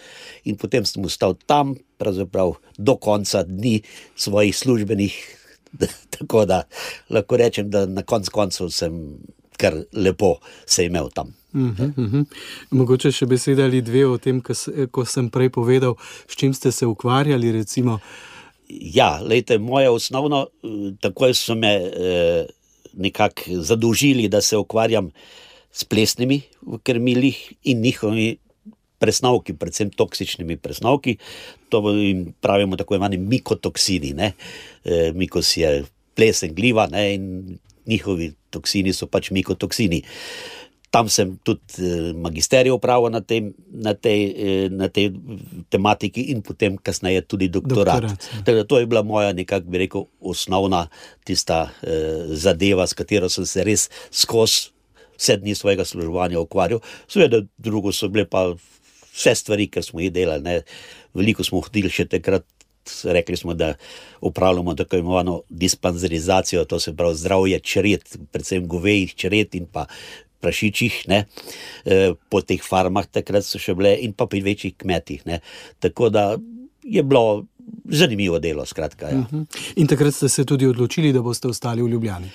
In 0.50 0.58
potem 0.58 0.86
sem 0.86 1.06
ostal 1.06 1.36
tam, 1.46 1.76
pravzaprav 1.98 2.56
do 2.78 2.96
konca 2.96 3.44
dni 3.44 3.82
svojih 4.16 4.58
službenih. 4.58 5.20
Tako 6.18 6.46
da 6.46 6.64
lahko 7.10 7.38
rečem, 7.38 7.70
da 7.70 7.86
na 7.86 8.04
koncu 8.04 8.32
koncev 8.32 8.74
sem 8.74 9.20
kar 9.60 9.76
lepo 9.94 10.38
se 10.66 10.86
imel 10.86 11.10
tam. 11.14 11.36
Uh 11.54 11.62
-huh, 11.62 11.90
uh 11.98 12.14
-huh. 12.14 12.26
Mogoče 12.70 13.12
še 13.12 13.26
beseda 13.26 13.64
ali 13.64 13.82
dve 13.82 14.06
o 14.06 14.18
tem, 14.18 14.42
ko 14.92 15.06
sem 15.06 15.30
prej 15.30 15.50
povedal, 15.50 15.96
s 16.28 16.36
čim 16.36 16.54
ste 16.54 16.72
se 16.72 16.86
ukvarjali. 16.86 17.52
Recimo. 17.52 18.00
Ja, 18.70 19.20
lejte, 19.22 19.58
moje 19.58 19.90
osnovno, 19.90 20.48
eh, 20.64 20.94
tako 21.02 21.34
so 21.34 21.56
me. 21.56 21.76
Eh, 21.76 22.46
nekako 22.94 23.62
zadolžili, 23.64 24.28
da 24.28 24.42
se 24.42 24.58
ukvarjam 24.58 25.12
s 25.72 25.84
plesnimi 25.84 26.42
krmilih 26.84 27.54
in 27.64 27.82
njihovimi 27.82 28.38
presnovki, 29.00 29.54
predvsem 29.54 29.90
toksičnimi 29.90 30.58
presnovki. 30.58 31.18
To 31.70 31.92
jim 31.92 32.34
pravimo 32.42 32.78
tako 32.78 32.96
imenovani 32.96 33.18
mikotoksini. 33.18 34.14
Ne? 34.14 34.34
E, 34.84 35.12
mikos 35.16 35.58
je 35.58 35.84
plesen 36.16 36.54
gliva 36.56 36.88
ne? 36.92 37.14
in 37.14 37.58
njihovi 37.88 38.34
toksini 38.50 38.94
so 38.94 39.08
pač 39.08 39.32
mikotoksini. 39.32 40.04
Tam 40.90 41.10
sem 41.10 41.36
tudi 41.46 41.62
e, 41.78 42.14
magisterij 42.18 42.74
upravil 42.74 43.12
na, 43.14 43.22
na, 43.70 43.94
e, 44.04 44.70
na 44.74 44.88
tej 44.90 45.12
tematiki, 45.70 46.32
in 46.34 46.42
potem, 46.42 46.78
kasneje, 46.82 47.22
tudi 47.22 47.50
doktorat. 47.50 48.02
doktorat 48.02 48.58
ja. 48.58 48.66
To 48.66 48.80
je 48.80 48.90
bila 48.90 49.04
moja, 49.04 49.34
nekako 49.34 49.70
bi 49.70 49.86
rekel, 49.86 50.08
osnovna 50.20 50.88
tista 51.24 51.70
eh, 51.82 52.34
zadeva, 52.34 52.88
s 52.88 52.98
katero 52.98 53.30
sem 53.30 53.46
se 53.46 53.64
res 53.64 53.90
skozi 54.10 54.74
vse 55.20 55.38
dni 55.38 55.56
svojega 55.56 55.86
služovanja 55.86 56.40
ukvarjal. 56.40 56.80
Seveda, 57.08 57.42
drugo 57.58 57.92
so 57.92 58.08
bile 58.08 58.26
pa 58.26 58.48
vse 59.14 59.36
stvari, 59.36 59.68
ki 59.68 59.84
smo 59.84 60.00
jih 60.00 60.14
delali. 60.14 60.44
Ne. 60.44 60.62
Veliko 61.14 61.44
smo 61.44 61.62
hodili 61.62 61.92
še 61.92 62.08
takrat. 62.10 62.48
Rekli 63.04 63.38
smo, 63.38 63.54
da 63.54 63.76
upravljamo 64.26 64.74
tako 64.74 64.98
imenovano 64.98 65.42
dispanzerizacijo, 65.50 66.64
to 66.66 66.80
se 66.80 66.96
pravi 66.96 67.16
zdravje 67.16 67.60
čred, 67.60 68.02
predvsem 68.32 68.66
govejih 68.68 69.14
čred 69.14 69.54
in 69.60 69.68
pa 69.70 69.84
prašičih, 70.42 71.02
ne, 71.12 71.24
e, 71.86 72.14
po 72.30 72.42
teh 72.42 72.64
farmah, 72.64 73.08
takrat 73.12 73.48
so 73.48 73.62
še 73.62 73.76
bile, 73.78 73.96
in 74.06 74.14
pa 74.16 74.30
pri 74.30 74.42
večjih 74.46 74.78
kmetih. 74.80 75.26
Ne. 75.30 75.42
Tako 75.84 76.10
da 76.14 76.32
je 76.84 77.04
bilo 77.04 77.46
zanimivo 77.86 78.40
delo. 78.40 78.66
Skratka, 78.66 79.10
ja. 79.10 79.24
In 79.76 79.88
takrat 79.88 80.16
ste 80.16 80.30
se 80.30 80.46
tudi 80.46 80.68
odločili, 80.68 81.14
da 81.14 81.22
boste 81.22 81.48
ostali 81.48 81.84
v 81.84 81.92
Ljubljani. 81.94 82.32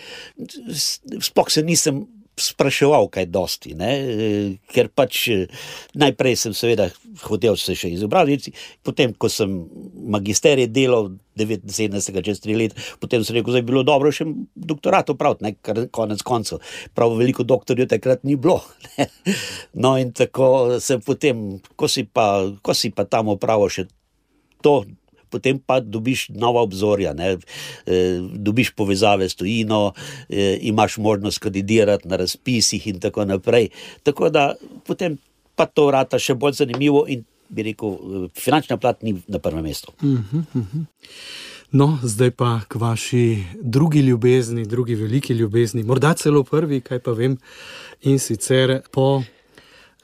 Sploh 1.21 1.51
se 1.51 1.63
nisem 1.63 2.05
spraševal 2.37 3.09
kaj 3.15 3.27
dosti, 3.31 3.75
ne? 3.79 3.91
eh, 3.95 4.47
ker 4.75 4.91
pač 4.91 5.29
eh, 5.31 5.45
najprej 5.95 6.37
sem 6.39 6.55
seveda 6.57 6.89
hotel 7.25 7.57
se 7.61 7.77
še 7.79 7.93
izobraziti, 7.95 8.53
potem, 8.83 9.15
ko 9.15 9.31
sem 9.31 9.53
magisterij 10.15 10.71
delal 10.75 11.13
79. 11.39 12.23
čez 12.27 12.43
tri 12.43 12.57
let, 12.59 12.75
potem 13.03 13.25
sem 13.25 13.39
rekel, 13.39 13.55
da 13.55 13.63
je 13.63 13.69
bilo 13.69 13.85
dobro 13.87 14.11
še 14.15 14.27
doktorat 14.55 15.11
opraviti, 15.15 15.47
ne, 15.47 15.55
kar 15.63 15.85
konec 15.95 16.23
koncev. 16.27 16.63
Prav 16.95 17.15
veliko 17.19 17.47
doktorjev 17.47 17.91
takrat 17.91 18.27
ni 18.27 18.37
bilo. 18.37 18.63
Ne? 18.97 19.09
No 19.85 19.97
in 19.99 20.13
tako 20.15 20.79
sem 20.83 21.01
potem, 21.03 21.59
ko 21.77 21.89
si 21.91 22.05
pa, 22.07 22.47
ko 22.63 22.75
si 22.77 22.91
pa 22.95 23.05
tam 23.11 23.33
opravil 23.35 23.71
še 23.73 23.87
to, 24.65 24.85
potem 25.35 25.59
pa 25.59 25.81
dobiš 25.81 26.29
nova 26.39 26.63
obzorja, 26.63 27.13
ne? 27.19 27.35
E, 27.35 28.01
dobiš 28.47 28.73
povezave 28.79 29.29
s 29.29 29.39
tujino, 29.41 29.93
e, 30.29 30.59
imaš 30.71 30.99
možnost 31.03 31.43
kandidirati 31.43 32.09
na 32.09 32.23
razpisih 32.23 32.87
in 32.87 33.01
tako 33.03 33.27
naprej. 33.29 33.69
Tako 34.03 34.31
da 34.31 34.53
potem 34.87 35.19
pa 35.55 35.67
to 35.67 35.89
vrata 35.91 36.19
še 36.19 36.35
bolj 36.35 36.61
zanimivo 36.63 37.05
in 37.09 37.25
bi 37.49 37.67
rekel, 37.71 37.95
e, 37.95 38.29
finančna 38.39 38.79
plat 38.79 39.03
ni 39.03 39.17
na 39.29 39.43
prvem 39.43 39.67
mestu. 39.67 39.95
No, 41.75 41.99
zdaj 42.03 42.31
pa 42.39 42.61
k 42.69 42.79
vaši 42.79 43.45
drugi 43.61 44.01
ljubezni, 44.07 44.67
drugi 44.67 44.95
veliki 44.95 45.35
ljubezni, 45.35 45.83
morda 45.83 46.13
celo 46.15 46.45
prvi, 46.47 46.79
kaj 46.81 47.01
pa 47.03 47.11
vem. 47.19 47.35
In 48.07 48.19
sicer 48.23 48.81
po 48.93 49.23
eh, 49.23 49.34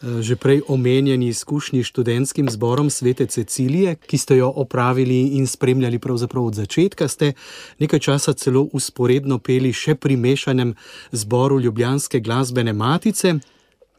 že 0.01 0.37
prej 0.37 0.63
omenjeni 0.69 1.29
izkušnji 1.29 1.85
s 1.85 1.87
študentskim 1.87 2.49
zborom 2.51 2.91
Svete 2.91 3.27
Cecilije, 3.27 3.95
ki 3.95 4.19
ste 4.19 4.37
jo 4.37 4.53
opravili 4.57 5.37
in 5.37 5.47
spremljali 5.47 5.99
pravzaprav 5.99 6.45
od 6.45 6.55
začetka, 6.55 7.09
ste 7.09 7.33
nekaj 7.79 7.99
časa 7.99 8.33
celo 8.33 8.69
usporedno 8.73 9.39
peli 9.39 9.73
še 9.73 9.95
pri 9.95 10.17
mešanem 10.17 10.75
zboru 11.13 11.61
Ljubljanske 11.61 12.21
glasbene 12.21 12.73
matice. 12.73 13.35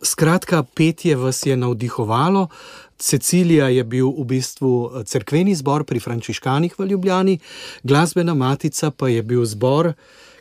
Skratka, 0.02 0.64
petje 0.64 1.16
vas 1.16 1.46
je 1.46 1.58
navdihovalo. 1.58 2.48
Cecilija 2.98 3.68
je 3.70 3.84
bil 3.84 4.10
v 4.10 4.26
bistvu 4.26 4.74
eh, 4.90 5.04
cerkveni 5.06 5.56
zbor 5.56 5.86
pri 5.86 6.00
Frančiškanih 6.00 6.80
v 6.80 6.86
Ljubljani, 6.86 7.40
glasbena 7.84 8.34
matica 8.34 8.92
pa 8.92 9.10
je 9.10 9.22
bil 9.22 9.46
zbor 9.46 9.94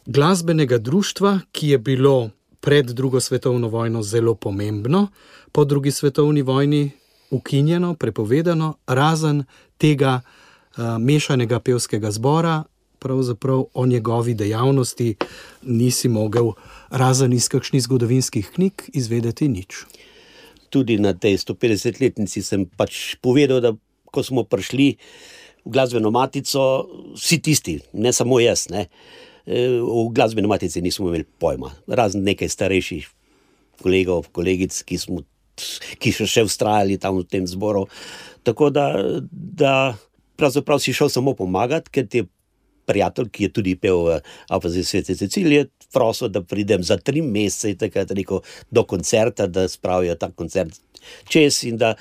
glasbenega 0.07 0.79
društva, 0.79 1.40
ki 1.53 1.68
je 1.68 1.79
bilo 1.79 2.31
pred 2.61 2.87
drugo 2.87 3.20
svetovno 3.20 3.68
vojno 3.68 4.03
zelo 4.03 4.35
pomembno, 4.35 5.09
po 5.53 5.64
drugi 5.64 5.90
svetovni 5.90 6.42
vojni 6.42 6.90
ukinjeno, 7.31 7.94
prepovedano, 7.94 8.75
razen 8.87 9.44
tega 9.79 10.20
uh, 10.20 10.99
mešanega 10.99 11.61
pevskega 11.61 12.11
zbora, 12.11 12.62
pravzaprav 12.99 13.64
o 13.75 13.87
njegovi 13.87 14.35
dejavnosti 14.35 15.14
nisi 15.62 16.09
mogel, 16.09 16.53
razen 16.90 17.33
iz 17.33 17.49
kakšnih 17.49 17.83
zgodovinskih 17.83 18.51
knjig, 18.55 18.73
izvedeti 18.92 19.49
nič. 19.49 19.85
Tudi 20.70 20.99
na 20.99 21.14
tej 21.14 21.38
150-letnici 21.38 22.42
sem 22.42 22.66
pač 22.77 23.16
povedal, 23.23 23.61
da 23.61 23.73
ko 24.05 24.23
smo 24.23 24.44
prišli 24.44 24.96
v 25.64 25.73
glasbeno 25.73 26.11
matico, 26.11 26.87
vsi 27.16 27.40
tisti, 27.42 27.81
ne 27.92 28.12
samo 28.12 28.40
jaz, 28.40 28.68
ne, 28.70 28.87
eh, 28.87 29.30
v 29.46 30.09
glasbeni 30.14 30.48
matici 30.50 30.83
nismo 30.83 31.09
imeli 31.09 31.26
pojma, 31.38 31.72
razen 31.88 32.24
nekaj 32.26 32.50
starejših 32.53 33.09
kolegov, 33.83 34.29
kolegic, 34.37 34.74
ki, 34.87 34.98
smo, 35.00 35.22
ki 36.00 36.12
so 36.12 36.29
še 36.29 36.44
ustrajali 36.48 36.98
tam 37.00 37.20
v 37.22 37.29
tem 37.29 37.46
zboru. 37.48 37.87
Tako 38.44 38.70
da, 38.74 38.92
da 39.33 39.94
pravzaprav 40.40 40.81
si 40.81 40.94
šel 40.96 41.12
samo 41.12 41.35
pomagati, 41.37 41.92
ker 41.92 42.07
ti 42.09 42.22
je 42.22 42.29
prijatelj, 42.90 43.31
ki 43.31 43.46
je 43.46 43.53
tudi 43.55 43.76
pel 43.79 44.05
v 44.07 44.18
Alpaziji 44.50 44.85
Svete 44.85 45.16
Cecilije, 45.16 45.68
prosil, 45.94 46.31
da 46.33 46.42
pridem 46.42 46.83
za 46.87 46.96
tri 46.96 47.22
mesece, 47.22 47.76
rekel, 47.79 48.42
do 48.70 48.85
koncerta, 48.85 49.46
da 49.46 49.68
spravijo 49.68 50.16
ta 50.18 50.31
koncert 50.31 50.81
čez 51.29 51.62
in 51.64 51.79
da 51.81 51.94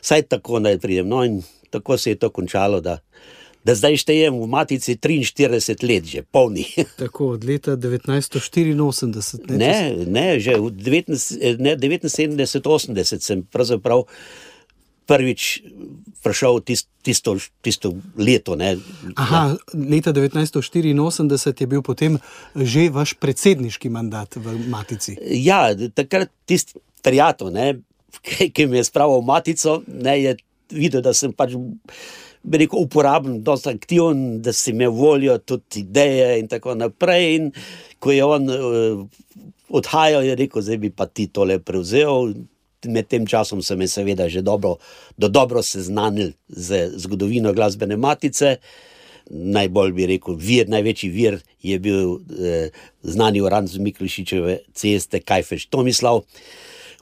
vsaj 0.00 0.26
tako 0.30 0.60
naj 0.64 0.78
pridem. 0.82 1.08
No, 1.08 1.24
in 1.24 1.42
tako 1.70 1.98
se 1.98 2.14
je 2.14 2.20
to 2.20 2.30
končalo, 2.30 2.80
da 3.66 3.74
zdaj 3.74 3.98
štejem 3.98 4.38
v 4.38 4.46
matici 4.46 4.94
43 4.94 5.82
let, 5.82 6.04
že 6.06 6.22
polni. 6.22 6.66
Tako 7.02 7.34
od 7.34 7.42
leta 7.42 7.74
1984. 7.74 9.58
Ne, 9.58 10.06
ne, 10.06 10.38
že 10.38 10.54
v 10.54 10.70
19 10.70 11.58
ne, 11.58 11.74
79, 11.74 12.38
80 12.38 13.18
sem 13.18 13.42
pravzaprav 13.42 14.06
prvič 15.06 15.62
prišel 16.22 16.58
tist, 16.66 16.90
tisto, 17.02 17.38
tisto 17.62 17.94
leto. 18.18 18.58
Ne. 18.58 18.78
Aha, 19.18 19.58
leta 19.74 20.14
1984 20.14 21.26
je 21.62 21.66
bil 21.66 21.82
potem 21.82 22.18
že 22.54 22.90
vaš 22.90 23.14
predsedniški 23.18 23.90
mandat 23.90 24.38
v 24.38 24.58
Matici. 24.70 25.18
Ja, 25.22 25.70
takrat 25.74 26.30
tisti 26.46 26.78
prijatelj, 27.06 27.50
ne, 27.54 27.66
ki, 28.26 28.50
ki 28.50 28.66
mi 28.70 28.78
je 28.78 28.86
spravil 28.86 29.22
matico, 29.26 29.82
ne, 29.86 30.14
je 30.18 30.36
videl, 30.74 31.02
da 31.02 31.14
sem 31.14 31.34
pač. 31.34 31.54
Bi 32.46 32.60
rekel, 32.62 32.78
uporaben, 32.78 33.40
dosta 33.42 33.72
aktiven, 33.74 34.40
da 34.42 34.52
si 34.54 34.70
imel 34.70 34.92
voljo, 34.94 35.38
tudi 35.38 35.82
ideje, 35.82 36.38
in 36.40 36.48
tako 36.48 36.76
naprej. 36.78 37.36
In 37.36 37.48
ko 37.98 38.12
je 38.14 38.24
on 38.24 38.50
uh, 38.50 39.06
odhajal, 39.68 40.22
je 40.22 40.36
rekel, 40.38 40.62
zdaj 40.62 40.78
bi 40.78 40.90
pa 40.90 41.06
ti 41.06 41.26
tole 41.26 41.58
prevzel. 41.58 42.34
Med 42.86 43.08
tem 43.10 43.26
časom 43.26 43.62
sem 43.66 43.80
se 43.82 43.98
seveda 43.98 44.28
že 44.28 44.44
dobro, 44.46 44.76
do 45.18 45.28
dobro 45.28 45.62
seznanil 45.62 46.36
z 46.46 46.92
zgodovino 47.02 47.52
glasbene 47.52 47.96
matice. 47.96 48.58
Najbolj 49.30 49.92
bi 49.92 50.06
rekel, 50.06 50.36
vir, 50.38 50.68
največji 50.70 51.10
vir 51.10 51.40
je 51.58 51.78
bil 51.82 52.20
eh, 52.38 52.70
znani 53.02 53.42
uran 53.42 53.66
z 53.66 53.82
Miklišičeve 53.82 54.60
ceste, 54.70 55.18
Kajfeš 55.18 55.66
Tomislav. 55.66 56.22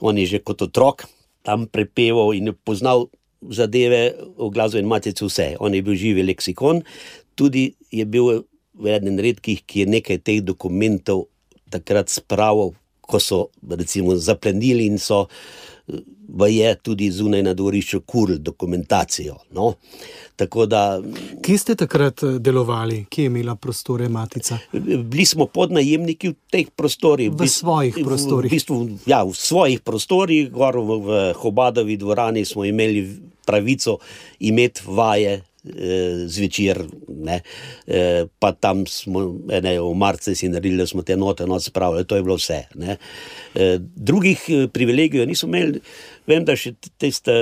On 0.01 0.17
je 0.17 0.25
že 0.25 0.41
kot 0.41 0.65
otrok 0.65 1.05
tam 1.45 1.69
prepeval 1.69 2.33
in 2.33 2.49
je 2.49 2.53
poznal 2.65 3.05
zadeve 3.49 4.15
v 4.37 4.49
glasbeni 4.53 4.87
matici 4.87 5.25
vse. 5.25 5.55
On 5.59 5.73
je 5.73 5.81
bil 5.81 5.95
živi 5.95 6.23
leksikon, 6.23 6.81
tudi 7.35 7.73
je 7.91 8.05
bil 8.05 8.45
eden 8.85 9.19
redkih, 9.19 9.63
ki 9.65 9.85
je 9.85 9.91
nekaj 9.99 10.19
teh 10.23 10.41
dokumentov 10.43 11.27
takrat 11.71 12.09
spravil, 12.09 12.75
ko 13.05 13.19
so 13.21 13.47
recimo 13.69 14.15
zaplenili 14.17 14.87
in 14.89 14.97
so 14.97 15.25
v 16.27 16.47
je 16.49 16.75
tudi 16.81 17.11
zunaj 17.11 17.43
na 17.43 17.53
dvorišču 17.53 18.01
kurl 18.01 18.39
dokumentacijo. 18.39 19.35
No? 19.53 19.73
Tako 20.35 20.65
da, 20.65 21.01
Kje 21.41 21.57
ste 21.57 21.75
takrat 21.75 22.23
eh, 22.23 22.39
delovali, 22.39 23.05
kje 23.09 23.23
je 23.23 23.25
imela 23.25 23.55
prostore 23.55 24.09
Matica? 24.09 24.57
bili 25.03 25.25
smo 25.25 25.45
podnajemniki 25.45 26.29
v 26.29 26.35
teh 26.51 26.67
prostorih. 26.75 27.31
V 27.31 27.47
svojih 27.47 28.01
prostorih. 28.03 28.51
V, 28.51 28.55
bistvu, 28.55 28.89
ja, 29.05 29.23
v 29.23 29.33
svojih 29.37 29.81
prostorih, 29.81 30.49
gor 30.51 30.77
v, 30.81 30.99
v 31.05 31.33
Hobadovi 31.37 31.97
dvorani 31.97 32.45
smo 32.45 32.65
imeli 32.65 33.05
pravico 33.45 33.99
imeti 34.39 34.81
vaje. 34.87 35.41
eh, 35.65 36.27
Zvečer, 36.27 36.85
ne, 37.09 37.41
eh, 37.87 38.25
pa 38.39 38.51
tam 38.51 38.85
smo, 38.85 39.39
ne, 39.49 39.79
v 39.79 39.93
marcu 39.97 40.35
si 40.35 40.49
naredili, 40.49 40.77
da 40.77 40.87
smo 40.87 41.01
te 41.01 41.17
note 41.17 41.47
noč 41.49 41.69
spravili, 41.71 42.05
to 42.05 42.15
je 42.15 42.23
bilo 42.23 42.35
vse. 42.37 42.59
Ne. 42.75 42.97
Eh, 43.55 43.79
Drugih 43.81 44.43
eh, 44.49 44.67
privilegijev 44.67 45.27
nismo 45.27 45.49
imeli, 45.49 45.81
vem, 46.27 46.45
da 46.45 46.55
še 46.55 46.75
tiste, 47.01 47.33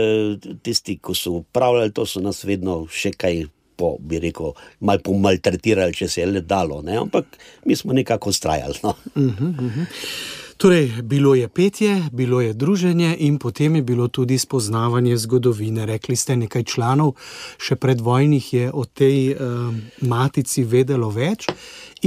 tisti, 0.64 0.98
ki 1.04 1.16
so 1.16 1.42
upravljali, 1.42 1.92
to 1.92 2.06
so 2.08 2.24
nas 2.24 2.44
vedno 2.48 2.86
še 2.88 3.12
kaj, 3.12 3.44
po, 3.76 3.98
bi 4.00 4.22
rekel, 4.24 4.54
malo 4.80 5.04
pomaltretirali, 5.04 5.96
če 5.98 6.08
se 6.08 6.22
je 6.22 6.30
le 6.30 6.42
dalo, 6.48 6.80
ne, 6.86 6.96
ampak 7.04 7.26
mi 7.66 7.76
smo 7.76 7.94
nekako 7.94 8.32
ustrajali. 8.32 8.80
No. 8.84 8.96
Torej, 10.64 10.92
bilo 11.04 11.36
je 11.36 11.48
petje, 11.50 12.04
bilo 12.12 12.42
je 12.42 12.54
druženje 12.54 13.16
in 13.20 13.40
potem 13.40 13.76
je 13.76 13.82
bilo 13.82 14.08
tudi 14.08 14.38
spoznavanje 14.38 15.18
zgodovine. 15.18 15.86
Rekli 15.86 16.16
ste, 16.16 16.38
nekaj 16.40 16.64
članov 16.64 17.18
še 17.60 17.76
predvojnih 17.76 18.46
je 18.54 18.70
o 18.72 18.86
tej 18.86 19.34
uh, 19.36 19.74
matici 20.08 20.64
vedelo 20.64 21.10
več 21.12 21.50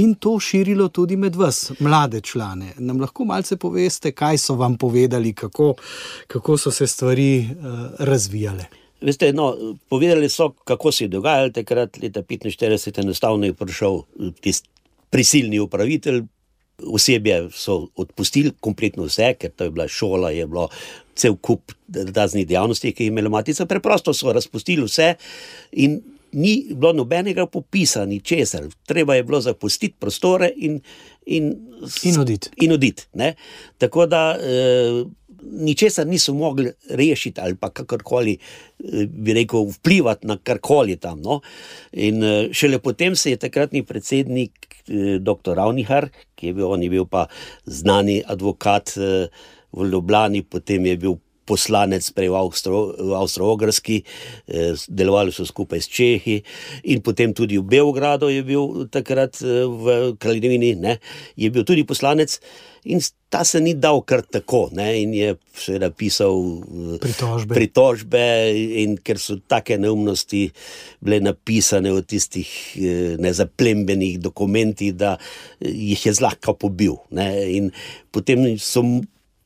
in 0.01 0.15
to 0.17 0.39
širilo 0.41 0.87
tudi 0.89 1.13
med 1.21 1.37
vas, 1.37 1.69
mlade 1.79 2.23
člane. 2.25 2.71
Nam 2.81 2.97
lahko 2.97 3.27
malce 3.29 3.59
poveste, 3.61 4.11
kaj 4.17 4.41
so 4.41 4.55
vam 4.57 4.73
povedali, 4.77 5.35
kako, 5.37 5.75
kako 6.27 6.57
so 6.57 6.73
se 6.73 6.87
stvari 6.87 7.45
uh, 7.45 7.77
razvijale. 8.09 8.65
Veste, 9.05 9.29
no, 9.37 9.51
povedali 9.89 10.29
so, 10.33 10.49
kako 10.65 10.91
se 10.91 11.05
je 11.05 11.13
dogajalo 11.13 11.53
takrat, 11.53 12.01
leta 12.01 12.25
1945, 12.25 13.03
enostavno 13.05 13.45
je 13.45 13.53
prišel 13.53 14.01
tisti 14.41 14.73
prisilni 15.09 15.59
upravitelj. 15.59 16.23
Osebje 16.77 17.47
so 17.57 17.87
odpustili, 17.95 18.51
kompletno 18.61 19.07
vse, 19.07 19.31
ker 19.39 19.51
to 19.51 19.65
je 19.65 19.73
bila 19.73 19.87
šola, 19.89 20.29
je 20.31 20.45
bilo 20.47 20.67
cel 21.17 21.35
kup 21.41 21.73
raznih 21.89 22.45
dejavnosti, 22.47 22.91
ki 22.93 23.03
jih 23.03 23.09
je 23.09 23.13
imela 23.13 23.29
matica. 23.33 23.65
Preprosto 23.65 24.13
so 24.13 24.33
razpustili 24.33 24.85
vse 24.85 25.15
in 25.71 26.01
ni 26.31 26.67
bilo 26.69 26.93
nobenega 26.93 27.45
popisa, 27.45 28.05
ni 28.05 28.19
česar. 28.21 28.67
Treba 28.85 29.15
je 29.15 29.23
bilo 29.23 29.41
zapustiti 29.41 29.95
prostore 29.99 30.51
in, 30.55 30.81
in, 31.25 31.55
In 32.03 32.19
oditi. 32.19 32.49
In 32.61 32.71
odit. 32.71 33.07
Tako 33.77 34.05
da 34.05 34.37
eh, 34.41 35.03
ničesar 35.51 36.07
niso 36.07 36.33
mogli 36.33 36.71
rešiti 36.89 37.41
ali 37.41 37.55
pa 37.55 37.69
kakorkoli, 37.69 38.37
eh, 38.79 39.05
bi 39.05 39.33
rekel, 39.33 39.63
vplivati 39.63 40.27
na 40.27 40.37
karkoli 40.43 40.95
tam. 40.95 41.21
No. 41.21 41.41
In 41.91 42.23
eh, 42.23 42.49
šele 42.51 42.79
potem 42.79 43.15
se 43.15 43.31
je 43.31 43.37
takratni 43.37 43.83
predsednik 43.83 44.66
dr. 45.19 45.55
Ravnihar, 45.57 46.09
ki 46.35 46.51
je 46.51 46.57
bil, 46.57 46.67
on 46.71 46.83
je 46.83 46.89
bil 46.89 47.05
pa 47.05 47.27
znani 47.65 48.21
advokat 48.25 48.95
eh, 48.97 49.27
v 49.71 49.89
Ljubljani, 49.91 50.43
potem 50.43 50.85
je 50.85 50.97
bil 50.97 51.17
poslanec 51.47 52.03
prej 52.11 52.27
v, 52.27 52.35
Avstro, 52.35 52.91
v 52.91 53.15
Avstro-Ogrski, 53.15 54.03
eh, 54.03 54.75
delovali 54.91 55.31
so 55.31 55.47
skupaj 55.47 55.79
s 55.79 55.87
Čehi 55.87 56.37
in 56.91 56.99
potem 56.99 57.31
tudi 57.31 57.55
v 57.55 57.63
Beogradu 57.63 58.27
je 58.27 58.43
bil 58.43 58.91
takrat 58.91 59.39
eh, 59.39 59.63
v 59.63 60.13
Kraljevini, 60.19 60.75
ne, 60.75 60.99
je 61.39 61.47
bil 61.47 61.63
tudi 61.63 61.87
poslanec 61.87 62.35
in 62.87 62.99
ta 63.27 63.43
se 63.43 63.59
ni 63.59 63.75
dal 63.75 63.99
kar 64.07 64.23
tako 64.23 64.69
ne, 64.75 64.87
in 65.01 65.11
je 65.15 65.35
seveda 65.55 65.89
pisal 65.95 66.35
eh, 66.35 66.99
Pritožbe. 66.99 67.55
pritožbe 67.55 68.23
in 68.83 68.99
ker 68.99 69.15
so 69.15 69.39
take 69.47 69.79
neumnosti 69.79 70.51
bile 70.99 71.23
napisane 71.23 71.91
v 71.95 72.03
tistih 72.03 72.49
nezaplembenih 73.19 74.19
dokumentih, 74.19 74.95
da 74.95 75.15
jih 75.63 75.99
je 75.99 76.11
zlahka 76.13 76.51
pobil. 76.57 76.99
Ne, 77.15 77.27
in 77.55 77.71
potem 78.11 78.57
so 78.59 78.83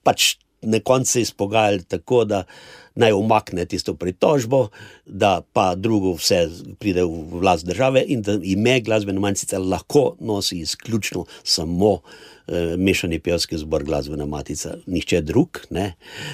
pač 0.02 0.42
na 0.62 0.80
koncu 0.80 1.20
izpogajali 1.20 1.84
tako, 1.84 2.26
da 2.26 2.44
naj 2.96 3.14
umakne 3.14 3.66
tisto 3.66 3.94
pritožbo, 3.94 4.68
da 5.06 5.42
pa 5.54 5.76
drugo 5.76 6.14
vse 6.14 6.48
pride 6.80 7.04
v 7.04 7.40
vlast 7.40 7.66
države 7.66 8.04
in 8.08 8.22
da 8.22 8.38
ime 8.44 8.80
glasbene 8.80 9.20
mancice 9.20 9.58
lahko 9.58 10.16
nosi 10.20 10.60
izključno 10.60 11.26
samo 11.44 12.00
eh, 12.48 12.76
mešani 12.78 13.20
pevski 13.20 13.58
zbor 13.58 13.84
glasbena 13.84 14.26
matica, 14.26 14.76
nihče 14.86 15.22
drug, 15.22 15.60
ne. 15.70 15.94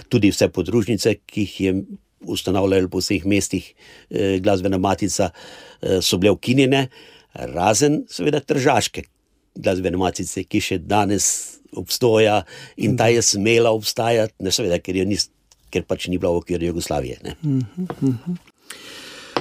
tudi 0.10 0.32
vse 0.32 0.50
podružnice, 0.50 1.16
ki 1.26 1.42
jih 1.42 1.62
je 1.62 1.76
ustanavljali 2.22 2.90
po 2.90 2.98
vseh 2.98 3.26
mestih 3.26 3.74
eh, 4.10 4.40
glasbena 4.40 4.78
matica, 4.78 5.30
eh, 5.82 6.02
so 6.02 6.18
bile 6.18 6.32
ukinjene, 6.32 6.88
razen 7.34 8.04
seveda 8.10 8.40
tržaške 8.40 9.04
glasbene 9.64 9.98
matice, 9.98 10.44
ki 10.44 10.62
še 10.64 10.80
danes 10.84 11.58
obstoja 11.78 12.42
in 12.78 12.98
ta 12.98 13.10
je 13.12 13.22
smela 13.22 13.74
obstajati, 13.76 14.38
ne 14.44 14.54
seveda, 14.54 14.80
ker, 14.84 15.02
ni, 15.08 15.18
ker 15.74 15.84
pač 15.88 16.08
ni 16.08 16.18
bila 16.18 16.38
v 16.38 16.44
okviru 16.44 16.72
Jugoslavije. 16.72 17.20
Ne. 17.24 17.36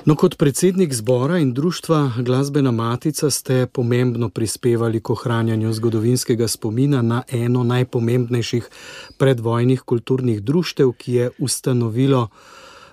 No, 0.07 0.15
kot 0.15 0.37
predsednik 0.39 0.93
zbora 0.95 1.41
in 1.43 1.49
društva 1.55 2.23
Glasbena 2.23 2.71
Matica 2.71 3.31
ste 3.31 3.67
pomembno 3.67 4.29
prispevali 4.31 5.01
k 5.03 5.11
ohranjanju 5.11 5.73
zgodovinskega 5.73 6.47
spomina 6.49 7.01
na 7.03 7.23
eno 7.27 7.65
najpomembnejših 7.65 8.69
predvojnih 9.19 9.83
kulturnih 9.83 10.43
društev, 10.43 10.93
ki 10.93 11.13
je 11.13 11.31
ustanovilo 11.39 12.29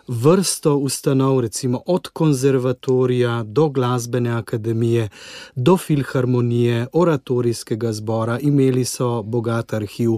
vrsto 0.08 0.78
ustanov, 0.78 1.40
recimo 1.40 1.82
od 1.86 2.08
konzervatorija 2.08 3.44
do 3.44 3.70
glasbene 3.70 4.30
akademije, 4.30 5.10
do 5.56 5.78
filharmonije, 5.78 6.88
oratorijskega 6.94 7.94
zbora, 7.94 8.40
imeli 8.40 8.86
so 8.86 9.22
bogat 9.22 9.74
arhiv, 9.74 10.12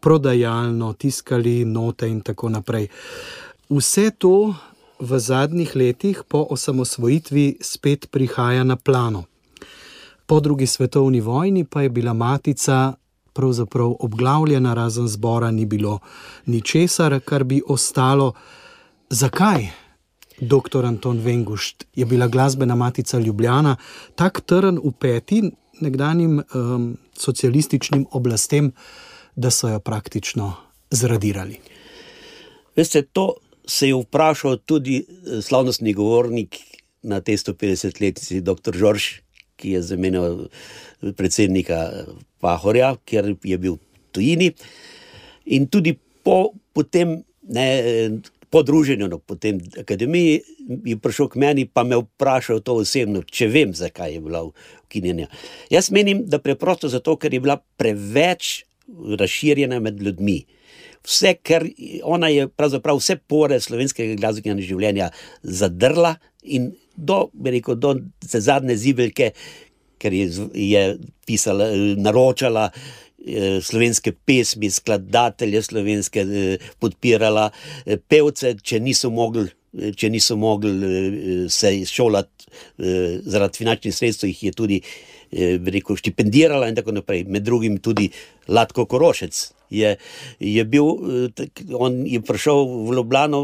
prodajalno, 0.00 0.92
tiskali 0.92 1.64
note 1.64 2.08
in 2.08 2.20
tako 2.20 2.48
naprej. 2.48 2.88
Vse 3.68 4.10
to 4.18 4.54
v 4.98 5.18
zadnjih 5.18 5.76
letih 5.76 6.22
po 6.28 6.46
osamosvojitvi 6.50 7.56
spet 7.60 8.10
prihaja 8.10 8.64
na 8.64 8.76
plano. 8.76 9.24
Po 10.26 10.40
drugi 10.40 10.66
svetovni 10.66 11.20
vojni 11.20 11.64
pa 11.64 11.82
je 11.82 11.88
bila 11.88 12.12
matica 12.12 12.92
pravzaprav 13.32 13.94
obglavljena, 14.00 14.74
razen 14.74 15.08
zbora 15.08 15.50
ni 15.50 15.66
bilo 15.66 15.98
ničesar, 16.46 17.20
kar 17.24 17.44
bi 17.44 17.62
ostalo. 17.68 18.32
Zakaj, 19.12 19.66
doktor 20.40 20.86
Anton 20.86 21.18
Vengušt, 21.20 21.84
je 21.94 22.06
bila 22.06 22.26
glasbena 22.28 22.74
matica 22.74 23.18
Ljubljana 23.18 23.76
tako 24.14 24.40
trn 24.40 24.78
v 24.84 24.92
peti 25.00 25.42
nekdanjim 25.80 26.38
um, 26.40 26.96
socialističnim 27.12 28.06
oblastem, 28.10 28.72
da 29.36 29.50
so 29.50 29.68
jo 29.68 29.80
praktično 29.80 30.54
zradirali? 30.90 31.60
Veste, 32.76 33.02
to 33.02 33.34
se 33.68 33.88
je 33.88 34.00
vprašal 34.00 34.56
tudi 34.56 35.04
eh, 35.04 35.42
slavnostni 35.42 35.92
govornik 35.92 36.56
na 37.02 37.20
tej 37.20 37.36
150-letnici, 37.36 38.40
dr. 38.40 38.72
Žorž, 38.72 39.12
ki 39.56 39.76
je 39.76 39.82
zamenjal 39.82 40.46
predsednika 41.16 42.06
Pahorja, 42.40 42.94
ker 43.04 43.34
je 43.44 43.58
bil 43.58 43.76
v 43.76 44.08
tujini. 44.12 44.54
In 45.52 45.68
tudi 45.68 45.98
po 46.24 46.54
potem, 46.72 47.20
ne, 47.42 47.68
po 48.52 48.62
druženju 48.62 49.08
no, 49.08 49.18
tem 49.40 49.60
akademiji 49.80 50.42
je 50.84 50.96
prišel 51.00 51.30
k 51.32 51.40
meni, 51.40 51.64
pa 51.64 51.86
me 51.88 51.96
vprašal 51.96 52.60
to 52.60 52.76
osebno, 52.82 53.22
če 53.24 53.48
vem, 53.48 53.72
zakaj 53.72 54.12
je 54.12 54.20
bila 54.20 54.42
ukinjena. 54.44 55.28
Jaz 55.72 55.88
menim, 55.90 56.26
da 56.28 56.36
preprosto 56.42 56.90
zato, 56.92 57.16
ker 57.16 57.32
je 57.32 57.40
bila 57.40 57.56
preveč 57.80 58.66
razširjena 59.18 59.80
med 59.80 60.02
ljudmi. 60.02 60.42
Vse, 61.02 61.32
kar 61.40 61.64
ona 62.04 62.28
je 62.28 62.44
pravzaprav 62.48 63.00
vse 63.00 63.16
pore 63.16 63.56
slovenskega 63.60 64.18
glasbenega 64.20 64.68
življenja 64.68 65.08
zadrla 65.42 66.18
in 66.44 66.74
do, 66.94 67.24
rekel, 67.44 67.80
do 67.80 67.96
zadnje 68.20 68.76
zibelke, 68.76 69.32
ker 70.02 70.12
je, 70.12 70.28
je 70.52 70.84
pisala, 71.26 71.70
naročala 71.96 72.68
slovenske 73.62 74.12
pesmi, 74.12 74.70
skladatelje 74.70 75.62
slovenske, 75.62 76.20
eh, 76.20 76.58
podpirala 76.78 77.50
eh, 77.86 77.96
pevce, 77.96 78.56
če 78.62 78.80
niso 78.80 79.10
mogli. 79.10 79.48
Če 79.72 80.10
niso 80.12 80.34
mogli 80.36 81.48
se 81.48 81.70
izšolati 81.78 82.50
zaradi 83.24 83.56
finančnih 83.56 83.94
sredstev, 83.96 84.28
jih 84.28 84.42
je 84.44 84.50
tudi 84.52 84.76
rekel, 85.32 85.96
štipendirala, 85.96 86.68
in 86.68 86.76
tako 86.76 86.92
naprej. 86.92 87.22
Med 87.24 87.46
drugim 87.46 87.78
tudi 87.80 88.10
Latko 88.52 88.84
Korošec. 88.84 89.40
Je, 89.72 89.94
je 90.36 90.64
bil, 90.68 90.84
on 91.72 91.96
je 92.04 92.20
prišel 92.20 92.68
v 92.68 92.98
Ljubljano, 92.98 93.40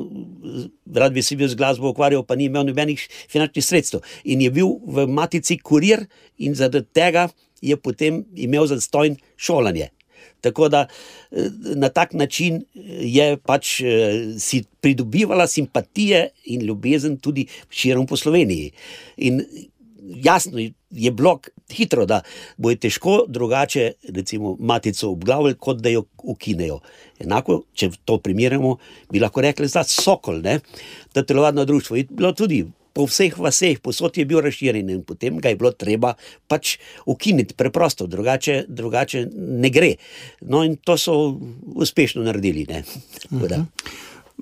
rad 1.01 1.17
bi 1.17 1.25
se 1.25 1.39
bil 1.41 1.49
z 1.49 1.57
glasbo 1.57 1.95
ukvarjal, 1.95 2.27
pa 2.29 2.37
ni 2.37 2.51
imel 2.53 2.69
nobenih 2.69 3.01
finančnih 3.33 3.65
sredstev. 3.65 4.05
In 4.29 4.45
je 4.45 4.53
bil 4.53 4.77
v 4.85 5.09
matici 5.09 5.57
kurir, 5.57 6.05
in 6.37 6.53
zaradi 6.53 6.85
tega 6.93 7.31
je 7.61 7.77
potem 7.77 8.25
imel 8.35 8.67
zastojn 8.67 9.17
šolanje. 9.37 9.89
Tako 10.41 10.69
da 10.69 10.87
na 11.75 11.89
tak 11.89 12.13
način 12.13 12.63
je 13.01 13.37
pač 13.37 13.81
si 14.39 14.63
pridobivala 14.81 15.47
simpatije 15.47 16.29
in 16.45 16.63
ljubezen 16.63 17.17
tudi 17.17 17.47
širom 17.71 18.07
po 18.07 18.17
Sloveniji. 18.17 18.71
In 19.17 19.43
jasno 20.03 20.59
je 20.91 21.11
bilo 21.11 21.39
hitro, 21.73 22.07
da 22.07 22.21
bo 22.57 22.71
je 22.71 22.77
težko 22.77 23.25
drugače, 23.29 23.93
recimo, 24.15 24.57
matico 24.61 25.11
obglavljati, 25.11 25.59
kot 25.59 25.77
da 25.77 25.89
jo 25.89 26.05
ukinejo. 26.23 26.81
Enako, 27.21 27.63
če 27.75 27.91
to 28.05 28.19
primerjamo, 28.19 28.77
bi 29.13 29.21
lahko 29.21 29.41
rekli, 29.41 29.67
je 29.67 29.85
Sokol, 29.85 30.41
ne? 30.43 30.61
da 31.15 31.21
je 31.21 31.27
telovadno 31.27 31.65
društvo. 31.65 31.97
In 31.97 32.07
bilo 32.11 32.33
tudi 32.33 32.65
po 32.99 33.07
vseh 33.07 33.37
vaseh, 33.39 33.79
posod 33.79 34.17
je 34.19 34.27
bil 34.27 34.43
razširjen 34.43 34.91
in 34.91 35.05
potem 35.07 35.37
ga 35.39 35.53
je 35.53 35.59
bilo 35.61 35.71
treba 35.71 36.17
pač 36.51 36.79
ukiniti, 37.07 37.55
preprosto, 37.55 38.09
drugače, 38.11 38.65
drugače 38.67 39.29
ne 39.63 39.71
gre. 39.71 39.93
No, 40.43 40.65
in 40.67 40.75
to 40.83 40.97
so 40.99 41.15
uspešno 41.79 42.27
naredili. 42.27 42.67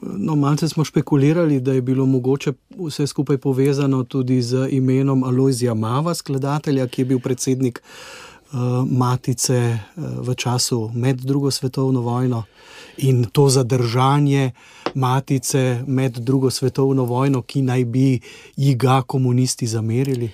No, 0.01 0.37
malce 0.41 0.69
smo 0.69 0.85
špekulirali, 0.85 1.61
da 1.61 1.77
je 1.77 1.85
bilo 1.85 2.07
mogoče 2.07 2.53
vse 2.79 3.07
skupaj 3.07 3.39
povezano 3.45 4.05
tudi 4.05 4.41
z 4.43 4.69
imenom 4.71 5.25
Aloizija 5.25 5.75
Mava, 5.75 6.15
skladatelja, 6.15 6.89
ki 6.89 7.03
je 7.03 7.11
bil 7.13 7.21
predsednik 7.21 7.83
uh, 7.83 8.89
Matice 8.89 9.61
uh, 9.77 10.05
v 10.29 10.35
času 10.35 10.91
med 10.95 11.21
drugo 11.21 11.51
svetovno 11.51 12.01
vojno 12.01 12.45
in 12.99 13.25
to 13.33 13.49
zadržanje 13.49 14.51
Matice 14.95 15.83
med 15.87 16.19
drugo 16.19 16.51
svetovno 16.51 17.05
vojno, 17.05 17.43
ki 17.43 17.63
naj 17.63 17.85
bi 17.85 18.21
ji 18.57 18.75
ga 18.75 19.03
komunisti 19.03 19.67
zamerili. 19.67 20.31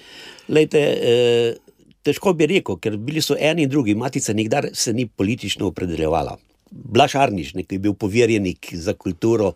Lejte, 0.49 0.79
eh, 0.79 1.55
težko 2.03 2.33
bi 2.33 2.47
rekel, 2.47 2.79
ker 2.79 2.97
bili 2.97 3.23
so 3.23 3.37
eni 3.39 3.67
in 3.67 3.71
drugi, 3.71 3.95
Matica 3.95 4.33
nikdar 4.33 4.69
se 4.73 4.93
ni 4.93 5.07
politično 5.07 5.67
opredeljevala. 5.67 6.37
Blaž 6.71 7.15
Arniš, 7.15 7.53
ki 7.53 7.75
je 7.75 7.79
bil 7.79 7.95
poverjenik 7.95 8.75
za 8.75 8.95
kulturo, 8.95 9.53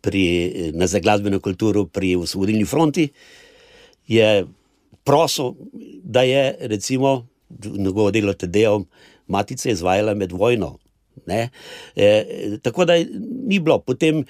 pri, 0.00 0.72
na 0.74 0.86
zaglasbeno 0.86 1.40
kulturo 1.40 1.84
pri 1.84 2.14
Osvobodilni 2.16 2.64
fronti, 2.64 3.08
je 4.08 4.46
prosil, 5.04 5.54
da 6.02 6.22
je 6.22 6.56
recimo 6.60 7.26
njegovo 7.76 8.10
delo 8.10 8.32
TD-om 8.32 8.86
Matica 9.26 9.70
izvajala 9.70 10.14
med 10.14 10.32
vojno. 10.32 10.78
E, 11.26 12.58
tako 12.62 12.84
da 12.84 12.96
ni 13.46 13.58
bilo. 13.60 13.78
Potem 13.78 14.22
e, 14.22 14.24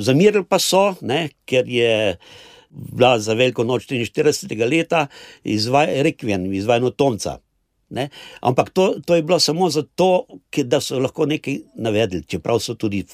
zamirili 0.00 0.44
pa 0.48 0.58
so, 0.58 0.94
ne, 1.00 1.28
ker 1.44 1.68
je 1.68 2.16
bila 2.70 3.18
za 3.18 3.34
veliko 3.34 3.64
noč 3.64 3.88
43. 3.88 4.70
leta 4.70 5.06
izvaj, 5.44 6.02
rekvien, 6.02 6.46
izvajano 6.54 6.90
Tomca. 6.90 7.38
Ne? 7.90 8.08
Ampak 8.40 8.70
to, 8.70 9.00
to 9.04 9.16
je 9.16 9.22
bilo 9.22 9.38
samo 9.40 9.70
zato, 9.70 10.26
da 10.64 10.80
so 10.80 10.98
lahko 11.00 11.26
nekaj 11.26 11.56
navedli, 11.80 12.20
čeprav 12.28 12.60
so 12.60 12.74
tudi 12.74 13.04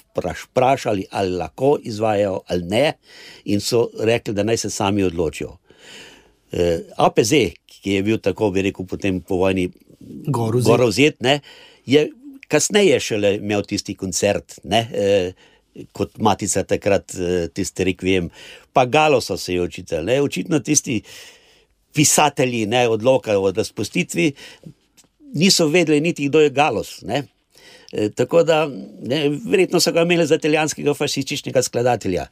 vprašali, 0.51 1.07
ali 1.11 1.37
lahko 1.39 1.77
izvajajo 1.83 2.41
ali 2.47 2.65
ne, 2.65 2.93
in 3.45 3.61
so 3.61 3.89
rekli, 4.01 4.35
da 4.35 4.43
naj 4.43 4.57
se 4.57 4.71
sami 4.71 5.03
odločijo. 5.03 5.57
E, 6.53 6.81
APZ, 6.97 7.33
ki 7.67 7.93
je 7.93 8.03
bil 8.03 8.19
tako, 8.19 8.51
bi 8.51 8.63
rekel, 8.67 8.87
potem 8.87 9.21
po 9.21 9.37
vojni 9.37 9.69
Gor 10.27 10.57
vzet. 10.57 10.67
Gorozet, 10.67 11.21
ne, 11.23 11.41
je 11.87 12.09
kasneje 12.55 13.01
šele 13.03 13.35
imel 13.41 13.67
tisti 13.67 13.97
koncert, 13.99 14.61
ne, 14.65 14.87
eh, 14.95 15.33
kot 15.93 16.19
matica 16.23 16.63
takrat, 16.63 17.15
eh, 17.19 17.49
tisti 17.55 17.91
rekvijem. 17.91 18.31
Pa 18.73 18.87
Galo 18.87 19.21
so 19.21 19.37
se 19.37 19.55
je 19.55 19.63
učitelj, 19.63 20.05
ne, 20.07 20.21
očitno 20.23 20.61
tisti 20.61 21.01
pisatelji 21.95 22.67
ne, 22.67 22.89
odloka 22.89 23.39
o 23.39 23.51
razpustitvi 23.53 24.33
niso 25.35 25.67
vedeli 25.67 26.01
niti, 26.01 26.29
kdo 26.29 26.41
je 26.41 26.51
Galos. 26.51 27.03
Ne. 27.03 27.23
E, 27.93 28.11
tako 28.11 28.43
da, 28.43 28.69
ne, 29.03 29.29
verjetno 29.47 29.81
so 29.81 29.93
ga 29.93 30.03
imeli 30.03 30.27
za 30.27 30.35
italijanskega 30.35 30.95
fašističnega 30.95 31.63
skladatelja. 31.63 32.27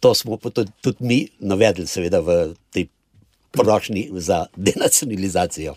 To 0.00 0.14
smo 0.14 0.36
tudi, 0.36 0.70
tudi 0.80 0.96
mi 1.00 1.28
navedli, 1.38 1.86
seveda, 1.86 2.20
v 2.20 2.54
tej 2.70 2.86
prošnji 3.52 4.08
za 4.12 4.46
denacionalizacijo. 4.56 5.74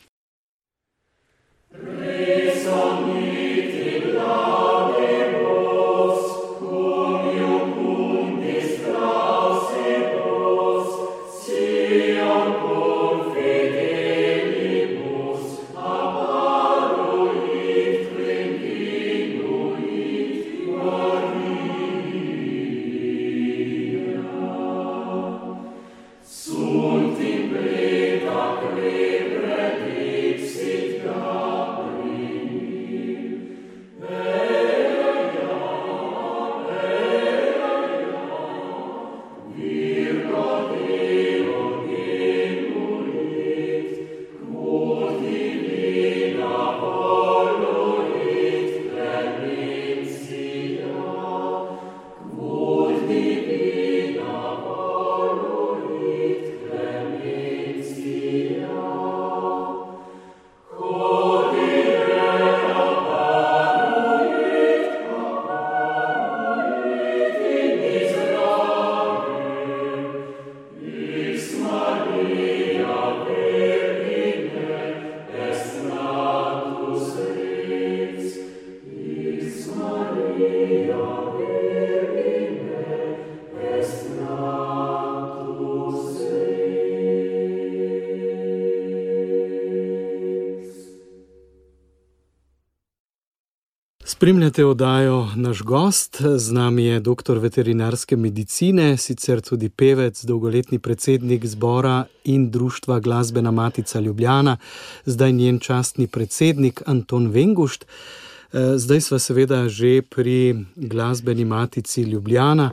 Spremljate 94.26 94.66
oddajo 94.66 95.28
Naš 95.36 95.62
gost, 95.62 96.22
z 96.38 96.52
nami 96.52 96.86
je 96.86 97.00
doktor 97.00 97.38
veterinarske 97.38 98.18
medicine, 98.18 98.98
sicer 98.98 99.42
tudi 99.42 99.70
pevec, 99.70 100.24
dolgoletni 100.26 100.80
predsednik 100.80 101.46
zbora 101.46 102.06
in 102.24 102.50
društva 102.52 103.00
Glasbena 103.00 103.52
Matica 103.52 104.00
Ljubljana, 104.00 104.58
zdaj 105.06 105.32
njen 105.32 105.60
častni 105.60 106.08
predsednik 106.08 106.82
Anton 106.86 107.28
Vengušt. 107.28 107.86
Eh, 107.86 108.78
Zdaj 108.78 109.02
smo 109.02 109.20
seveda 109.20 109.70
že 109.70 110.02
pri 110.02 110.66
glasbeni 110.76 111.46
matici 111.46 112.02
Ljubljana, 112.02 112.72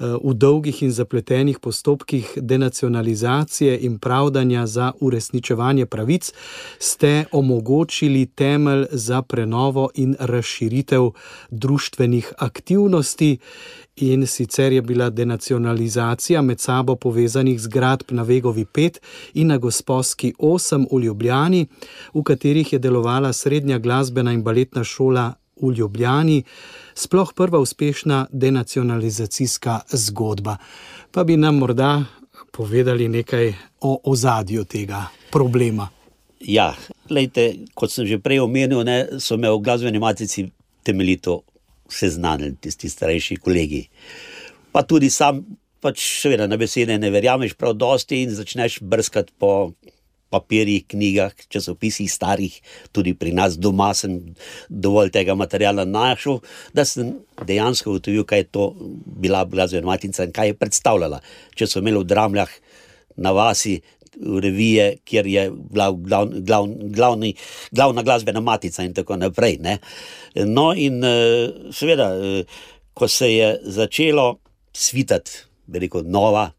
v 0.00 0.34
dolgih 0.34 0.82
in 0.82 0.92
zapletenih 0.92 1.58
postopkih 1.58 2.32
denacionalizacije 2.36 3.78
in 3.78 3.98
pravdanja 3.98 4.66
za 4.66 4.92
uresničevanje 5.00 5.86
pravic, 5.86 6.32
ste 6.78 7.24
omogočili 7.32 8.26
temelj 8.26 8.86
za 8.90 9.22
prenovo 9.22 9.90
in 9.94 10.16
razširitev 10.18 11.10
društvenih 11.50 12.32
aktivnosti. 12.38 13.38
In 13.96 14.26
sicer 14.26 14.72
je 14.72 14.82
bila 14.82 15.10
denacionalizacija 15.10 16.42
med 16.42 16.60
sabo 16.60 16.96
povezanih 16.96 17.60
zgradb 17.60 18.10
na 18.10 18.22
Vegovi 18.22 18.64
5 18.64 18.98
in 19.34 19.46
na 19.46 19.58
Gosposki 19.58 20.32
8 20.38 20.86
v 20.92 21.00
Ljubljani, 21.02 21.66
v 22.14 22.22
katerih 22.22 22.72
je 22.72 22.78
delovala 22.78 23.32
srednja 23.32 23.78
glasbena 23.78 24.32
in 24.32 24.42
baletna 24.42 24.84
šola 24.84 25.34
v 25.62 25.72
Ljubljani, 25.78 26.42
sploh 26.94 27.32
prva 27.36 27.58
uspešna 27.58 28.26
denacionalizacijska 28.32 29.80
zgodba. 29.92 30.56
Pa 31.10 31.24
bi 31.24 31.36
nam 31.36 31.58
morda 31.58 32.04
povedali 32.52 33.08
nekaj 33.08 33.52
o 33.80 34.00
ozadju 34.04 34.64
tega 34.64 35.04
problema. 35.30 35.88
Ja, 36.40 36.74
lejte, 37.10 37.54
kot 37.74 37.92
sem 37.92 38.06
že 38.06 38.18
prej 38.18 38.40
omenil, 38.40 38.84
ne, 38.84 39.20
so 39.20 39.36
me 39.36 39.50
v 39.50 39.60
glasbeni 39.60 39.98
matici 40.00 40.48
temeljito 40.82 41.42
seznanili 41.88 42.56
tisti 42.60 42.88
starejši 42.88 43.36
kolegi. 43.36 43.84
Pa 44.72 44.82
tudi 44.82 45.10
sam, 45.10 45.42
pač 45.80 46.00
seveda 46.22 46.46
na 46.46 46.56
besede 46.56 46.98
ne 46.98 47.10
verjameš 47.10 47.54
prav 47.58 47.74
dosti 47.76 48.22
in 48.22 48.34
začneš 48.34 48.80
brskati 48.80 49.32
po 49.38 49.72
papirjih, 50.30 50.86
knjigah, 50.88 51.34
časopisih 51.50 52.10
starih, 52.12 52.54
tudi 52.92 53.14
pri 53.18 53.32
nas 53.36 53.58
doma 53.58 53.90
sem 53.94 54.18
dovolj 54.68 55.10
tega 55.14 55.34
materijala 55.34 55.84
našel, 55.84 56.40
da 56.72 56.84
sem 56.84 57.16
dejansko 57.46 57.90
ugotovil, 57.90 58.24
kaj 58.24 58.44
je 58.44 58.50
to 58.54 58.66
bila 59.20 59.44
glasbena 59.44 59.86
matica 59.86 60.24
in 60.24 60.34
kaj 60.34 60.52
je 60.52 60.58
predstavljala. 60.58 61.20
Če 61.54 61.66
so 61.66 61.82
imeli 61.82 62.04
v 62.04 62.10
Dramljah 62.10 62.52
na 63.20 63.32
vasi 63.36 63.80
revije, 64.42 64.96
kjer 65.04 65.26
je 65.26 65.50
bila 65.50 65.90
glav, 65.92 66.26
glav, 66.26 66.66
glavni, 66.80 67.34
glavna 67.70 68.02
glasbena 68.02 68.40
matica 68.40 68.82
in 68.82 68.94
tako 68.94 69.16
naprej. 69.16 69.58
Ne. 69.60 69.78
No, 70.34 70.72
in 70.76 71.04
eh, 71.04 71.48
seveda, 71.72 72.10
eh, 72.14 72.44
ko 72.94 73.08
se 73.08 73.34
je 73.34 73.60
začelo 73.62 74.38
svitati, 74.72 75.30
rekel, 75.72 76.02
nova 76.06 76.50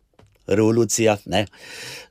revolucija, 0.47 1.17
ne, 1.25 1.45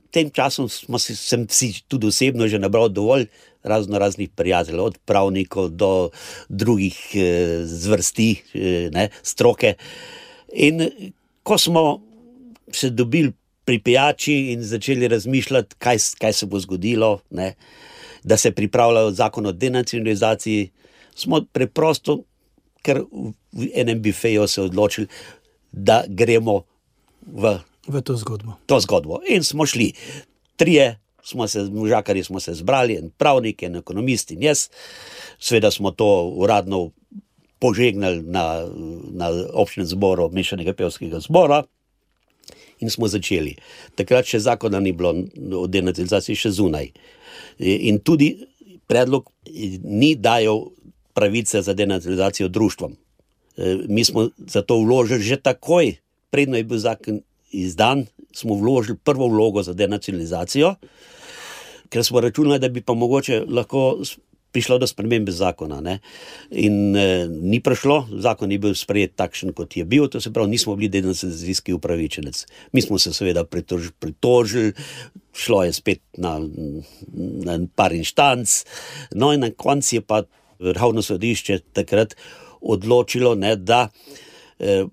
tem 0.11 0.29
času 0.29 0.67
smo 0.69 0.99
si, 0.99 1.15
si 1.15 1.73
tudi 1.87 2.07
osebno 2.07 2.47
že 2.47 2.59
nabral 2.59 2.89
dovolj 2.89 3.27
razno 3.63 3.99
raznih 3.99 4.29
prijateljev, 4.29 4.83
od 4.83 4.97
pravnikov 5.05 5.69
do 5.69 6.09
drugih 6.49 6.97
eh, 7.13 7.61
zvrsti, 7.65 8.31
eh, 8.53 8.89
ne, 8.93 9.09
stroke. 9.23 9.73
In 10.53 10.89
ko 11.43 11.57
smo 11.57 12.01
se 12.71 12.89
dobili 12.89 13.31
pri 13.65 13.79
pijači 13.79 14.33
in 14.51 14.63
začeli 14.63 15.07
razmišljati, 15.07 15.75
kaj, 15.77 15.97
kaj 16.19 16.33
se 16.33 16.45
bo 16.45 16.59
zgodilo, 16.59 17.19
ne, 17.29 17.53
da 18.23 18.37
se 18.37 18.51
pripravlja 18.51 19.11
zakon 19.11 19.45
o 19.45 19.51
denacionalizaciji, 19.51 20.69
smo 21.15 21.41
preprosto, 21.53 22.23
ker 22.81 23.03
v 23.53 23.67
enem 23.75 24.01
bifeju 24.01 24.47
se 24.47 24.61
odločili, 24.61 25.07
da 25.71 26.03
gremo 26.07 26.63
v 27.21 27.59
V 27.87 28.01
to 28.01 28.15
zgodbo. 28.15 28.57
to 28.65 28.79
zgodbo. 28.79 29.19
In 29.29 29.43
smo 29.43 29.65
šli, 29.65 29.93
trije, 30.55 30.99
smo 31.23 31.47
se, 31.47 31.63
možakari 31.63 32.23
smo 32.23 32.39
se 32.39 32.53
zbrali, 32.53 32.95
en 32.95 33.09
pravnik, 33.09 33.63
en 33.63 33.75
ekonomist 33.75 34.31
in 34.31 34.43
jaz. 34.43 34.69
Sveda 35.39 35.71
smo 35.71 35.91
to 35.91 36.27
uradno 36.35 36.91
požegnali 37.59 38.21
na, 38.21 38.67
na 39.13 39.29
občinem 39.53 39.87
zboru 39.87 40.29
mešanega 40.33 40.73
pevskega 40.73 41.19
zbora. 41.19 41.63
In 42.81 42.89
smo 42.89 43.07
začeli. 43.07 43.55
Takrat 43.95 44.25
še 44.25 44.39
zakona 44.41 44.79
ni 44.81 44.91
bilo 44.91 45.13
o 45.57 45.67
denacionalizaciji, 45.69 46.35
še 46.35 46.49
zunaj. 46.57 46.89
In 47.61 47.99
tudi 48.01 48.33
predlog 48.89 49.29
ni 49.83 50.15
dajal 50.15 50.71
pravice 51.13 51.61
za 51.61 51.73
denacionalizacijo 51.73 52.49
društvom. 52.49 52.95
E, 53.57 53.77
Mi 53.87 54.05
smo 54.05 54.29
zato 54.47 54.79
vložili 54.81 55.21
že 55.23 55.37
takoj, 55.37 55.95
predno 56.29 56.57
je 56.57 56.63
bil 56.63 56.77
zakon 56.77 57.21
izdan, 57.51 58.05
smo 58.33 58.55
vložili 58.55 58.97
prvo 58.97 59.27
vlogo 59.27 59.63
za 59.63 59.73
denacionalizacijo, 59.73 60.75
ker 61.89 62.05
smo 62.05 62.21
računali, 62.21 62.59
da 62.59 62.69
bi 62.69 62.81
pa 62.81 62.93
mogoče 62.93 63.43
lahko 63.47 63.99
prišlo 64.51 64.77
do 64.77 64.87
spremembe 64.87 65.31
zakona. 65.31 65.81
Ne? 65.81 65.99
In 66.51 66.95
eh, 66.95 67.27
ni 67.27 67.61
prišlo, 67.63 68.07
zakon 68.19 68.51
je 68.51 68.59
bil 68.59 68.75
sprejet 68.75 69.15
takšen, 69.19 69.53
kot 69.55 69.77
je 69.77 69.85
bil, 69.87 70.07
to 70.11 70.21
se 70.21 70.31
pravi, 70.33 70.51
nismo 70.51 70.75
bili 70.75 70.91
denacijski 70.91 71.73
upravičenec. 71.73 72.45
Mi 72.71 72.81
smo 72.81 72.99
se 72.99 73.13
seveda 73.13 73.43
pritožili, 73.43 73.93
pritožili 73.99 74.73
šlo 75.33 75.63
je 75.63 75.73
spet 75.73 76.01
na, 76.17 76.39
na 77.47 77.59
par 77.75 77.93
inštanc, 77.95 78.63
no 79.15 79.31
in 79.33 79.47
na 79.47 79.51
koncu 79.51 79.95
je 79.95 80.01
pa 80.01 80.23
vrhovno 80.59 81.01
sodišče 81.01 81.59
takrat 81.73 82.15
odločilo, 82.61 83.35
ne, 83.35 83.55
da 83.55 83.87
eh, 84.59 84.85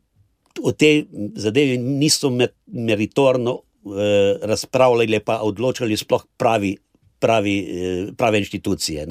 o 0.63 0.73
tej 0.73 1.07
zadevi 1.37 1.79
niso 1.79 2.31
meritorno 2.67 3.59
eh, 3.59 4.37
razpravljali, 4.43 5.21
pa 5.21 5.41
odločili 5.43 5.97
sploh 5.97 6.27
pravi 6.37 6.77
pravi, 7.19 7.59
eh, 7.59 8.13
prave 8.17 8.39
inštitucije. 8.39 9.07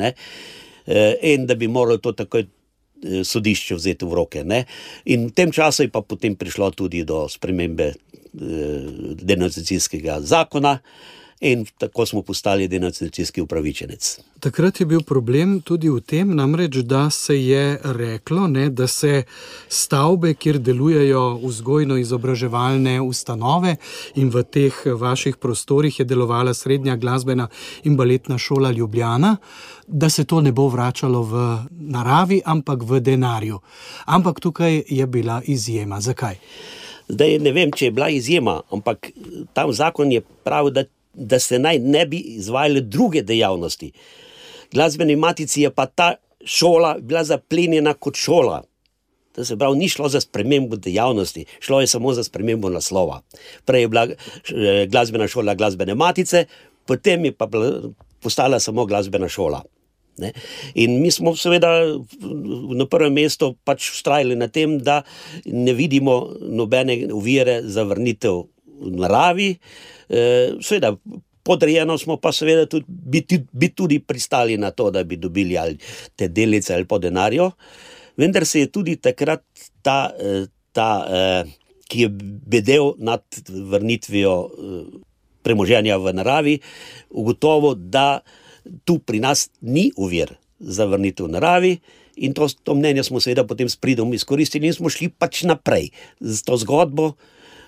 Eh, 0.86 1.16
in 1.22 1.46
da 1.46 1.56
bi 1.56 1.68
moralo 1.68 1.98
to 1.98 2.12
takoj 2.12 2.42
eh, 2.42 3.24
sodišče 3.24 3.76
vzeti 3.76 4.06
v 4.06 4.14
roke. 4.14 4.44
Ne? 4.44 4.66
In 5.06 5.28
v 5.28 5.32
tem 5.32 5.52
času 5.52 5.84
je 5.84 5.92
pa 5.92 6.02
potem 6.02 6.36
prišlo 6.36 6.72
tudi 6.72 7.04
do 7.04 7.28
spremembe 7.30 7.94
denunciacijskega 9.18 10.20
zakona 10.22 10.78
in 11.40 11.66
tako 11.78 12.06
smo 12.06 12.22
postali 12.22 12.68
denunciacijski 12.68 13.42
upravičenec. 13.42 14.20
Takrat 14.40 14.80
je 14.80 14.86
bil 14.86 15.02
problem 15.02 15.62
tudi 15.62 15.90
v 15.90 16.02
tem, 16.02 16.36
namreč, 16.36 16.76
da 16.76 17.10
se 17.10 17.36
je 17.44 17.80
reklo, 17.84 18.48
ne, 18.48 18.70
da 18.70 18.88
se 18.88 19.24
stavbe, 19.70 20.34
kjer 20.34 20.60
delujejo 20.60 21.40
vzgojno-izobraževalne 21.44 23.00
ustanove 23.02 23.76
in 24.16 24.30
v 24.30 24.44
teh 24.44 24.82
vaših 24.86 25.38
prostorih 25.38 26.00
je 26.00 26.06
delovala 26.06 26.54
srednja 26.54 26.96
glasbena 26.96 27.48
in 27.84 27.98
baletna 27.98 28.38
šola 28.38 28.72
Ljubljana, 28.72 29.38
da 29.88 30.10
se 30.10 30.26
to 30.26 30.42
ne 30.42 30.52
bo 30.52 30.68
vračalo 30.68 31.22
v 31.24 31.46
naravi, 31.72 32.42
ampak 32.46 32.84
v 32.84 33.00
denarju. 33.00 33.60
Ampak 34.06 34.40
tukaj 34.40 34.84
je 34.90 35.08
bila 35.08 35.42
izjema. 35.46 36.02
Zakaj? 36.02 36.36
Zdaj 37.08 37.40
ne 37.40 37.52
vem, 37.52 37.72
če 37.72 37.86
je 37.86 37.92
bila 37.92 38.10
izjema, 38.10 38.62
ampak 38.72 39.12
tam 39.54 39.72
zakon 39.74 40.12
je 40.12 40.22
pravi, 40.44 40.72
da 40.72 40.84
da 41.18 41.40
se 41.40 41.60
naj 41.60 41.80
ne 41.80 42.06
bi 42.06 42.18
izvajale 42.38 42.82
druge 42.82 43.22
dejavnosti. 43.22 43.92
Glasbeni 44.72 45.16
matici 45.16 45.62
je 45.62 45.72
pa 45.72 45.86
ta 45.86 46.16
šola 46.46 46.98
bila 47.02 47.24
zaplenjena 47.24 47.94
kot 47.94 48.16
šola. 48.16 48.64
To 49.36 49.46
se 49.46 49.58
pravi, 49.58 49.78
ni 49.78 49.90
šlo 49.90 50.10
za 50.10 50.22
spremembo 50.22 50.76
dejavnosti, 50.76 51.46
šlo 51.60 51.82
je 51.82 51.88
samo 51.88 52.14
za 52.14 52.24
spremembo 52.24 52.70
naslova. 52.70 53.22
Prej 53.66 53.82
je 53.82 53.88
bila 53.88 54.08
eh, 54.08 54.86
glasbena 54.90 55.28
šola 55.28 55.56
glasbene 55.56 55.96
matice, 55.96 56.46
potem 56.86 57.26
je 57.26 57.32
pa 57.32 57.48
postala 58.20 58.60
samo 58.60 58.86
glasbena 58.86 59.30
šola. 59.30 59.62
Ne? 60.18 60.32
In 60.74 61.02
mi 61.02 61.12
smo, 61.12 61.36
seveda, 61.36 61.70
na 62.76 62.86
prvem 62.90 63.14
mestu 63.14 63.54
pač 63.64 63.92
ustrajali 63.94 64.36
na 64.36 64.48
tem, 64.48 64.80
da 64.82 65.04
ne 65.46 65.74
vidimo 65.74 66.34
nobene 66.42 66.98
uvire 67.14 67.62
za 67.64 67.86
vrnitev 67.86 68.42
v 68.82 68.96
naravi. 68.98 69.52
Eh, 70.10 70.56
seveda, 70.62 70.96
podrejeno 71.44 71.98
smo 71.98 72.18
pa 72.18 72.32
seveda 72.32 72.66
tudi, 72.66 72.86
biti, 72.88 73.42
biti 73.52 73.76
tudi 73.76 74.00
pristali 74.00 74.58
na 74.58 74.72
to, 74.72 74.92
da 74.92 75.04
bi 75.04 75.16
dobili 75.16 75.58
ali 75.58 75.78
te 76.16 76.28
delice 76.28 76.74
ali 76.74 76.86
po 76.86 77.00
denarju. 77.00 77.52
Vendar 78.18 78.46
se 78.46 78.60
je 78.60 78.72
tudi 78.72 78.96
takrat 78.96 79.44
ta, 79.82 80.12
eh, 80.20 80.46
ta 80.72 81.08
eh, 81.10 81.44
ki 81.88 82.02
je 82.02 82.10
bedel 82.48 82.94
nad 82.98 83.24
vrnitvijo 83.48 84.50
premoženja 85.42 85.96
v 85.98 86.12
naravi, 86.14 86.60
ugotovil, 87.10 87.78
da 87.80 88.20
tu 88.84 89.00
pri 89.00 89.22
nas 89.24 89.48
ni 89.62 89.92
uvir 89.96 90.36
za 90.60 90.86
vrnitev 90.86 91.30
v 91.30 91.32
naravi. 91.32 91.72
In 92.18 92.34
to, 92.34 92.50
to 92.64 92.76
mnenje 92.76 93.06
smo 93.08 93.22
seveda 93.22 93.46
potem 93.48 93.70
s 93.70 93.78
pridom 93.78 94.14
izkoristili 94.14 94.68
in 94.68 94.76
smo 94.76 94.90
šli 94.90 95.08
pač 95.14 95.46
naprej 95.48 95.94
z 96.20 96.44
to 96.44 96.58
zgodbo. 96.58 97.14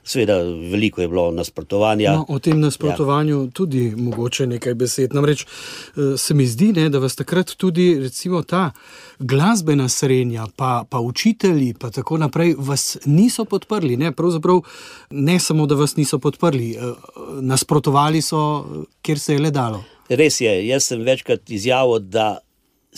Sveda, 0.03 0.37
veliko 0.43 1.01
je 1.01 1.07
bilo 1.07 1.31
nasprotovanja. 1.31 2.13
No, 2.13 2.25
o 2.29 2.39
tem 2.39 2.59
nasprotovanju 2.59 3.43
ja. 3.43 3.51
tudi 3.53 3.93
mogoče 3.97 4.47
nekaj 4.47 4.73
besed. 4.73 5.13
Namreč 5.13 5.45
eh, 5.45 6.17
se 6.17 6.33
mi 6.33 6.47
zdi, 6.47 6.71
ne, 6.73 6.89
da 6.89 6.99
vas 6.99 7.15
takrat 7.15 7.55
tudi 7.57 7.99
recimo, 7.99 8.41
ta 8.43 8.71
glasbena 9.19 9.89
srednja, 9.89 10.47
pa, 10.55 10.83
pa 10.89 10.99
učitelji, 10.99 11.73
pa 11.79 11.89
tako 11.89 12.17
naprej, 12.17 12.55
vas 12.57 12.97
niso 13.05 13.45
podprli. 13.45 13.97
Ne? 13.97 14.11
Pravzaprav 14.11 14.61
ne 15.09 15.39
samo, 15.39 15.65
da 15.65 15.75
vas 15.75 15.95
niso 15.95 16.19
podprli, 16.19 16.71
eh, 16.71 16.93
nasprotovali 17.41 18.21
so, 18.21 18.65
kjer 19.01 19.19
se 19.19 19.33
je 19.33 19.39
le 19.39 19.51
dalo. 19.51 19.83
Res 20.09 20.41
je, 20.41 20.51
jaz 20.67 20.87
sem 20.89 21.01
večkrat 21.05 21.49
izjavil, 21.49 21.99
da 21.99 22.39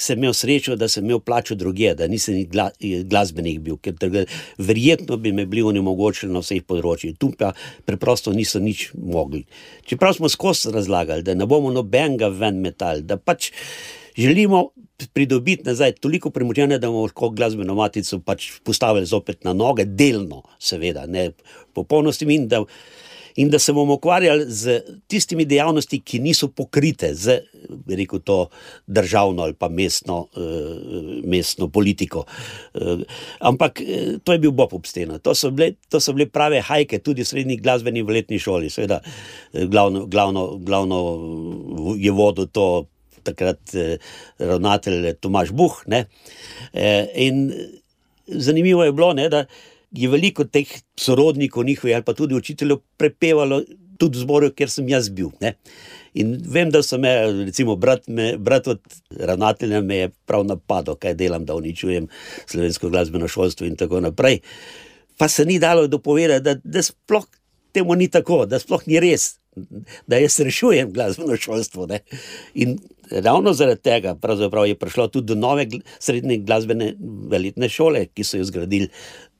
sem 0.01 0.17
imel 0.19 0.33
srečo, 0.33 0.75
da 0.75 0.87
sem 0.89 1.05
imel 1.05 1.21
plačo 1.23 1.55
druge, 1.55 1.93
da 1.97 2.07
nisem 2.09 2.41
gla, 2.49 2.69
glasbenik 3.05 3.61
bil, 3.65 3.77
ker 3.81 3.95
verjetno 4.57 5.17
bi 5.21 5.33
me 5.35 5.45
bili 5.45 5.65
onemogočili 5.71 6.33
na 6.33 6.41
vseh 6.43 6.65
področjih. 6.67 7.15
Tu 7.21 7.31
pa 7.37 7.53
preprosto 7.85 8.33
niso 8.35 8.61
nič 8.63 8.89
mogli. 8.97 9.43
Čeprav 9.87 10.17
smo 10.17 10.29
skozi 10.31 10.73
razlagali, 10.73 11.25
da 11.25 11.37
ne 11.37 11.47
bomo 11.49 11.71
nobenega 11.73 12.31
ven 12.33 12.61
metal, 12.63 13.03
da 13.05 13.17
pač 13.17 13.51
želimo 14.17 14.69
pridobiti 15.13 15.65
nazaj 15.65 15.95
toliko 16.01 16.29
premoženja, 16.29 16.77
da 16.77 16.89
bomo 16.89 17.05
lahko 17.07 17.29
glasbeno 17.29 17.75
matico 17.75 18.19
pač 18.25 18.51
postavili 18.63 19.05
zopet 19.05 19.43
na 19.43 19.53
noge, 19.53 19.85
delno, 19.85 20.43
seveda, 20.59 21.05
ne 21.07 21.31
popolnosti 21.73 22.27
in 22.29 22.47
da 22.47 22.63
in 23.35 23.49
da 23.49 23.59
se 23.59 23.73
bomo 23.73 23.93
ukvarjali 23.93 24.45
z 24.47 24.81
tistimi 25.07 25.45
dejavnostmi, 25.45 25.99
ki 25.99 26.19
niso 26.19 26.47
pokrite 26.47 27.13
z 27.15 27.39
rekel, 27.87 28.19
to 28.19 28.49
državno 28.87 29.43
ali 29.43 29.53
pa 29.53 29.69
mestno, 29.69 30.27
uh, 30.35 31.23
mestno 31.23 31.67
politiko. 31.67 32.25
Uh, 32.73 33.01
ampak 33.39 33.81
uh, 33.81 34.19
to 34.23 34.33
je 34.33 34.39
bil 34.39 34.51
Bob 34.51 34.73
obstena. 34.73 35.19
To, 35.19 35.33
to 35.89 35.99
so 35.99 36.13
bile 36.13 36.29
prave 36.29 36.61
hajke, 36.61 36.99
tudi 36.99 37.23
v 37.23 37.27
srednji 37.27 37.57
glasbeni 37.57 38.03
v 38.03 38.19
letni 38.19 38.39
šoli. 38.39 38.69
Seveda, 38.69 39.01
glavno, 39.53 40.05
glavno, 40.05 40.57
glavno 40.57 40.99
je 41.97 42.11
vodil 42.11 42.47
to 42.51 42.85
takrat 43.23 43.75
uh, 43.75 43.95
ravnatelj 44.39 45.13
Tomaš 45.21 45.51
Buh. 45.51 45.83
Uh, 45.87 46.03
in 47.15 47.51
zanimivo 48.27 48.83
je 48.83 48.91
bilo, 48.91 49.13
ne, 49.13 49.29
da 49.29 49.45
je 49.91 50.09
veliko 50.09 50.43
teh 50.43 50.67
sorodnikov 50.97 51.65
njihovih 51.67 51.95
ali 51.95 52.03
pa 52.03 52.13
tudi 52.13 52.35
učiteljev 52.35 52.77
prepevalo 52.97 53.61
tudi 54.01 54.17
v 54.17 54.21
zboru, 54.25 54.49
kjer 54.57 54.69
sem 54.71 54.87
jaz 54.89 55.09
bil. 55.13 55.29
Ne. 55.43 55.55
In 56.17 56.33
vem, 56.53 56.71
da 56.73 56.81
so 56.83 56.97
me, 56.99 57.11
recimo, 57.45 57.75
brat, 57.79 58.07
me, 58.09 58.33
brat 58.41 58.67
od 58.71 58.81
ravnatelja 59.19 59.81
me 59.85 59.99
je 59.99 60.13
prav 60.27 60.45
napadel, 60.47 60.97
kaj 60.99 61.15
delam, 61.19 61.45
da 61.45 61.55
uničujem 61.59 62.07
slovensko 62.49 62.89
glasbeno 62.89 63.29
šolstvo 63.31 63.67
in 63.69 63.77
tako 63.79 64.01
naprej. 64.01 64.41
Pa 65.21 65.29
se 65.29 65.45
ni 65.45 65.59
dalo 65.61 65.85
dopovedati, 65.87 66.43
da, 66.43 66.55
da 66.63 66.83
sploh 66.83 67.27
temu 67.71 67.95
ni 67.95 68.09
tako, 68.11 68.45
da 68.49 68.59
sploh 68.59 68.83
ni 68.89 68.99
res, 68.99 69.35
da 70.07 70.17
jaz 70.17 70.39
rešujem 70.39 70.91
glasbeno 70.95 71.37
šolstvo. 71.37 71.85
Ne. 71.91 72.01
In 72.63 72.79
ravno 73.11 73.53
zaradi 73.53 73.81
tega 73.81 74.15
je 74.65 74.75
prišlo 74.75 75.07
tudi 75.07 75.33
do 75.33 75.35
nove 75.35 75.67
srednje 75.99 76.37
glasbene 76.37 76.93
velitne 77.31 77.69
šole, 77.69 78.07
ki 78.15 78.23
so 78.23 78.41
jo 78.41 78.49
zgradili 78.49 78.89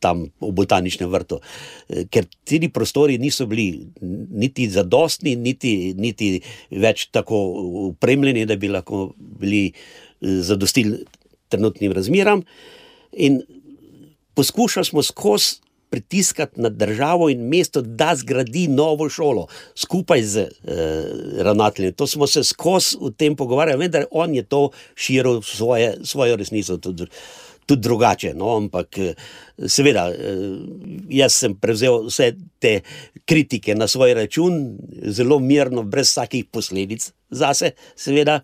tam 0.02 0.26
v 0.42 0.52
botaničnem 0.58 1.10
vrtu. 1.14 1.40
Eh, 1.88 2.06
ker 2.12 2.26
ti 2.44 2.60
prostori 2.74 3.20
niso 3.22 3.46
bili 3.46 3.88
niti 4.02 4.68
zadostni, 4.70 5.36
niti, 5.38 5.94
niti 5.98 6.42
več 6.72 7.08
tako 7.14 7.40
upremljeni, 7.94 8.48
da 8.50 8.58
bi 8.58 8.72
lahko 8.74 9.12
bili 9.16 9.70
eh, 9.72 10.42
zadostili 10.42 11.04
trenutnim 11.52 11.94
razmeram. 11.94 12.44
In 13.12 13.42
poskušali 14.34 14.88
smo 14.88 15.04
skozi 15.04 15.62
pritiskati 15.92 16.62
na 16.62 16.70
državo 16.70 17.30
in 17.30 17.42
mesto, 17.52 17.82
da 17.82 18.14
zgradi 18.16 18.68
novo 18.68 19.10
šolo 19.10 19.48
skupaj 19.76 20.24
z 20.24 20.38
eh, 20.40 20.50
ravnateljem. 21.44 21.94
To 21.94 22.08
smo 22.08 22.28
se 22.28 22.44
skozi 22.44 22.96
v 23.02 23.12
tem 23.12 23.36
pogovarjali, 23.36 23.80
vendar 23.80 24.06
on 24.12 24.36
je 24.36 24.44
to 24.44 24.70
širil 24.96 25.42
svoje, 25.42 25.98
svojo 26.04 26.36
resnico. 26.40 26.78
Tudi, 26.78 27.10
tudi 27.72 27.88
drugače. 27.88 28.34
No, 28.36 28.56
ampak, 28.58 28.98
eh, 28.98 29.14
seveda, 29.68 30.10
eh, 30.10 30.16
jaz 31.10 31.38
sem 31.44 31.56
prevzel 31.56 32.08
vse 32.08 32.34
te 32.60 32.80
kritike 33.26 33.76
na 33.76 33.88
svoj 33.88 34.14
račun, 34.14 34.78
zelo 35.08 35.40
mirno, 35.40 35.84
brez 35.84 36.12
vsakih 36.12 36.46
posledic 36.52 37.12
zase, 37.30 37.72
seveda. 37.96 38.42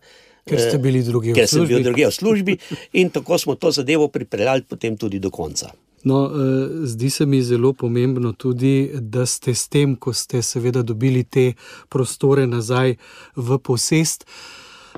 Ker 0.48 0.62
ste 0.64 0.78
bili 0.80 1.04
drugi 1.04 1.34
v 1.34 1.36
službi. 1.36 1.42
Ker 1.42 1.50
sem 1.52 1.68
bil 1.68 1.84
drugi 1.84 2.06
v 2.06 2.12
službi 2.12 2.58
in 2.94 3.10
tako 3.12 3.38
smo 3.38 3.56
to 3.56 3.72
zadevo 3.72 4.08
pripeljali 4.08 4.64
potem 4.64 4.96
tudi 4.98 5.20
do 5.20 5.30
konca. 5.30 5.74
No, 6.04 6.30
eh, 6.32 6.86
zdi 6.88 7.10
se 7.10 7.26
mi 7.26 7.42
zelo 7.44 7.74
pomembno 7.74 8.32
tudi, 8.34 8.92
da 8.94 9.26
ste 9.26 9.54
s 9.54 9.68
tem, 9.68 9.96
ko 9.96 10.14
ste 10.14 10.42
seveda 10.42 10.82
dobili 10.82 11.24
te 11.24 11.54
prostore 11.90 12.48
nazaj 12.48 12.96
v 13.36 13.60
posest, 13.60 14.26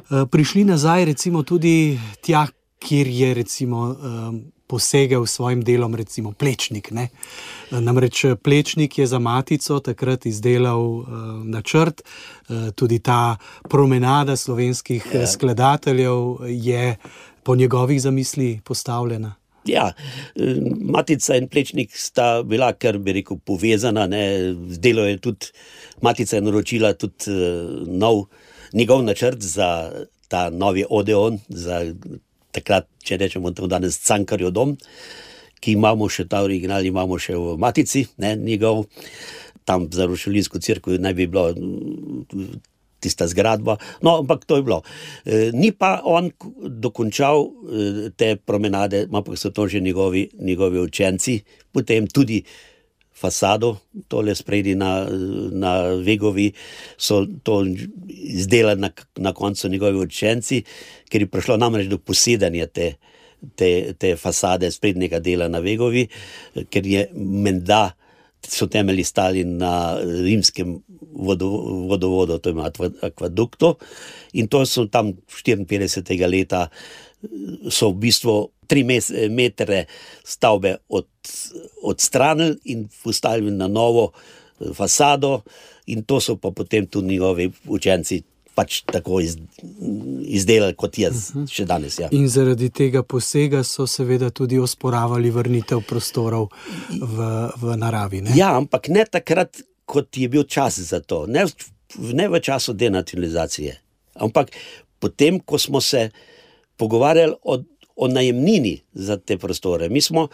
prišli 0.10 0.64
nazaj 0.64 1.06
recimo 1.06 1.44
tudi 1.44 2.00
tja, 2.24 2.48
kjer 2.80 3.08
je 3.08 3.34
recimo 3.34 3.96
posegel 4.70 5.26
s 5.26 5.34
svojim 5.34 5.64
delom, 5.66 5.96
recimo 5.96 6.32
Plečnik. 6.32 6.92
Ne? 6.92 7.08
Namreč 7.72 8.26
Plečnik 8.44 8.98
je 8.98 9.08
za 9.08 9.20
Matico 9.20 9.80
takrat 9.80 10.26
izdelal 10.30 10.82
uh, 10.82 11.08
načrt, 11.44 12.04
uh, 12.04 12.70
tudi 12.76 13.00
ta 13.00 13.38
promenada 13.70 14.38
slovenskih 14.38 15.08
ja. 15.14 15.28
skladateljev 15.28 16.46
je 16.48 16.96
po 17.44 17.56
njegovih 17.56 18.02
zamisli 18.02 18.60
postavljena. 18.64 19.36
Ja, 19.66 19.92
Matica 20.82 21.36
in 21.36 21.50
Plečnik 21.50 21.92
sta 21.94 22.44
bila, 22.44 22.72
kar 22.74 22.98
bi 22.98 23.14
rekel, 23.20 23.38
povezana. 23.46 24.08
Zdelo 24.70 25.04
je 25.06 25.18
tudi, 25.18 25.52
Matica 26.02 26.38
je 26.38 26.42
naročila 26.42 26.94
tudi 26.94 27.34
nov, 27.86 28.24
njegov 28.74 29.04
načrt 29.04 29.42
za 29.42 29.92
ta 30.28 30.50
novi 30.50 30.86
Odeon, 30.90 31.40
za 31.50 31.84
takrat, 32.56 32.88
če 33.04 33.18
rečemo, 33.22 33.52
da 33.52 33.66
je 33.66 33.72
danes 33.72 34.00
Cankarjo 34.06 34.52
dom, 34.52 34.76
ki 35.60 35.76
imamo 35.76 36.08
še 36.10 36.28
ta 36.32 36.44
original, 36.46 36.86
imamo 36.86 37.20
še 37.20 37.36
v 37.36 37.58
Matici, 37.60 38.06
ne, 38.18 38.36
njegov, 38.40 38.86
tam 39.68 39.86
za 39.92 40.08
Rušelinsko 40.10 40.60
crkvo 40.64 40.98
naj 40.98 41.14
bi 41.14 41.28
bilo 41.30 41.52
tista 43.00 43.28
zgradba. 43.28 43.78
No, 44.04 44.20
ampak 44.20 44.46
to 44.46 44.60
je 44.60 44.64
bilo. 44.64 44.82
E, 45.24 45.52
ni 45.54 45.72
pa 45.72 46.00
on 46.04 46.32
dokončal 46.60 47.46
e, 47.46 47.50
te 48.16 48.36
promenade, 48.36 49.08
ampak 49.08 49.40
so 49.40 49.54
to 49.56 49.68
že 49.68 49.80
njegovi, 49.80 50.30
njegovi 50.40 50.80
učenci, 50.80 51.42
potem 51.72 52.08
tudi. 52.08 52.44
Fasado, 53.20 53.74
tole 54.08 54.36
spredi 54.36 54.76
na, 54.80 55.04
na 55.52 55.74
Vegovi, 56.00 56.50
so 56.98 57.26
to 57.44 57.62
izdelali 58.08 58.80
na, 58.82 58.92
na 59.18 59.34
koncu 59.34 59.70
njegovi 59.70 60.00
učenci, 60.06 60.64
ker 61.10 61.26
je 61.26 61.32
prišlo 61.32 61.58
namreč 61.60 61.90
do 61.92 62.00
posedanja 62.00 62.68
te, 62.68 62.94
te, 63.60 63.94
te 64.00 64.16
fasade 64.16 64.72
sprednjega 64.72 65.20
dela 65.20 65.50
na 65.52 65.60
Vegovi, 65.60 66.08
ker 66.72 66.88
je 66.88 67.08
menda 67.16 67.90
so 68.48 68.68
temelji 68.68 69.04
stali 69.04 69.44
na 69.44 70.00
rimskem 70.00 70.80
vodovodu, 71.90 72.38
to 72.40 72.50
je 72.50 72.56
akvaduktu. 73.02 73.76
In 74.34 74.48
to 74.48 74.66
so 74.66 74.86
tam 74.88 75.14
54. 75.28 76.28
leta, 76.28 76.68
so 77.70 77.90
v 77.90 78.00
bistvu 78.06 78.36
tri 78.70 78.84
metre 79.30 79.86
stavbe 80.24 80.76
od, 80.90 81.08
odstranili 81.84 82.58
in 82.64 82.88
postavili 83.04 83.52
na 83.52 83.68
novo 83.68 84.12
eh, 84.12 84.74
fasado, 84.74 85.42
in 85.86 86.04
to 86.04 86.20
so 86.22 86.36
pa 86.36 86.52
potem 86.52 86.88
tudi 86.88 87.08
njegovi 87.08 87.52
učenci 87.68 88.22
pač 88.60 88.82
tako 88.86 89.22
iz, 89.24 89.38
izdelali 90.28 90.76
kot 90.76 90.98
jaz, 91.00 91.30
uh 91.30 91.36
mhm. 91.36 91.44
-huh. 91.44 91.54
še 91.56 91.66
danes. 91.66 92.00
Ja. 92.00 92.10
In 92.12 92.28
zaradi 92.30 92.70
tega 92.70 93.04
posega 93.04 93.64
so 93.64 93.88
seveda 93.88 94.30
tudi 94.30 94.60
osporavali 94.60 95.32
vrnitev 95.32 95.82
prostorov 95.88 96.50
v, 96.90 97.18
v 97.62 97.78
naravi. 97.78 98.22
Ne? 98.22 98.36
Ja, 98.36 98.56
ampak 98.58 98.90
ne 98.90 99.06
takrat, 99.06 99.62
kot 99.86 100.18
je 100.18 100.28
bil 100.30 100.44
čas 100.44 100.80
za 100.80 101.00
to, 101.00 101.26
ne, 101.28 101.46
ne 102.14 102.28
v 102.30 102.40
času 102.40 102.74
denacionalizacije. 102.74 103.78
Ampak 104.16 104.52
potem, 105.00 105.40
ko 105.40 105.58
smo 105.58 105.82
se 105.82 106.10
pogovarjali 106.80 107.36
o, 107.44 107.60
o 107.96 108.08
najemnini 108.08 108.80
za 108.94 109.18
te 109.18 109.38
prostore. 109.38 109.90
Mi 109.90 110.02
smo, 110.02 110.28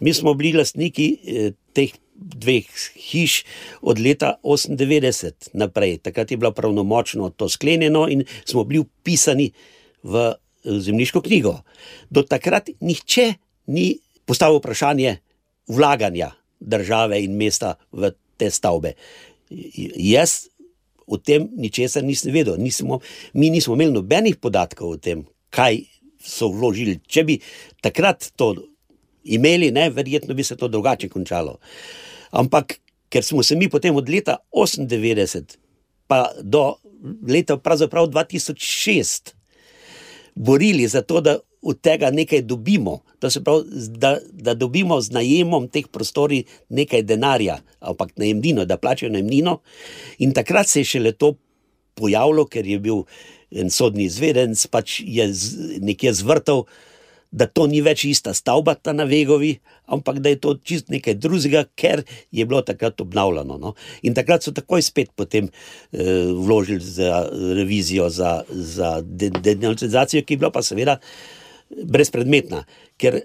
mi 0.00 0.14
smo 0.14 0.34
bili 0.34 0.58
lastniki 0.58 1.08
eh, 1.24 1.52
teh 1.76 1.92
dveh 2.14 2.66
hiš 2.96 3.42
od 3.82 4.00
leta 4.00 4.36
98 4.42 5.52
naprej. 5.52 5.98
Takrat 5.98 6.30
je 6.30 6.36
bilo 6.36 6.52
pravnomočno 6.52 7.30
to 7.30 7.48
sklenjeno 7.48 8.06
in 8.08 8.24
smo 8.44 8.64
bili 8.64 8.80
upisani 8.80 9.50
v 10.02 10.32
zemljiško 10.64 11.20
knjigo. 11.20 11.58
Do 12.10 12.22
takrat 12.22 12.70
nihče 12.80 13.34
ni 13.66 13.98
postavil 14.24 14.58
vprašanje 14.58 15.16
vlaganja 15.68 16.30
države 16.60 17.22
in 17.24 17.36
mesta 17.36 17.74
v 17.92 18.12
te 18.36 18.50
stavbe. 18.50 18.94
Jaz 19.96 20.46
o 21.06 21.18
tem 21.18 21.48
ničesar 21.56 22.04
nisem 22.04 22.32
vedel, 22.32 22.56
nismo, 22.58 23.00
mi 23.34 23.50
nismo 23.50 23.74
imeli 23.74 23.92
nobenih 23.92 24.36
podatkov 24.36 24.94
o 24.94 24.96
tem, 24.96 25.24
kaj 25.52 25.82
so 26.22 26.48
vložili. 26.52 26.98
Če 27.06 27.26
bi 27.28 27.38
takrat 27.84 28.32
to 28.36 28.54
imeli, 29.24 29.70
ne, 29.74 29.90
verjetno 29.90 30.34
bi 30.34 30.44
se 30.44 30.56
to 30.56 30.68
drugače 30.68 31.10
končalo. 31.12 31.58
Ampak 32.32 32.78
ker 33.12 33.24
smo 33.24 33.42
se 33.44 33.56
mi 33.56 33.68
potem 33.68 33.96
od 33.96 34.08
leta 34.08 34.38
98 34.52 35.58
pa 36.08 36.32
do 36.42 36.74
leta 37.28 37.56
2006 37.56 39.32
borili 40.34 40.88
za 40.88 41.02
to, 41.02 41.20
da 41.20 41.38
od 41.62 41.80
tega 41.80 42.10
nekaj 42.10 42.42
dobimo, 42.42 42.98
da, 43.20 43.28
prav, 43.44 43.62
da, 43.88 44.18
da 44.32 44.54
dobimo 44.54 45.00
z 45.00 45.12
najemom 45.12 45.68
teh 45.68 45.86
prostorov 45.86 46.42
nekaj 46.68 47.02
denarja, 47.02 47.60
ampak 47.80 48.16
najemnino, 48.16 48.64
da 48.64 48.76
plačajo 48.76 49.12
najemnino. 49.12 49.60
In 50.18 50.32
takrat 50.32 50.68
se 50.68 50.80
je 50.80 50.84
šele 50.84 51.12
to 51.12 51.34
pojavilo, 51.94 52.46
ker 52.46 52.66
je 52.66 52.78
bil 52.78 53.04
en 53.54 53.70
sodni 53.70 54.06
izvedenc, 54.08 54.66
pač 54.72 55.00
je 55.04 55.28
nekje 55.80 56.12
zvrtal 56.22 56.66
da 57.32 57.46
to 57.48 57.64
ni 57.66 57.80
več 57.80 58.04
ista 58.04 58.34
stavba, 58.36 58.74
ta 58.76 58.92
na 58.92 59.06
Vegovi, 59.08 59.54
ampak 59.92 60.20
da 60.22 60.30
je 60.30 60.38
to 60.44 60.52
čist 60.68 60.90
nekaj 60.92 61.16
drugega, 61.16 61.64
ker 61.80 62.04
je 62.30 62.44
bilo 62.46 62.60
takrat 62.62 63.00
obnavljano. 63.00 63.56
No? 63.60 63.72
In 64.04 64.14
takrat 64.14 64.44
so 64.44 64.52
takoj 64.52 64.84
spet 64.84 65.14
potem 65.16 65.48
eh, 65.48 66.28
vložili 66.28 66.84
za 66.84 67.24
revizijo, 67.32 68.10
za, 68.12 68.42
za 68.50 68.98
denacizacijo, 69.02 70.24
ki 70.26 70.36
je 70.36 70.42
bila 70.44 70.52
pa 70.52 70.62
seveda 70.62 70.98
brezpredmetna. 71.72 72.66
Ker 73.00 73.22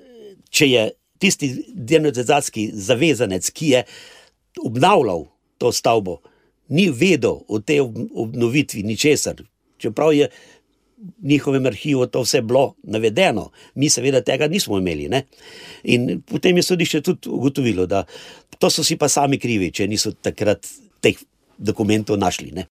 če 0.49 0.71
je 0.71 0.87
tisti 1.19 1.51
denacizacijski 1.67 2.69
zavezanec, 2.73 3.51
ki 3.51 3.73
je 3.75 3.83
obnavljal 4.63 5.27
to 5.59 5.73
stavbo, 5.75 6.21
ni 6.71 6.87
vedel 6.91 7.43
o 7.47 7.59
tej 7.59 7.83
obnovitvi 7.83 8.87
ničesar, 8.87 9.43
čeprav 9.77 10.13
je 10.13 10.29
njihovem 11.21 11.65
arhivu 11.65 12.07
to 12.07 12.21
vse 12.21 12.41
bilo 12.41 12.75
navedeno, 12.83 13.51
mi 13.75 13.89
seveda 13.89 14.21
tega 14.21 14.47
nismo 14.47 14.77
imeli. 14.77 15.09
Ne? 15.09 15.23
In 15.83 16.21
potem 16.25 16.57
je 16.57 16.63
sodišče 16.63 17.01
tudi 17.01 17.29
ugotovilo, 17.29 17.85
da 17.85 18.03
to 18.59 18.69
so 18.69 18.83
si 18.83 18.97
pa 18.97 19.09
sami 19.09 19.39
krivi, 19.39 19.71
če 19.71 19.87
niso 19.87 20.11
takrat 20.11 20.67
teh 21.01 21.19
dokumentov 21.57 22.17
našli. 22.17 22.51
Ne? 22.51 22.65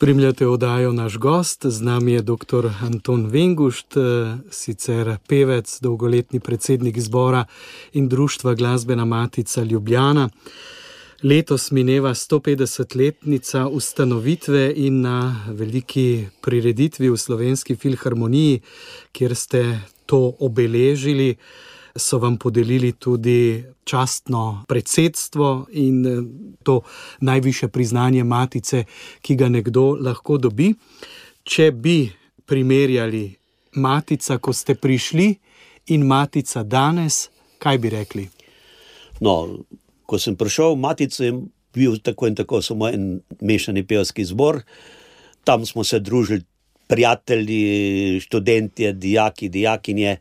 Spremljate 0.00 0.46
oddajo 0.46 0.92
naš 0.92 1.18
gost, 1.18 1.66
z 1.66 1.82
nami 1.82 2.12
je 2.12 2.22
dr. 2.22 2.68
Anton 2.82 3.26
Vengušt, 3.26 3.94
sicer 4.50 5.16
pevec, 5.28 5.80
dolgoletni 5.80 6.40
predsednik 6.40 7.00
zbora 7.00 7.44
in 7.92 8.08
društva 8.08 8.54
Glasbena 8.54 9.04
Matica 9.04 9.62
Ljubljana. 9.62 10.28
Letos 11.22 11.70
mineva 11.70 12.14
150-letnica 12.14 13.66
ustanovitve 13.68 14.72
in 14.76 15.00
na 15.00 15.44
veliki 15.48 16.26
prireditvi 16.40 17.10
v 17.10 17.16
Slovenski 17.16 17.76
filharmoniji, 17.76 18.60
kjer 19.12 19.36
ste 19.36 19.80
to 20.06 20.32
obeležili 20.38 21.36
so 21.96 22.18
vam 22.18 22.36
podelili 22.36 22.92
tudi 22.92 23.64
častno 23.84 24.64
predsedstvo 24.68 25.66
in 25.72 26.06
eh, 26.06 26.22
to 26.62 26.80
najviše 27.20 27.68
priznanje 27.68 28.24
matice, 28.24 28.84
ki 29.20 29.36
ga 29.36 29.48
nekdo 29.48 29.96
lahko 30.00 30.38
dobi. 30.38 30.74
Če 31.44 31.70
bi 31.72 32.10
primerjali 32.46 33.24
matica, 33.72 34.38
ko 34.38 34.52
ste 34.52 34.74
prišli, 34.74 35.34
in 35.90 36.06
matica 36.06 36.62
danes, 36.62 37.28
kaj 37.58 37.78
bi 37.78 37.90
rekli? 37.90 38.28
No, 39.20 39.62
ko 40.06 40.18
sem 40.18 40.36
prišel 40.36 40.74
v 40.74 40.82
matico, 40.82 41.24
je 41.24 41.32
bil 41.74 41.98
tako 42.02 42.30
in 42.30 42.34
tako 42.34 42.62
samo 42.62 42.88
en 42.88 43.20
mešani 43.40 43.84
pevski 43.86 44.24
zbor. 44.24 44.62
Tam 45.44 45.66
smo 45.66 45.84
se 45.84 46.00
družili, 46.00 46.42
prijatelji, 46.90 48.20
študenti, 48.20 48.92
dijaki, 48.92 49.48
dijakinje. 49.48 50.16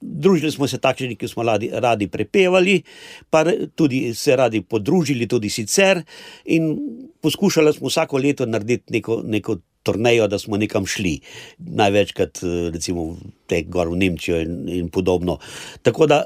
Družili 0.00 0.50
smo 0.52 0.68
se 0.68 0.78
takšni, 0.78 1.16
ki 1.18 1.28
smo 1.28 1.42
radi, 1.42 1.70
radi 1.72 2.06
prepevali, 2.08 2.82
pa 3.30 3.44
tudi 3.74 4.14
se 4.14 4.36
radi 4.36 4.62
podružili, 4.62 5.26
tudi 5.26 5.50
sicer. 5.50 6.02
In 6.44 6.76
poskušali 7.20 7.72
smo 7.74 7.88
vsako 7.88 8.18
leto 8.18 8.46
narediti 8.46 8.92
neko, 8.92 9.22
neko 9.26 9.58
turnejo, 9.82 10.28
da 10.28 10.38
smo 10.38 10.56
nekam 10.56 10.86
šli, 10.86 11.18
največkrat 11.58 12.40
recimo 12.72 13.16
te 13.48 13.62
gor 13.66 13.88
v 13.88 13.98
Nemčijo 14.02 14.40
in, 14.44 14.60
in 14.68 14.92
podobno. 14.92 15.38
Tako 15.82 16.06
da 16.06 16.22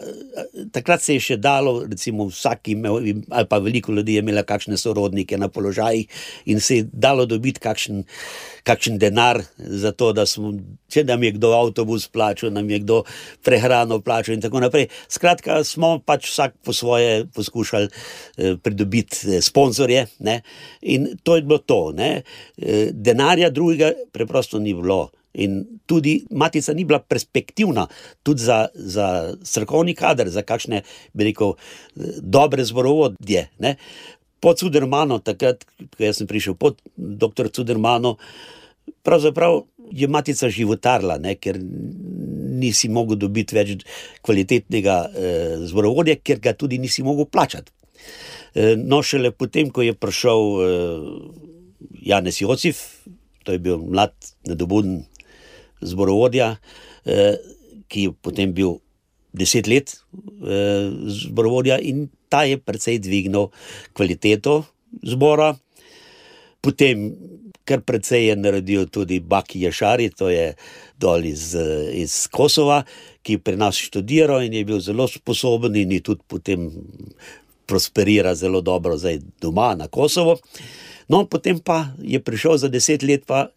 takrat 0.73 1.03
se 1.03 1.17
je 1.17 1.23
še 1.23 1.37
dalo, 1.41 1.75
recimo 1.89 2.27
vsak 2.31 2.73
imel, 2.73 2.99
ali 3.31 3.47
pa 3.49 3.59
veliko 3.63 3.93
ljudi 3.93 4.17
je 4.17 4.23
imelo 4.25 4.43
kakšne 4.47 4.77
sorodnike 4.81 5.39
na 5.39 5.49
položajih 5.53 6.09
in 6.53 6.61
se 6.61 6.81
je 6.81 6.89
dalo 6.93 7.27
dobiti 7.27 7.61
kakšen, 7.61 8.03
kakšen 8.67 8.99
denar 8.99 9.43
za 9.57 9.93
to, 9.93 10.13
da 10.17 10.27
smo, 10.27 10.53
če 10.93 11.05
nam 11.09 11.23
je 11.23 11.35
kdo 11.37 11.53
avtobus 11.57 12.09
plačal, 12.13 12.53
nam 12.55 12.71
je 12.71 12.81
kdo 12.85 13.03
prehrano 13.45 14.01
plačal 14.01 14.37
in 14.37 14.45
tako 14.45 14.63
naprej. 14.65 14.89
Skratka, 15.13 15.63
smo 15.69 15.99
pač 16.05 16.31
vsak 16.31 16.59
po 16.65 16.73
svoje 16.77 17.27
poskušali 17.35 17.89
eh, 17.89 18.57
pridobiti 18.63 19.37
eh, 19.37 19.41
sponzorje 19.45 20.07
ne? 20.21 20.41
in 20.83 21.11
to 21.23 21.37
je 21.37 21.47
bilo 21.47 21.59
to. 21.59 21.83
Ne? 21.97 22.23
Eh, 22.57 22.89
denarja 22.93 23.51
drugega 23.51 23.93
preprosto 24.13 24.59
ni 24.59 24.75
bilo. 24.75 25.11
In 25.33 25.63
tudi 25.89 26.19
matica 26.31 26.75
ni 26.77 26.85
bila 26.85 27.01
perspektivna, 27.01 27.87
tudi 28.23 28.45
za, 28.45 28.67
za 28.75 29.33
strokovni 29.43 29.95
kader, 29.97 30.29
za 30.29 30.45
kakšne, 30.45 30.83
bi 31.17 31.31
rekel, 31.31 31.55
dobre 32.21 32.65
zborovodje. 32.69 33.47
Ne. 33.65 33.77
Po 34.43 34.53
Cudermanu, 34.59 35.23
takrat, 35.25 35.65
ko 35.65 36.13
sem 36.13 36.29
prišel 36.29 36.59
pod 36.59 36.83
dr. 36.97 37.49
Cudermanu, 37.49 38.17
pravzaprav 39.03 39.63
je 39.93 40.09
matica 40.09 40.51
životarila, 40.51 41.19
ne, 41.19 41.35
ker 41.41 41.59
nisi 42.63 42.89
mogel 42.93 43.19
dobiti 43.21 43.57
več 43.57 43.87
kvalitetnega 44.25 44.97
eh, 45.09 45.55
zborovodja, 45.69 46.19
ker 46.25 46.41
ga 46.43 46.55
tudi 46.59 46.81
nisi 46.83 47.05
mogel 47.07 47.29
plačati. 47.31 47.73
Eh, 48.55 48.75
no, 48.77 49.03
šele 49.03 49.33
potem, 49.33 49.71
ko 49.73 49.85
je 49.85 49.95
prišel 49.97 50.43
eh, 50.43 51.07
Janez 52.13 52.41
Jocif, 52.43 52.83
to 53.45 53.55
je 53.55 53.63
bil 53.63 53.81
mlad, 53.81 54.15
nedobuden 54.47 55.03
zborovodja, 55.83 56.57
eh, 57.05 57.37
ki 57.89 58.09
je 58.09 58.15
potem 58.23 58.53
bil 58.55 58.79
deset 59.33 59.67
let 59.67 59.95
eh, 59.95 60.91
zborovodja 61.09 61.79
in 61.81 62.09
ta 62.29 62.45
je 62.49 62.59
precej 62.59 62.99
dvignil 62.99 63.51
kvaliteto 63.93 64.63
zbora. 65.03 65.53
Potem, 66.63 67.11
kar 67.67 67.83
precej 67.83 68.29
je 68.31 68.37
naredil 68.37 68.87
tudi 68.87 69.21
Baki 69.21 69.61
Jašari, 69.67 70.11
to 70.15 70.31
je 70.31 70.53
dol 70.97 71.25
iz, 71.27 71.57
iz 71.93 72.29
Kosova, 72.31 72.83
ki 73.23 73.37
je 73.37 73.43
pri 73.43 73.59
nas 73.59 73.79
študiral 73.79 74.47
in 74.47 74.55
je 74.55 74.65
bil 74.65 74.81
zelo 74.81 75.09
sposoben 75.11 75.75
in 75.77 75.93
je 75.99 76.01
tudi 76.07 76.23
potem 76.27 76.71
prosperiral 77.67 78.35
zelo 78.35 78.61
dobro 78.61 78.97
zdaj 78.97 79.19
doma 79.41 79.75
na 79.75 79.89
Kosovo. 79.89 80.39
No, 81.09 81.27
potem 81.27 81.59
pa 81.59 81.93
je 81.99 82.21
prišel 82.23 82.57
za 82.57 82.69
deset 82.69 83.03
let 83.03 83.27
pa 83.27 83.51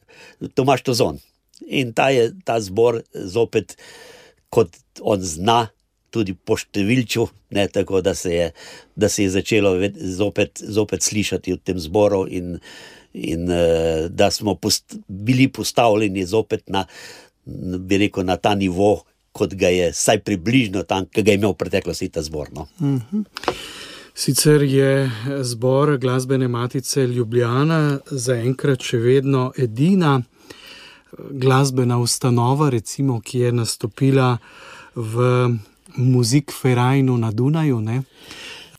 Tomaš 0.53 0.81
Tozon. 0.81 1.19
In 1.67 1.93
ta 1.93 2.09
je 2.09 2.31
ta 2.43 2.59
zbor 2.59 3.01
zopet, 3.13 3.77
kot 4.49 4.75
on 5.01 5.21
zna, 5.23 5.65
tudi 6.11 6.35
po 6.35 6.57
številču, 6.59 7.27
ne, 7.55 7.65
tako 7.71 8.01
da 8.03 8.15
se, 8.15 8.31
je, 8.33 8.49
da 8.95 9.09
se 9.11 9.25
je 9.25 9.33
začelo 9.35 9.75
zopet, 10.15 10.59
zopet 10.59 11.03
slišati 11.03 11.55
v 11.55 11.61
tem 11.63 11.79
zboru, 11.81 12.23
in, 12.27 12.57
in 13.13 13.49
uh, 13.51 14.07
da 14.11 14.31
smo 14.31 14.55
post, 14.55 14.97
bili 15.07 15.47
postavljeni 15.51 16.23
zopet 16.27 16.67
na, 16.71 16.85
bi 17.45 17.99
rekel, 18.05 18.27
na 18.27 18.37
ta 18.39 18.55
nivo, 18.55 19.03
kot 19.35 19.57
ga 19.59 19.71
je, 19.71 19.89
vsaj 19.91 20.21
približno 20.23 20.85
tam, 20.87 21.09
ki 21.11 21.23
ga 21.23 21.33
je 21.33 21.41
imel 21.41 21.55
v 21.55 21.59
preteklosti 21.65 22.11
ta 22.15 22.23
zbor. 22.23 22.51
No. 22.55 22.69
Uh 22.79 22.87
mhm. 22.87 23.01
-huh. 23.11 23.55
Sicer 24.15 24.63
je 24.63 25.11
zbor 25.43 25.97
glasbene 25.97 26.47
matice 26.47 27.03
Ljubljana 27.07 27.99
zaenkrat 28.07 28.81
še 28.81 28.97
vedno 28.97 29.49
edina 29.59 30.21
glasbena 31.13 31.97
ustanova, 31.97 32.69
recimo, 32.69 33.21
ki 33.21 33.39
je 33.39 33.51
nastopila 33.51 34.37
v 34.95 35.49
Musikverajnu 35.97 37.17
na 37.17 37.31
Dunaju, 37.31 37.81
ne? 37.81 38.03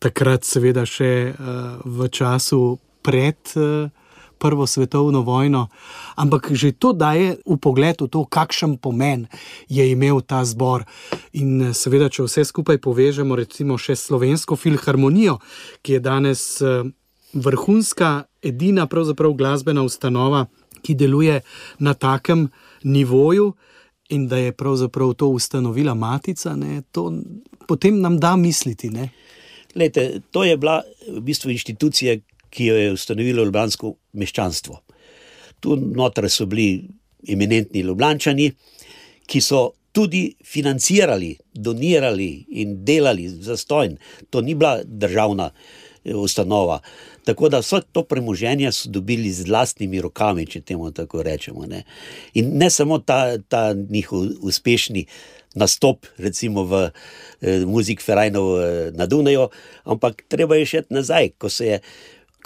takrat, 0.00 0.44
seveda, 0.44 0.84
še 0.86 1.32
uh, 1.32 1.78
v 1.84 2.08
času 2.12 2.78
pred 3.02 3.38
uh, 3.56 3.88
Prvo 4.36 4.66
svetovno 4.68 5.22
vojno. 5.24 5.72
Ampak 6.20 6.52
že 6.52 6.76
to 6.76 6.92
daje 6.92 7.40
v 7.48 7.56
pogled 7.56 7.96
v 7.96 8.04
to, 8.04 8.28
kakšen 8.28 8.76
pomen 8.76 9.32
je 9.64 9.80
imel 9.80 10.20
ta 10.20 10.44
zbor. 10.44 10.84
In 11.40 11.72
seveda, 11.72 12.12
če 12.12 12.28
vse 12.28 12.44
skupaj 12.44 12.76
povežemo, 12.84 13.32
recimo 13.32 13.80
še 13.80 13.96
slovensko 13.96 14.60
filharmonijo, 14.60 15.40
ki 15.80 15.96
je 15.96 16.00
danes 16.04 16.60
vrhunska, 17.32 18.28
edina 18.44 18.84
pravzaprav 18.84 19.32
glasbena 19.40 19.80
ustanova 19.80 20.44
ki 20.86 20.94
deluje 20.94 21.40
na 21.78 21.94
takem 21.94 22.46
nivoju, 22.86 23.50
in 24.08 24.28
da 24.28 24.36
je 24.36 24.52
pravzaprav 24.52 25.14
to 25.14 25.28
ustanovila 25.28 25.94
matica, 25.94 26.56
ne, 26.56 26.82
to 26.92 27.12
potem 27.66 28.00
nam 28.00 28.18
da 28.18 28.36
misliti. 28.36 28.90
Lete, 29.74 30.20
to 30.30 30.44
je 30.44 30.56
bila 30.56 30.82
v 31.08 31.20
bistvu 31.20 31.50
inštitucija, 31.50 32.16
ki 32.50 32.66
jo 32.66 32.76
je 32.76 32.92
ustanovilo 32.92 33.44
Ljubljansko 33.44 33.94
meščanstvo. 34.12 34.78
Tu 35.60 35.76
noter 35.76 36.30
so 36.30 36.46
bili 36.46 36.86
eminentni 37.28 37.82
Ljubljančani, 37.82 38.52
ki 39.26 39.40
so 39.40 39.72
tudi 39.92 40.28
financirali, 40.44 41.34
donirali 41.54 42.30
in 42.48 42.78
delali 42.84 43.28
za 43.28 43.56
stojn. 43.56 43.96
To 44.30 44.40
ni 44.40 44.54
bila 44.54 44.80
državna 44.84 45.50
eh, 45.50 46.14
ustanova. 46.14 46.80
Tako 47.26 47.48
da 47.50 47.58
vse 47.58 47.80
to 47.92 48.04
premoženje 48.06 48.70
so 48.72 48.88
dobili 48.88 49.32
z 49.34 49.48
vlastnimi 49.48 50.00
rokami, 50.00 50.46
če 50.46 50.60
temu 50.60 50.92
tako 50.94 51.24
rečemo. 51.26 51.66
Ne. 51.66 51.82
In 52.38 52.52
ne 52.54 52.70
samo 52.70 52.98
ta, 53.02 53.38
ta 53.38 53.72
njihov 53.74 54.28
uspešni 54.46 55.06
nastop, 55.58 56.06
recimo 56.22 56.62
v 56.64 56.84
eh, 56.86 57.64
Muzik 57.66 58.04
Ferajnu 58.04 58.44
eh, 58.56 58.90
na 58.94 59.10
Dunaju, 59.10 59.48
ampak 59.84 60.22
treba 60.28 60.60
je 60.60 60.70
še 60.70 60.84
nazaj. 60.94 61.34
Ko, 61.40 61.50
je, 61.50 61.80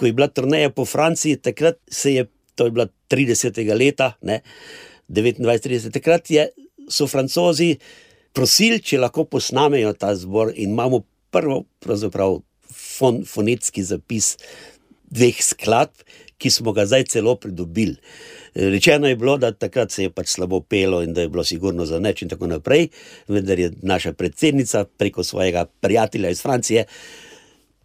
ko 0.00 0.08
je 0.08 0.16
bila 0.16 0.30
turneja 0.32 0.72
po 0.72 0.88
Franciji, 0.88 1.42
takrat 1.42 1.76
se 1.90 2.16
je, 2.16 2.26
to 2.54 2.70
je 2.70 2.74
bila 2.78 2.88
30. 3.12 3.60
leta, 3.76 4.14
29-30, 5.10 5.92
takrat 5.92 6.30
je, 6.30 6.48
so 6.88 7.04
francozi 7.10 7.74
prosili, 8.32 8.80
če 8.80 9.02
lahko 9.02 9.26
posnamejo 9.28 9.92
ta 9.98 10.14
zbor 10.16 10.54
in 10.54 10.72
imamo 10.72 11.04
prvo, 11.34 11.64
pravzaprav 11.82 12.40
fon, 13.01 13.22
fonetski 13.26 13.84
zapis 13.86 14.34
dveh 15.11 15.40
skladb, 15.42 16.05
ki 16.40 16.51
smo 16.53 16.72
ga 16.72 16.86
zdaj 16.88 17.05
celo 17.12 17.34
pridobili. 17.36 17.96
Rečeno 18.55 19.09
je 19.09 19.16
bilo, 19.16 19.36
da 19.38 19.53
takrat 19.53 19.92
se 19.92 20.07
je 20.07 20.11
pač 20.11 20.30
slabo 20.32 20.61
pelo 20.61 21.03
in 21.05 21.12
da 21.14 21.20
je 21.20 21.28
bilo 21.28 21.44
sigurno 21.44 21.84
za 21.86 22.01
neč 22.01 22.22
in 22.22 22.30
tako 22.32 22.48
naprej, 22.51 22.88
vendar 23.28 23.59
je 23.59 23.72
naša 23.82 24.12
predsednica 24.12 24.84
preko 24.84 25.24
svojega 25.24 25.66
prijatelja 25.80 26.30
iz 26.30 26.42
Francije 26.42 26.86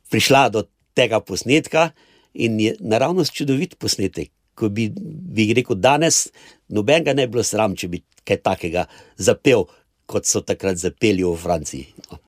prišla 0.10 0.50
do 0.50 0.64
tega 0.94 1.20
posnetka 1.20 1.90
in 2.34 2.60
je 2.60 2.76
naravnost 2.80 3.34
čudovit 3.34 3.76
posnetek. 3.80 4.32
Ko 4.56 4.70
bi, 4.70 4.88
bi 5.36 5.52
rekel, 5.54 5.76
danes 5.76 6.30
noben 6.72 7.04
ga 7.04 7.14
ne 7.14 7.28
bi 7.28 7.36
bilo 7.36 7.44
sram, 7.44 7.76
če 7.76 7.90
bi 7.92 8.00
kaj 8.24 8.40
takega 8.46 8.86
zapel, 9.18 9.68
kot 10.08 10.26
so 10.30 10.42
takrat 10.42 10.80
zapeli 10.80 11.26
v 11.26 11.36
Franciji. 11.36 11.88
No. 12.08 12.20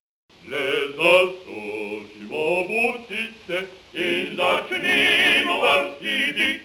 in 0.48 1.47
Juovusitte 2.30 3.70
illa 3.94 4.66
cnimu 4.68 5.56
vastidi, 5.62 6.62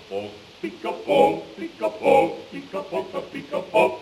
Pica-pau, 0.65 1.43
pica-pau, 1.55 2.41
pica-poca, 2.49 3.21
pica-pau, 3.29 3.99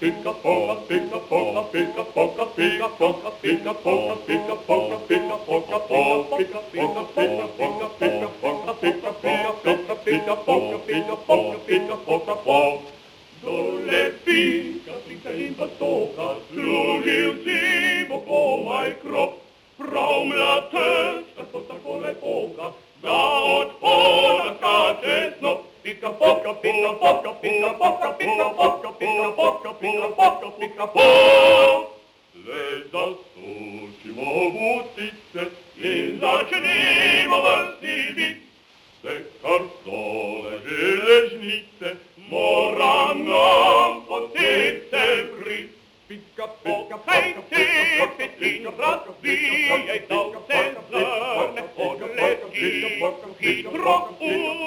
pica-poca, 0.00 0.74
pica-poca, 0.90 1.62
pica-poca, 1.62 1.62
pica-poca, 1.70 2.42
pica-poca, 2.42 3.54
pica-poca, 3.62 4.34
pica-poca, 4.82 6.58
pica-poca, 6.66 6.66
pica-poca, 6.74 7.86
pica-poca, 8.02 8.72
pica-poca, 8.82 8.82
pica-poca, 8.82 9.94
pica-poca, 10.02 10.78
pica-poca, 10.90 11.56
pica-poca, 11.70 12.34
pau. 12.42 12.82
Dole 13.40 14.02
pica, 14.24 14.94
pica 15.06 15.30
in 15.30 15.54
batoca, 15.54 16.42
slugil 16.50 17.46
cibo 17.46 18.18
po 18.26 18.66
maj 18.66 18.90
krop, 19.06 19.38
prom 19.78 20.34
la 20.34 20.66
testa, 20.66 21.46
to 21.52 21.62
tako 21.70 22.02
lepoka, 22.02 22.74
da 23.02 23.22
od 23.54 23.70
pola 23.78 24.58
skače 24.58 25.38
snop. 25.38 25.71
pica 25.82 26.10
poca, 26.10 26.54
pica 26.54 26.92
poca, 26.94 27.32
pica 27.40 27.74
poca, 27.74 28.12
pica 28.12 28.50
poca, 28.50 28.92
pica 28.92 29.32
poca, 29.32 29.74
pica 29.74 30.08
poca, 30.08 30.50
pica 30.58 30.86
poca. 30.86 31.88
Le 32.46 32.84
засушимо 32.92 34.50
в 34.50 34.56
утице 34.76 35.50
и 35.78 36.18
зачнимо 36.20 37.42
въздиви. 37.42 38.36
Се 39.02 39.22
картоле 39.42 40.58
жележнице, 40.68 41.96
мора 42.30 43.14
нам 43.14 44.06
потице 44.06 45.30
крит. 45.38 45.81
Potete 46.12 46.12
brit. 46.12 46.22
Pika, 46.34 46.46
pika, 46.62 46.98
pejte, 47.06 48.06
petina, 48.18 48.70
razbijaj 48.78 50.00
dolce 50.08 50.74
zrne 50.90 51.62
odleti. 51.76 52.94
Hitro 53.40 54.08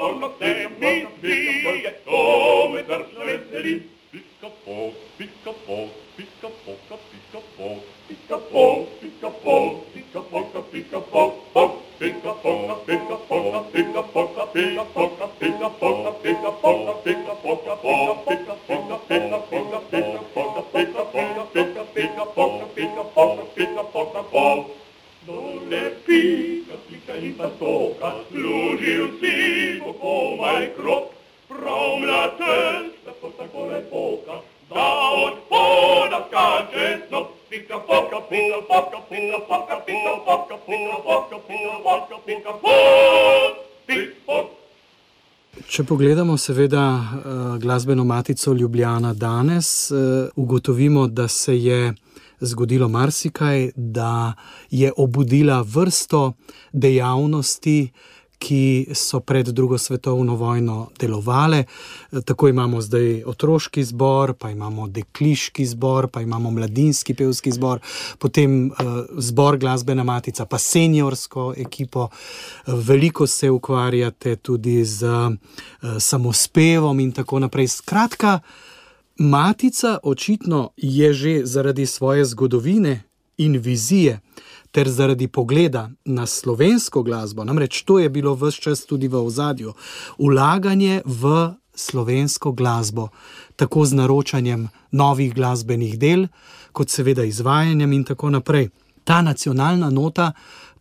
urno 0.01 0.31
se 0.39 0.69
mi 0.79 1.05
zvije, 1.19 1.91
to 2.05 2.69
me 2.73 2.83
drž 2.83 3.25
veseli. 3.25 3.83
Pika, 4.11 4.49
pok, 4.65 4.93
pika, 5.17 5.51
pok, 5.67 5.89
pika, 6.17 6.49
poka, 6.65 6.97
pika, 7.11 7.39
pok. 7.57 7.94
pica 8.07 8.37
pão, 8.37 8.87
pica 9.01 9.31
pão, 9.31 9.81
pica 9.93 10.21
poca, 10.21 10.61
pica 10.61 11.01
pão, 11.01 11.33
pão, 11.53 11.77
pica 11.97 12.33
poca, 12.33 12.75
pica 12.85 13.15
poca, 13.17 13.59
pica 13.71 14.03
poca, 14.03 14.47
pica 14.47 14.85
poca, 14.85 15.27
pica 15.27 15.69
poca, 15.69 16.11
pica 16.11 16.51
poca, 16.51 16.93
pica 16.93 17.35
poca, 17.35 17.75
pão, 17.77 18.17
pica 18.25 18.55
poca, 18.67 18.97
pica 18.99 19.39
poca, 19.39 19.79
pica 19.81 20.19
poca, 20.33 20.61
pica 20.61 21.05
poca, 21.05 21.45
pica 21.45 21.83
pica 21.93 22.25
poca, 22.25 22.65
pica 22.75 23.03
poca, 23.03 23.43
pica 23.55 23.83
poca, 23.83 24.23
pão. 24.23 24.69
Donde 25.25 25.89
pica, 26.05 26.77
pica 26.87 27.17
inta 27.17 27.49
toca, 27.57 28.15
služil 28.29 29.17
si, 29.19 29.81
po 29.81 30.37
moj 30.37 30.69
krok, 30.77 31.09
prav 31.49 31.99
na 32.05 32.27
testa, 32.37 33.11
po 33.21 33.33
tako 33.33 33.65
lepoka, 33.65 34.45
da 34.69 34.87
od 35.25 35.35
poda 35.49 36.19
skače 36.27 37.07
snop. 37.07 37.27
Pika, 37.49 37.75
poka, 37.87 38.19
pika, 38.29 38.57
poka, 38.67 38.97
pika, 39.09 39.37
poka, 39.47 39.75
pika, 39.85 40.13
poka, 40.25 40.57
pika, 40.65 40.95
poka, 41.05 41.37
pika, 41.47 41.75
poka, 41.83 42.15
pika, 42.25 42.51
pok. 42.61 43.53
Pik, 43.87 44.09
pok. 44.25 44.45
Če 45.69 45.83
pogledamo, 45.83 46.37
seveda, 46.37 46.83
eh, 46.83 47.59
glasbeno 47.59 48.03
matico 48.03 48.53
Ljubljana 48.53 49.13
danes, 49.13 49.91
eh, 49.91 49.95
ugotovimo, 50.35 51.07
da 51.07 51.27
se 51.27 51.57
je 51.63 51.93
zgodilo 52.39 52.89
marsikaj, 52.89 53.71
da 53.75 54.33
je 54.69 54.91
obudila 54.97 55.61
vrsto 55.61 56.33
dejavnosti, 56.73 57.91
ki 58.45 58.87
so 58.93 59.19
pred 59.19 59.47
drugo 59.47 59.77
svetovno 59.77 60.35
vojno 60.35 60.89
delovale. 60.99 61.63
Eh, 62.11 62.21
Tako 62.21 62.47
imamo 62.47 62.81
zdaj 62.81 63.23
otroški 63.25 63.83
zbor, 63.83 64.33
pa 64.33 64.49
imamo 64.49 64.87
dekliški 64.87 65.65
zbor, 65.65 66.07
pa 66.07 66.21
imamo 66.21 66.51
mladinski 66.51 67.13
pevski 67.13 67.51
zbor, 67.51 67.79
potem 68.19 68.67
uh, 68.67 68.75
zbor 69.17 69.57
glasbena 69.57 70.03
matica, 70.03 70.45
pa 70.45 70.57
seniorsko 70.57 71.53
ekipo. 71.57 72.09
Eh, 72.67 72.71
Veliko 72.75 73.27
se 73.27 73.49
ukvarjate 73.49 74.35
tudi 74.35 74.85
z 74.85 75.03
uh, 75.05 75.33
samospevom 75.99 76.99
in 76.99 77.11
tako 77.11 77.39
naprej. 77.39 77.67
Skratka, 77.67 78.39
matica 79.17 79.97
očitno 80.03 80.69
je 80.77 81.13
že 81.13 81.41
zaradi 81.45 81.85
svoje 81.85 82.25
zgodovine 82.25 83.03
in 83.37 83.57
vizije 83.57 84.19
ter 84.71 84.89
zaradi 84.89 85.27
pogleda 85.27 85.89
na 86.05 86.25
slovensko 86.25 87.03
glasbo, 87.03 87.43
namreč 87.43 87.81
to 87.81 87.99
je 87.99 88.09
bilo 88.09 88.35
vse 88.35 88.61
čas 88.61 88.85
tudi 88.85 89.07
v 89.07 89.15
ozadju, 89.15 89.73
ulaganje 90.17 91.01
v 91.05 91.53
slovensko 91.75 92.51
glasbo, 92.51 93.07
tako 93.55 93.85
z 93.85 93.93
naročanjem 93.93 94.67
novih 94.91 95.33
glasbenih 95.33 95.99
del, 95.99 96.27
kot 96.71 96.89
seveda 96.89 97.23
izvajanjem 97.23 97.93
in 97.93 98.03
tako 98.03 98.29
naprej. 98.29 98.69
Ta 99.03 99.21
nacionalna 99.21 99.89
nota 99.89 100.31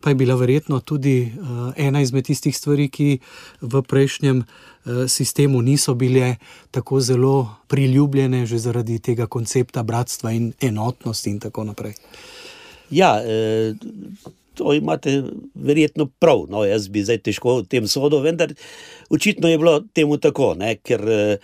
pa 0.01 0.09
je 0.09 0.15
bila 0.15 0.35
verjetno 0.35 0.79
tudi 0.79 1.31
uh, 1.39 1.73
ena 1.75 2.01
izmed 2.01 2.25
tistih 2.25 2.57
stvari, 2.57 2.89
ki 2.89 3.19
v 3.61 3.81
prejšnjem 3.81 4.37
uh, 4.37 5.07
sistemu 5.07 5.61
niso 5.61 5.95
bile 5.95 6.35
tako 6.71 6.99
zelo 6.99 7.55
priljubljene, 7.67 8.45
že 8.45 8.57
zaradi 8.57 8.99
tega 8.99 9.25
koncepta 9.25 9.83
bratstva 9.83 10.31
in 10.31 10.53
enotnosti 10.61 11.29
in 11.29 11.39
tako 11.39 11.63
naprej. 11.63 11.95
Ja, 12.91 13.21
eh, 13.23 13.73
to 14.55 14.73
imate 14.73 15.23
verjetno 15.55 16.05
prav. 16.19 16.45
No, 16.49 16.63
jaz 16.65 16.87
bi 16.89 17.03
zdaj 17.03 17.21
težko 17.25 17.59
v 17.59 17.67
tem 17.69 17.87
sodel, 17.87 18.21
vendar 18.23 18.53
očitno 19.09 19.49
je 19.49 19.57
bilo 19.57 19.79
temu 19.93 20.17
tako, 20.17 20.53
ne, 20.59 20.75
ker 20.83 21.03
eh, 21.09 21.37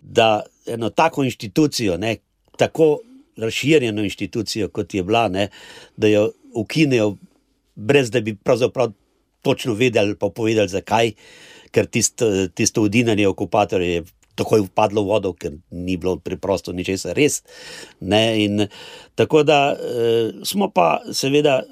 da 0.00 0.42
eno 0.66 0.90
tako 0.90 1.24
inštitucijo, 1.24 1.96
ne, 1.98 2.16
tako 2.58 3.00
razširjeno 3.36 4.02
inštitucijo, 4.02 4.68
kot 4.68 4.94
je 4.94 5.02
bila, 5.02 5.28
ne, 5.28 5.48
da 5.96 6.08
jo 6.08 6.30
ukinejo, 6.54 7.16
brez 7.74 8.10
da 8.10 8.20
bi 8.20 8.36
pravzaprav 8.36 8.92
točno 9.42 9.74
vedeli, 9.74 10.14
pa 10.14 10.28
povedali, 10.28 10.68
zakaj, 10.68 11.12
ker 11.72 11.86
tisto, 11.86 12.28
tisto 12.54 12.82
udinanje 12.82 13.26
okupatorja 13.28 13.88
je 13.88 14.04
takoj 14.34 14.64
vpadlo 14.66 15.04
v 15.04 15.10
vodo, 15.12 15.32
ker 15.32 15.56
ni 15.70 15.96
bilo 15.96 16.16
preprosto 16.16 16.72
ničesar 16.72 17.16
res. 17.16 17.42
Ne, 18.00 18.44
in 18.44 18.66
tako 19.18 19.42
da 19.42 19.72
eh, 19.72 20.32
smo 20.44 20.70
pa, 20.72 21.02
seveda, 21.12 21.62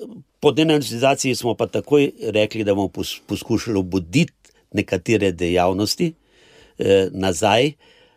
po 0.41 0.53
denacizaciji 0.53 1.35
smo 1.35 1.55
pa 1.55 1.67
takoj 1.67 2.11
rekli, 2.37 2.65
da 2.65 2.75
bomo 2.75 2.89
pos, 2.89 3.19
poskušali 3.27 3.79
obuditi 3.79 4.35
nekatere 4.73 5.33
dejavnosti 5.33 6.13
eh, 6.79 7.09
nazaj 7.13 7.73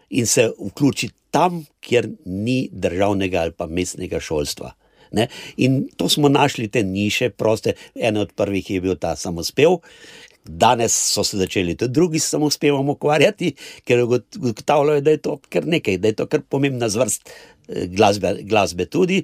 in 0.09 0.27
se 0.27 0.51
vključiti 0.59 1.15
tam, 1.33 1.65
kjer 1.81 2.09
ni 2.25 2.69
državnega 2.71 3.41
ali 3.41 3.51
pa 3.57 3.65
mestnega 3.65 4.19
šolstva. 4.19 4.73
Ne? 5.13 5.27
In 5.57 5.87
to 5.97 6.09
smo 6.09 6.29
našli 6.29 6.67
te 6.67 6.83
niše, 6.83 7.29
proste. 7.29 7.73
En 7.95 8.17
od 8.17 8.33
prvih 8.33 8.69
je 8.69 8.81
bil 8.81 8.95
ta 8.95 9.15
samospev. 9.15 9.79
Danes 10.45 10.93
so 11.13 11.23
se 11.23 11.37
začeli 11.37 11.75
tudi 11.75 11.93
drugi 11.93 12.19
s 12.19 12.29
samospevom 12.29 12.89
ukvarjati, 12.89 13.53
ker 13.87 14.03
ugotavljajo, 14.03 15.01
da 15.01 15.11
je 15.11 15.17
to 15.17 15.37
kar 15.49 15.67
nekaj, 15.67 15.97
da 15.97 16.07
je 16.07 16.15
to 16.19 16.25
kar 16.27 16.41
pomembna 16.49 16.89
zvrst 16.89 17.29
eh, 17.29 17.85
glasbe, 17.87 18.35
glasbe 18.43 18.85
tudi. 18.85 19.23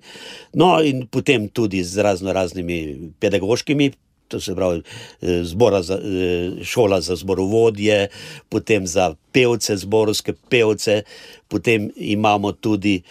No, 0.54 0.78
in 0.84 1.08
potem 1.08 1.50
tudi 1.50 1.84
z 1.84 1.98
razno 2.04 2.34
raznimi 2.34 3.12
pedagoškimi. 3.20 3.92
To 4.30 4.40
se 4.40 4.56
pravi, 4.56 4.82
eh, 5.22 5.44
za, 5.82 6.00
eh, 6.00 6.64
šola 6.64 7.02
za 7.02 7.16
zborovodje, 7.16 8.08
potem 8.50 8.88
za 8.88 9.16
pevce, 9.32 9.78
zborovske 9.78 10.34
pevce, 10.50 11.04
potem 11.48 11.92
imamo 11.96 12.52
tudi, 12.52 13.02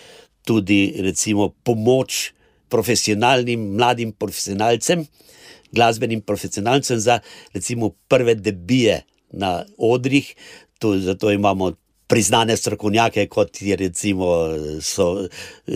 tudi 0.45 0.95
recimo, 0.99 1.49
pomoč 1.63 2.33
profesionalnim 2.69 3.61
mladim 3.77 4.13
profesionalcem, 4.13 5.07
glasbenim 5.73 6.21
profesionalcem 6.21 7.01
za 7.01 7.21
recimo 7.55 7.91
prve 8.09 8.35
debije 8.35 9.03
na 9.33 9.65
odrih. 9.79 10.35
To, 10.79 10.99
zato 10.99 11.33
imamo 11.33 11.73
priznane 12.09 12.57
strokovnjake, 12.57 13.27
kot 13.27 13.63
je 13.63 13.77
recimo 13.77 14.27
so, 14.81 15.27
eh, 15.67 15.75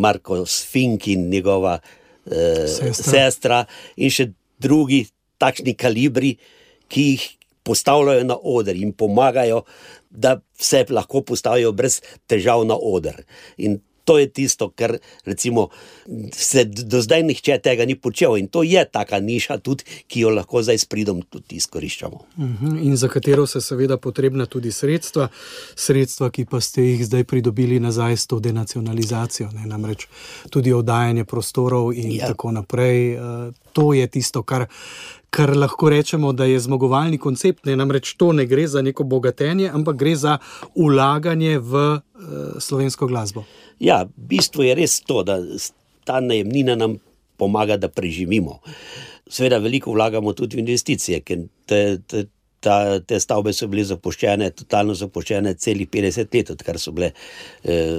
Marko 0.00 0.46
Sfink 0.46 1.08
in 1.08 1.28
njegova 1.28 1.78
eh, 2.26 2.66
Sestra. 2.68 2.92
sestra, 2.92 3.64
in 3.96 4.10
še 4.10 4.28
drugi 4.60 5.06
takšni 5.38 5.74
kalibri, 5.74 6.34
ki 6.88 7.04
jih 7.12 7.24
postavljajo 7.62 8.24
na 8.24 8.36
oder 8.42 8.76
in 8.76 8.92
pomagajo, 8.92 9.62
da 10.10 10.40
se 10.58 10.84
lahko 10.90 11.22
postavijo 11.22 11.72
brez 11.72 12.00
težav 12.26 12.64
na 12.66 12.76
oder. 12.76 13.22
In 13.56 13.78
to 14.08 14.18
je 14.18 14.28
tisto, 14.32 14.70
kar 14.70 14.96
recimo, 15.24 15.68
se 16.32 16.64
do 16.64 17.02
zdaj 17.04 17.22
nihče 17.22 17.58
tega 17.60 17.84
ni 17.84 17.92
počel. 17.94 18.38
In 18.40 18.48
to 18.48 18.62
je 18.62 18.84
taka 18.88 19.20
niša, 19.20 19.58
tudi, 19.60 19.84
ki 20.08 20.22
jo 20.24 20.30
lahko 20.32 20.62
zdaj 20.64 20.78
s 20.80 20.88
pridom 20.88 21.20
tudi 21.28 21.58
izkoriščamo. 21.60 22.20
Mhm, 22.38 22.78
in 22.88 22.96
za 22.96 23.08
katero 23.12 23.44
se 23.46 23.60
seveda 23.60 23.98
potrebna 24.00 24.46
tudi 24.46 24.72
sredstva, 24.72 25.28
sredstva, 25.76 26.30
ki 26.30 26.46
pa 26.48 26.60
ste 26.64 26.86
jih 26.86 27.04
zdaj 27.04 27.24
pridobili 27.28 27.80
nazaj 27.80 28.16
s 28.16 28.26
to 28.26 28.40
denacionalizacijo, 28.40 29.50
ne? 29.52 29.68
namreč 29.68 30.06
tudi 30.50 30.72
oddajanje 30.72 31.24
prostorov 31.28 31.92
in 31.92 32.12
ja. 32.16 32.32
tako 32.32 32.56
naprej. 32.56 33.12
Eh, 33.12 33.20
to 33.72 33.92
je 33.92 34.06
tisto, 34.06 34.42
kar 34.42 34.64
kar 35.30 35.56
lahko 35.56 35.88
rečemo, 35.88 36.32
da 36.32 36.44
je 36.44 36.60
zmagovalni 36.60 37.18
koncept. 37.18 37.66
Ne? 37.66 37.76
Namreč 37.76 38.14
to 38.16 38.32
ne 38.32 38.46
gre 38.46 38.66
za 38.66 38.82
neko 38.82 39.04
bogatenje, 39.04 39.70
ampak 39.74 39.96
gre 39.96 40.14
za 40.16 40.38
ulaganje 40.74 41.58
v 41.58 41.74
uh, 41.74 42.00
slovensko 42.58 43.06
glasbo. 43.06 43.44
Ja, 43.80 44.06
bistvo 44.16 44.64
je 44.64 44.74
res 44.74 45.00
to, 45.06 45.22
da 45.22 45.38
ta 46.04 46.20
najemnina 46.20 46.74
nam 46.74 46.96
pomaga, 47.38 47.76
da 47.76 47.88
preživimo. 47.88 48.58
Seveda, 49.28 49.58
veliko 49.62 49.92
vlagamo 49.92 50.32
tudi 50.32 50.56
v 50.56 50.64
investicije, 50.64 51.20
ker 51.20 51.44
te, 51.68 51.98
te, 52.06 52.24
ta, 52.60 52.98
te 53.00 53.18
stavbe 53.20 53.52
so 53.54 53.68
bile 53.70 53.84
zapuščene, 53.88 54.50
totalno 54.56 54.94
zapuščene, 54.98 55.54
celih 55.60 55.88
50 55.90 56.34
let, 56.34 56.52
odkar 56.54 56.78
so 56.80 56.92
bile 56.96 57.12
eh, 57.12 57.92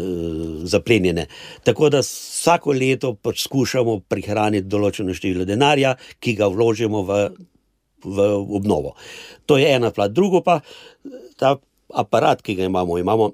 zaplenjene. 0.69 1.27
Tako 1.67 1.91
da 1.93 2.03
vsako 2.05 2.75
leto 2.77 3.13
pač 3.15 3.45
skušamo 3.45 3.99
prihraniti 4.11 4.69
določeno 4.69 5.15
število 5.15 5.47
denarja, 5.49 5.95
ki 6.19 6.35
ga 6.39 6.49
vložimo 6.51 7.03
v, 7.07 7.19
v 8.05 8.29
obnovo. 8.59 8.95
To 9.47 9.59
je 9.59 9.69
ena 9.75 9.93
plat. 9.95 10.13
Drugo 10.13 10.43
pa 10.45 10.59
ta 11.39 11.55
aparat, 11.95 12.43
ki 12.45 12.57
ga 12.59 12.67
imamo. 12.69 12.99
Imamo 12.99 13.31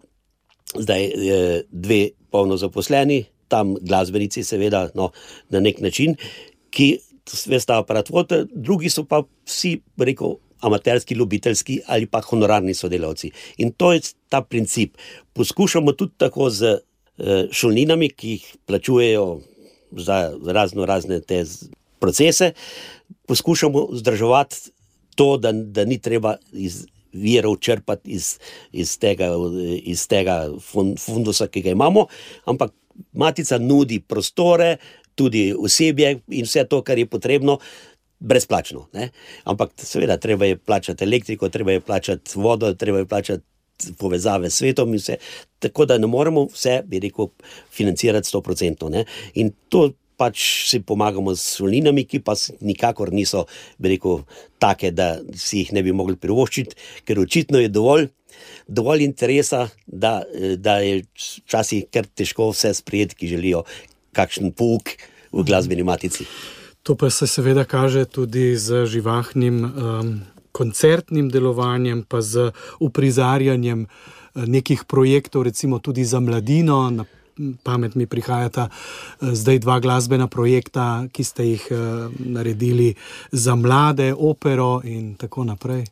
zdaj 0.75 1.03
eh, 1.05 1.57
dve 1.69 2.01
polno 2.33 2.59
zaposleni, 2.59 3.23
tam 3.47 3.75
glasbenici, 3.79 4.43
seveda, 4.43 4.89
no, 4.97 5.11
na 5.53 5.61
nek 5.63 5.81
način. 5.81 6.17
Ki 6.75 6.95
vse 7.25 7.59
ta 7.65 7.79
aparat 7.81 8.09
drugi 8.53 8.89
so 8.93 9.05
pa 9.07 9.23
vsi, 9.47 9.79
rekel, 9.97 10.37
amaterski, 10.59 11.15
ljubiteljski 11.15 11.79
ali 11.87 12.05
pa 12.05 12.21
honorarni 12.21 12.73
sodelavci. 12.73 13.31
In 13.57 13.71
to 13.71 13.93
je 13.93 14.01
ta 14.29 14.41
princip. 14.41 14.97
Poskušamo 15.33 15.91
tudi 15.91 16.13
tako 16.17 16.49
z 16.49 16.63
eh, 16.63 17.47
šolninami, 17.51 18.09
ki 18.09 18.29
jih 18.29 18.55
plačujejo 18.65 19.39
za 19.91 20.33
razno 20.45 20.85
razne 20.85 21.21
te 21.21 21.43
procese, 21.99 22.51
poskušamo 23.27 23.87
vzdrževati 23.91 24.55
to, 25.15 25.37
da, 25.37 25.51
da 25.51 25.85
ni 25.85 25.97
treba 26.01 26.35
iz 26.53 26.85
virov 27.13 27.55
črpati 27.57 28.11
iz, 28.11 28.39
iz 28.71 28.99
tega, 28.99 29.29
iz 29.83 30.07
tega 30.07 30.49
fundusa, 30.99 31.47
ki 31.47 31.61
ga 31.61 31.71
imamo, 31.71 32.07
ampak 32.45 32.73
matica 33.13 33.57
nudi 33.57 33.99
prostore, 33.99 34.77
tudi 35.15 35.53
osebje 35.59 36.19
in 36.27 36.45
vse 36.45 36.65
to, 36.67 36.81
kar 36.83 36.99
je 36.99 37.05
potrebno 37.07 37.59
brezplačno. 38.25 38.87
Ne? 38.93 39.09
Ampak, 39.43 39.75
seveda, 39.77 40.17
treba 40.21 40.49
je 40.49 40.57
plačati 40.57 41.03
elektriko, 41.03 41.49
treba 41.49 41.75
je 41.75 41.83
plačati 41.85 42.39
vodo, 42.39 42.73
treba 42.73 43.03
je 43.03 43.05
plačati 43.05 43.43
povezave 43.99 44.49
s 44.49 44.61
svetom 44.61 44.93
in 44.93 45.01
vse. 45.03 45.17
Tako 45.59 45.85
da 45.85 45.97
ne 45.97 46.07
moremo 46.07 46.47
vse, 46.53 46.81
bi 46.87 46.99
rekel, 46.99 47.29
financirati 47.71 48.27
sto 48.27 48.41
procentno. 48.41 48.91
In 49.33 49.51
to 49.69 49.91
pač 50.17 50.39
si 50.69 50.79
pomagamo 50.79 51.35
s 51.35 51.57
solinami, 51.59 52.05
ki 52.07 52.21
pa 52.23 52.35
nikakor 52.63 53.11
niso, 53.13 53.45
bi 53.77 53.95
rekel, 53.95 54.23
take, 54.59 54.91
da 54.95 55.15
si 55.35 55.63
jih 55.63 55.73
ne 55.75 55.83
bi 55.83 55.91
mogli 55.91 56.15
privoščiti, 56.15 57.03
ker 57.05 57.19
očitno 57.19 57.61
je 57.61 57.71
dovolj. 57.71 58.09
Dovolj 58.67 59.05
interesa, 59.05 59.69
da, 59.87 60.17
da 60.59 60.79
je 60.83 61.05
včasih 61.15 61.85
kar 61.93 62.07
težko 62.07 62.49
vse 62.51 62.73
sprijeti, 62.75 63.15
ki 63.15 63.31
želijo 63.31 63.63
kakšen 64.15 64.51
pouk 64.55 64.91
v 65.31 65.43
glasbeni 65.47 65.83
matici. 65.87 66.27
To 66.85 66.93
pa 66.95 67.09
se 67.09 67.27
seveda 67.27 67.63
kaže 67.65 68.05
tudi 68.05 68.53
z 68.57 68.85
živahnim 68.85 69.63
um, 69.65 70.21
koncertnim 70.51 71.29
delovanjem, 71.33 72.03
pa 72.05 72.21
z 72.21 72.51
uprizarjanjem 72.79 73.87
uh, 73.89 74.45
nekih 74.45 74.83
projektov, 74.85 75.43
recimo 75.49 75.79
tudi 75.79 76.05
za 76.05 76.19
mladino. 76.19 76.89
Na 76.89 77.05
pamet 77.63 77.95
mi 77.95 78.05
prihajata 78.05 78.69
uh, 78.69 79.33
zdaj 79.33 79.59
dva 79.65 79.79
glasbena 79.81 80.27
projekta, 80.29 81.07
ki 81.09 81.23
ste 81.25 81.49
jih 81.49 81.65
uh, 81.73 82.13
naredili 82.19 82.93
za 83.31 83.55
mlade, 83.55 84.13
opero 84.13 84.81
in 84.85 85.15
tako 85.17 85.43
naprej. 85.43 85.87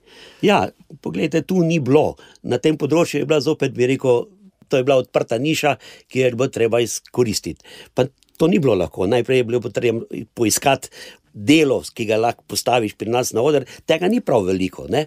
Ja, 0.46 0.68
pogledajte, 1.02 1.42
tu 1.42 1.66
ni 1.66 1.82
bilo. 1.82 2.20
Na 2.44 2.62
tem 2.62 2.78
področju 2.78 3.24
je 3.24 3.26
bila 3.26 3.42
zopet, 3.42 3.74
bi 3.74 3.90
rekel. 3.90 4.28
To 4.70 4.78
je 4.80 4.86
bila 4.86 5.02
odprta 5.02 5.38
niša, 5.38 5.76
ki 6.10 6.20
je 6.20 6.30
bilo 6.34 6.48
treba 6.54 6.80
izkoristiti. 6.82 7.66
Pa 7.94 8.06
To 8.44 8.48
ni 8.48 8.60
bilo 8.60 8.76
lahko. 8.76 9.08
Najprej 9.08 9.38
je 9.38 9.44
bilo 9.44 9.60
potrebno 9.64 10.02
poiskati 10.36 10.90
delo, 11.34 11.78
ki 11.96 12.06
ga 12.06 12.18
lahko 12.20 12.44
postaviš 12.52 12.98
pri 13.00 13.14
nas 13.14 13.32
na 13.32 13.40
oder, 13.42 13.64
tega 13.88 14.10
ni 14.12 14.20
prav 14.20 14.44
veliko. 14.50 14.84
Ne? 14.92 15.06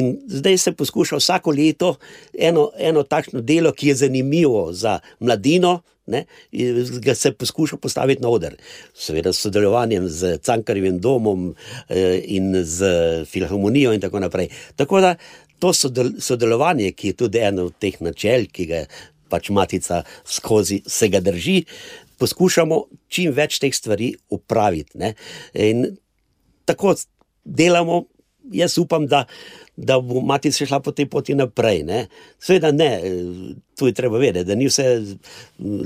In 0.00 0.14
zdaj 0.32 0.56
se 0.58 0.72
poskuša 0.72 1.20
vsako 1.20 1.52
leto 1.52 1.90
eno, 2.32 2.70
eno 2.78 3.02
takšno 3.04 3.44
delo, 3.44 3.74
ki 3.76 3.92
je 3.92 3.98
zanimivo 4.06 4.70
za 4.72 4.98
mladino. 5.20 5.82
Ne, 6.10 6.24
ga 7.04 7.14
se 7.14 7.30
poskuša 7.38 7.76
postaviti 7.76 8.22
na 8.22 8.32
oder, 8.32 8.56
seveda 8.98 9.30
s 9.32 9.44
sodelovanjem 9.44 10.08
z 10.10 10.40
Cankarjevim 10.42 10.96
domom 10.98 11.52
eh, 11.86 12.16
in 12.24 12.64
z 12.64 12.88
filharmonijo, 13.30 13.92
in 13.94 14.00
tako 14.02 14.18
naprej. 14.24 14.48
Tako 14.76 15.04
da 15.04 15.14
to 15.62 15.70
sodelovanje, 16.18 16.90
ki 16.98 17.12
je 17.12 17.18
tudi 17.20 17.38
eno 17.38 17.68
od 17.68 17.78
teh 17.78 18.00
načel, 18.02 18.48
ki 18.50 18.66
ga 18.66 18.82
pač 19.30 19.52
matica 19.54 20.02
skozi 20.26 20.82
se 20.86 21.08
ga 21.08 21.20
drži, 21.22 21.60
poskušamo 22.20 22.82
čim 23.08 23.34
več 23.36 23.58
teh 23.62 23.74
stvari 23.74 24.12
upraviti. 24.32 24.98
Ne? 25.00 25.14
In 25.54 25.86
tako 26.68 26.94
delamo, 27.44 28.04
jaz 28.52 28.78
upam, 28.78 29.06
da, 29.06 29.24
da 29.76 30.00
bo 30.00 30.20
matica 30.20 30.66
šla 30.66 30.80
po 30.80 30.92
tej 30.92 31.06
poti 31.10 31.34
naprej. 31.34 31.82
Ne? 31.88 32.06
Sveda 32.38 32.72
ne, 32.72 32.90
tu 33.78 33.86
je 33.86 33.94
treba 33.96 34.18
vedeti, 34.18 34.48
da 34.48 34.54
ni 34.54 34.68
vse 34.68 34.86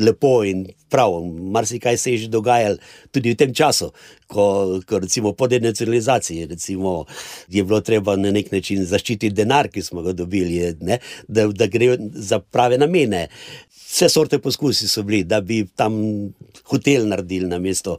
lepo 0.00 0.44
in 0.44 0.64
prav. 0.90 1.14
Marsikaj 1.54 1.98
se 1.98 2.12
je 2.12 2.24
že 2.24 2.28
dogajalo 2.28 2.76
tudi 3.10 3.34
v 3.34 3.38
tem 3.38 3.54
času, 3.54 3.92
ko, 4.26 4.80
ko 4.86 4.98
recimo 4.98 5.32
po 5.32 5.46
denacionalizaciji 5.46 6.46
recimo, 6.46 7.04
je 7.48 7.64
bilo 7.64 7.80
treba 7.80 8.16
na 8.16 8.30
nek 8.30 8.52
način 8.52 8.84
zaščititi 8.84 9.34
denar, 9.34 9.68
ki 9.68 9.82
smo 9.82 10.02
ga 10.02 10.12
dobili, 10.12 10.74
ne? 10.80 10.98
da, 11.28 11.46
da 11.46 11.66
gre 11.66 11.96
za 12.14 12.40
prave 12.40 12.78
namene 12.78 13.28
vse 13.94 14.08
sorte 14.08 14.38
poskusi 14.38 14.88
so 14.88 15.02
bili, 15.02 15.22
da 15.24 15.40
bi 15.40 15.66
tam 15.76 15.94
hotel 16.70 17.06
naredili 17.08 17.46
na 17.46 17.58
mesto, 17.58 17.98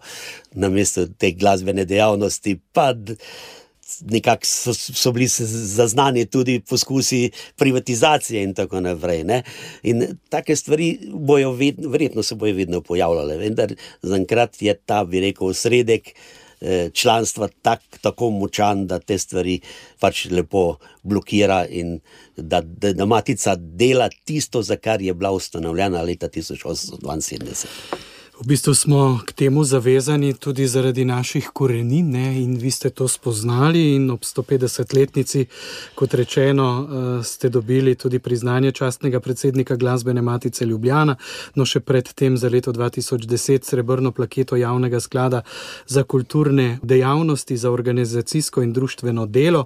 na 0.51 0.69
mesto 0.69 1.05
te 1.07 1.31
glasbene 1.31 1.85
dejavnosti. 1.85 2.57
Pa 2.73 2.93
nekako 4.01 4.45
so, 4.45 4.73
so 4.73 5.11
bili 5.11 5.27
zaznani 5.27 6.25
tudi 6.25 6.59
poskusi 6.59 7.31
privatizacije 7.55 8.43
in 8.43 8.53
tako 8.53 8.79
naprej. 8.79 9.23
Ne? 9.23 9.43
In 9.83 10.17
take 10.29 10.55
stvari 10.55 10.99
bojo 11.13 11.51
vedno, 11.51 11.89
verjetno 11.89 12.23
se 12.23 12.35
bojo 12.35 12.55
vedno 12.55 12.81
pojavljale, 12.81 13.37
vendar 13.37 13.75
zaenkrat 14.01 14.61
je 14.61 14.73
ta, 14.85 15.03
bi 15.03 15.19
rekel, 15.19 15.53
sredek. 15.53 16.13
Eh, 16.61 16.89
članstva 16.93 17.47
tak, 17.61 17.81
tako 18.01 18.29
močan, 18.29 18.87
da 18.87 18.99
te 18.99 19.17
stvari 19.17 19.59
pač 19.99 20.25
lepo 20.31 20.77
blokira 21.03 21.65
in 21.67 21.99
da, 22.37 22.61
da, 22.61 22.93
da 22.93 23.05
matica 23.05 23.55
dela 23.55 24.09
tisto, 24.23 24.61
za 24.61 24.75
kar 24.75 25.01
je 25.01 25.13
bila 25.13 25.31
ustanovljena 25.31 26.01
leta 26.01 26.29
1872. 26.29 28.14
V 28.35 28.47
bistvu 28.47 28.73
smo 28.75 29.19
k 29.25 29.31
temu 29.31 29.63
zavezani 29.63 30.33
tudi 30.33 30.67
zaradi 30.67 31.05
naših 31.05 31.49
korenin 31.53 32.09
ne? 32.11 32.41
in 32.43 32.57
vi 32.57 32.71
ste 32.71 32.89
to 32.89 33.07
spoznali 33.07 33.95
in 33.95 34.11
ob 34.11 34.19
150-letnici, 34.27 35.45
kot 35.95 36.13
rečeno, 36.13 36.67
eh, 36.67 37.23
ste 37.23 37.49
dobili 37.49 37.95
tudi 37.95 38.19
priznanje 38.19 38.71
častnega 38.71 39.19
predsednika 39.19 39.75
glasbene 39.75 40.21
matice 40.21 40.65
Ljubljana, 40.65 41.15
no 41.55 41.65
še 41.65 41.79
predtem 41.79 42.37
za 42.37 42.49
leto 42.49 42.73
2010 42.73 43.63
srebrno 43.63 44.11
plaketo 44.11 44.55
javnega 44.55 44.99
sklada 44.99 45.41
za 45.87 46.03
kulturne 46.03 46.79
dejavnosti, 46.83 47.57
za 47.57 47.71
organizacijsko 47.71 48.61
in 48.61 48.73
društveno 48.73 49.25
delo. 49.25 49.65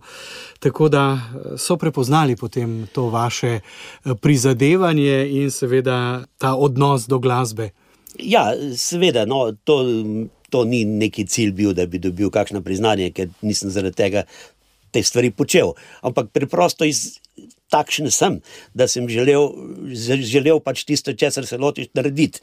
Tako 0.59 0.89
da 0.89 1.17
eh, 1.17 1.57
so 1.57 1.77
prepoznali 1.77 2.35
potem 2.35 2.87
to 2.93 3.09
vaše 3.09 3.59
eh, 3.59 4.15
prizadevanje 4.21 5.27
in 5.41 5.51
seveda 5.51 6.23
ta 6.37 6.53
odnos 6.55 7.07
do 7.07 7.19
glasbe. 7.19 7.78
Ja, 8.19 8.53
seveda, 8.75 9.25
no, 9.29 9.51
to, 9.63 9.79
to 10.49 10.63
ni 10.65 10.83
neki 10.85 11.25
cilj 11.29 11.53
bil, 11.55 11.73
da 11.73 11.85
bi 11.87 12.01
dobil 12.01 12.31
kakšno 12.33 12.61
priznanje, 12.65 13.11
ker 13.15 13.29
nisem 13.41 13.71
zaradi 13.73 13.95
tega 13.95 14.25
te 14.91 15.03
stvari 15.03 15.31
počel. 15.31 15.75
Ampak 16.01 16.31
preprosto 16.33 16.87
iz 16.87 17.19
takšen 17.69 18.09
sem, 18.11 18.39
da 18.73 18.87
sem 18.89 19.05
želel, 19.09 19.45
želel 20.25 20.59
pač 20.65 20.83
tisto, 20.89 21.13
česar 21.13 21.45
se 21.45 21.57
lotiš 21.61 21.91
narediti. 21.93 22.41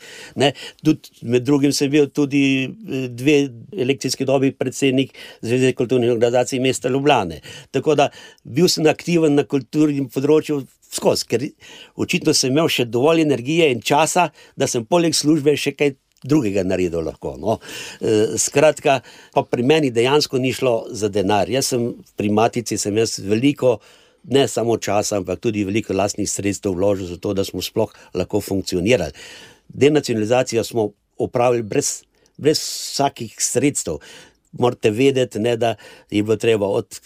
Tud, 0.87 1.11
med 1.23 1.43
drugim 1.47 1.75
sem 1.75 1.91
bil 1.91 2.09
tudi 2.15 2.43
eh, 2.67 3.09
dve 3.11 3.37
elektrijski 3.77 4.25
dobi 4.25 4.53
predsednik 4.55 5.15
Zveze 5.43 5.73
kulturnih 5.77 6.13
organizacij 6.15 6.63
mesta 6.63 6.89
Ljubljane. 6.89 7.41
Tako 7.75 7.95
da 7.99 8.09
bil 8.45 8.71
sem 8.71 8.87
aktiven 8.87 9.35
na 9.35 9.45
kulturnem 9.45 10.07
področju 10.13 10.63
skozi, 10.93 11.27
ker 11.29 11.45
očitno 11.97 12.35
sem 12.35 12.53
imel 12.53 12.69
še 12.73 12.87
dovolj 12.89 13.23
energije 13.25 13.71
in 13.73 13.83
časa, 13.85 14.31
da 14.57 14.69
sem 14.71 14.85
poleg 14.85 15.15
službe 15.17 15.57
še 15.59 15.75
kaj 15.77 15.95
drugega 16.25 16.65
naredil. 16.65 17.05
Lahko, 17.07 17.37
no. 17.41 17.59
e, 18.01 18.39
skratka, 18.41 19.01
pa 19.35 19.45
pri 19.45 19.67
meni 19.67 19.93
dejansko 19.95 20.41
ni 20.43 20.53
šlo 20.57 20.87
za 20.91 21.11
denar. 21.13 21.51
Jaz 21.53 21.73
sem 21.75 21.93
pri 22.17 22.33
Matici 22.33 22.79
sem 22.81 22.97
jaz 22.97 23.19
veliko. 23.23 23.79
Ne 24.27 24.49
samo 24.51 24.75
časa, 24.83 25.21
ampak 25.21 25.39
tudi 25.39 25.63
veliko 25.63 25.95
lastnih 25.95 26.27
sredstev 26.27 26.75
vložil, 26.75 27.07
zato 27.13 27.31
da 27.31 27.45
smo 27.47 27.63
sploh 27.63 27.93
lahko 28.11 28.41
funkcionirali. 28.43 29.15
Denacionalizacijo 29.69 30.65
smo 30.67 30.89
opravili 31.23 31.63
brez, 31.63 32.01
brez 32.35 32.59
vsakih 32.59 33.37
sredstev. 33.39 34.01
Morate 34.59 34.91
vedeti, 34.91 35.39
ne, 35.39 35.55
da 35.57 35.77
je 36.11 36.25
bilo 36.27 36.37
treba 36.43 36.67
od 36.67 36.99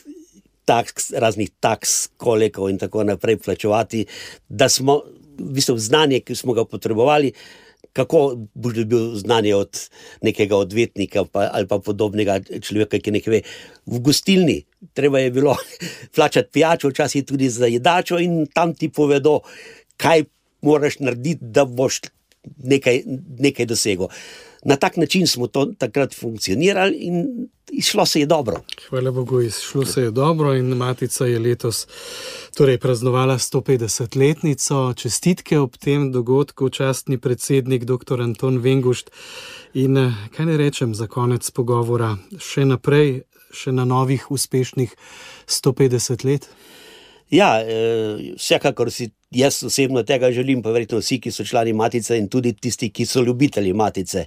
taks, 0.70 1.10
raznih 1.18 1.50
taks, 1.60 1.96
kolekov 2.20 2.70
in 2.70 2.78
tako 2.78 3.04
naprej 3.04 3.40
plačevati, 3.42 4.04
da 4.48 4.68
smo 4.70 5.00
v 5.40 5.50
bistvu 5.56 5.78
znanje, 5.78 6.20
ki 6.22 6.36
smo 6.36 6.54
ga 6.54 6.64
potrebovali. 6.64 7.32
Kako 7.92 8.18
boš 8.54 8.74
dobil 8.76 9.14
znanje 9.18 9.54
od 9.56 9.78
nekega 10.22 10.56
odvetnika 10.56 11.24
pa, 11.26 11.48
ali 11.50 11.66
pa 11.66 11.80
podobnega 11.82 12.38
človeka, 12.62 13.00
ki 13.02 13.16
nekaj 13.16 13.32
ve? 13.34 13.40
V 13.90 13.98
gostilni, 14.04 14.60
treba 14.94 15.24
je 15.24 15.32
bilo 15.34 15.56
plačati 16.14 16.52
pijačo, 16.52 16.92
včasih 16.92 17.24
tudi 17.26 17.48
za 17.50 17.66
jedačo, 17.66 18.20
in 18.22 18.44
tam 18.54 18.76
ti 18.78 18.92
povedo, 18.92 19.40
kaj 19.96 20.28
moraš 20.62 21.00
narediti, 21.00 21.50
da 21.50 21.64
boš 21.64 22.02
nekaj, 22.62 23.02
nekaj 23.42 23.66
dosegel. 23.66 24.12
Na 24.64 24.76
tak 24.76 24.96
način 24.96 25.26
smo 25.26 25.46
to 25.46 25.66
takrat 25.78 26.14
funkcionirali 26.14 26.96
in 26.96 27.48
išlo 27.72 28.06
se 28.06 28.20
je 28.20 28.26
dobro. 28.26 28.60
Hvala 28.88 29.10
Bogu, 29.10 29.40
išlo 29.40 29.84
se 29.84 30.02
je 30.02 30.10
dobro 30.10 30.54
in 30.54 30.66
Matica 30.66 31.26
je 31.26 31.38
letos 31.38 31.86
torej, 32.56 32.78
praznovala 32.78 33.38
150-letnico. 33.38 34.94
Čestitke 34.96 35.58
ob 35.58 35.76
tem 35.76 36.12
dogodku, 36.12 36.68
častni 36.68 37.18
predsednik 37.18 37.84
dr. 37.84 38.20
Anton 38.20 38.58
Vengušt. 38.58 39.10
In 39.74 40.14
kaj 40.36 40.46
ne 40.46 40.56
rečem 40.56 40.94
za 40.94 41.06
konec 41.06 41.50
pogovora, 41.50 42.16
še 42.38 42.64
naprej, 42.64 43.22
še 43.54 43.72
na 43.72 43.84
novih 43.84 44.30
uspešnih 44.30 44.96
150 45.46 46.24
let? 46.24 46.48
Ja, 47.30 47.60
e, 47.62 48.34
vsekakor 48.36 48.90
si 48.90 49.10
jaz 49.30 49.62
osebno 49.62 50.02
tega 50.02 50.32
želim, 50.32 50.62
pa 50.62 50.70
verjetno 50.70 50.98
vsi, 50.98 51.20
ki 51.20 51.30
so 51.30 51.44
člani 51.44 51.72
matice 51.72 52.18
in 52.18 52.28
tudi 52.28 52.52
tisti, 52.52 52.90
ki 52.90 53.06
so 53.06 53.22
ljubitelji 53.22 53.72
matice. 53.72 54.24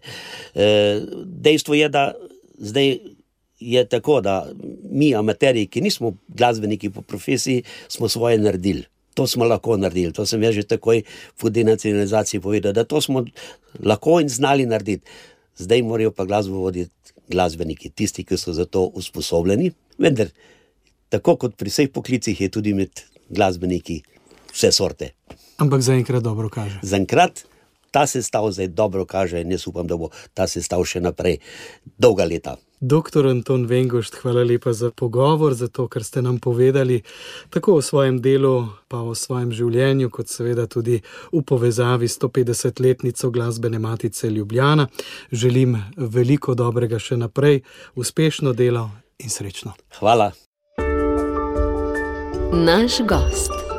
E, 0.56 1.02
dejstvo 1.26 1.76
je, 1.76 1.90
da 1.90 2.14
zdaj 2.58 2.98
je 3.60 3.86
tako, 3.90 4.22
da 4.22 4.48
mi, 4.92 5.14
amateri, 5.16 5.68
ki 5.68 5.82
nismo 5.82 6.14
glasbeniki 6.28 6.90
po 6.90 7.02
profesiji, 7.02 7.64
smo 7.88 8.10
svoje 8.10 8.38
naredili. 8.38 8.86
To 9.14 9.28
smo 9.28 9.46
lahko 9.46 9.78
naredili, 9.78 10.14
to 10.14 10.26
sem 10.26 10.44
jaz 10.44 10.56
že 10.56 10.64
takoj 10.64 11.04
po 11.38 11.50
denacionalizaciji 11.50 12.40
povedal, 12.42 12.74
da 12.74 12.84
to 12.84 13.02
smo 13.02 13.26
lahko 13.80 14.20
in 14.22 14.30
znali 14.30 14.66
narediti. 14.66 15.06
Zdaj 15.58 15.84
morajo 15.84 16.12
pa 16.12 16.26
glasbo 16.26 16.58
voditi 16.58 16.92
glasbeniki, 17.30 17.90
tisti, 17.90 18.24
ki 18.24 18.38
so 18.38 18.54
za 18.54 18.66
to 18.66 18.86
usposobljeni. 18.96 19.72
Vendar 19.98 20.32
tako 21.10 21.36
kot 21.36 21.56
pri 21.56 21.70
vseh 21.70 21.92
poklicih, 21.94 22.42
je 22.42 22.50
tudi 22.50 22.74
med 22.74 22.90
glasbeniki 23.30 24.02
vse 24.54 24.72
sorte. 24.72 25.14
Ampak 25.58 25.82
zaenkrat 25.82 26.24
dobro 26.24 26.50
kaže. 26.50 26.80
Zaenkrat 26.82 27.46
ta 27.94 28.08
sestav 28.08 28.52
zdaj 28.52 28.68
dobro 28.68 29.06
kaže 29.06 29.42
in 29.42 29.52
jaz 29.52 29.68
upam, 29.68 29.88
da 29.88 29.98
bo 29.98 30.10
ta 30.34 30.48
sestav 30.48 30.82
še 30.86 31.02
naprej 31.02 31.38
dolga 31.98 32.26
leta. 32.26 32.56
Doktor 32.82 33.28
Anton 33.30 33.64
Vengošt, 33.70 34.18
hvala 34.22 34.44
lepa 34.44 34.74
za 34.74 34.90
pogovor, 34.92 35.54
za 35.54 35.68
to, 35.68 35.86
kar 35.88 36.04
ste 36.04 36.22
nam 36.22 36.40
povedali, 36.40 37.02
tako 37.50 37.78
o 37.80 37.82
svojem 37.82 38.18
delu, 38.22 38.68
pa 38.88 39.00
o 39.00 39.16
svojem 39.16 39.54
življenju, 39.56 40.10
kot 40.10 40.28
seveda 40.28 40.66
tudi 40.68 41.00
v 41.32 41.44
povezavi 41.48 42.10
s 42.10 42.20
150-letnico 42.20 43.30
glasbene 43.32 43.80
matice 43.80 44.30
Ljubljana. 44.30 44.88
Želim 45.32 45.78
veliko 45.98 46.58
dobrega 46.60 47.00
še 47.00 47.18
naprej, 47.18 47.62
uspešno 47.96 48.52
delo 48.54 48.90
in 49.20 49.30
srečno. 49.30 49.78
Hvala. 50.02 50.34
Naš 52.52 53.00
gost. 53.08 53.73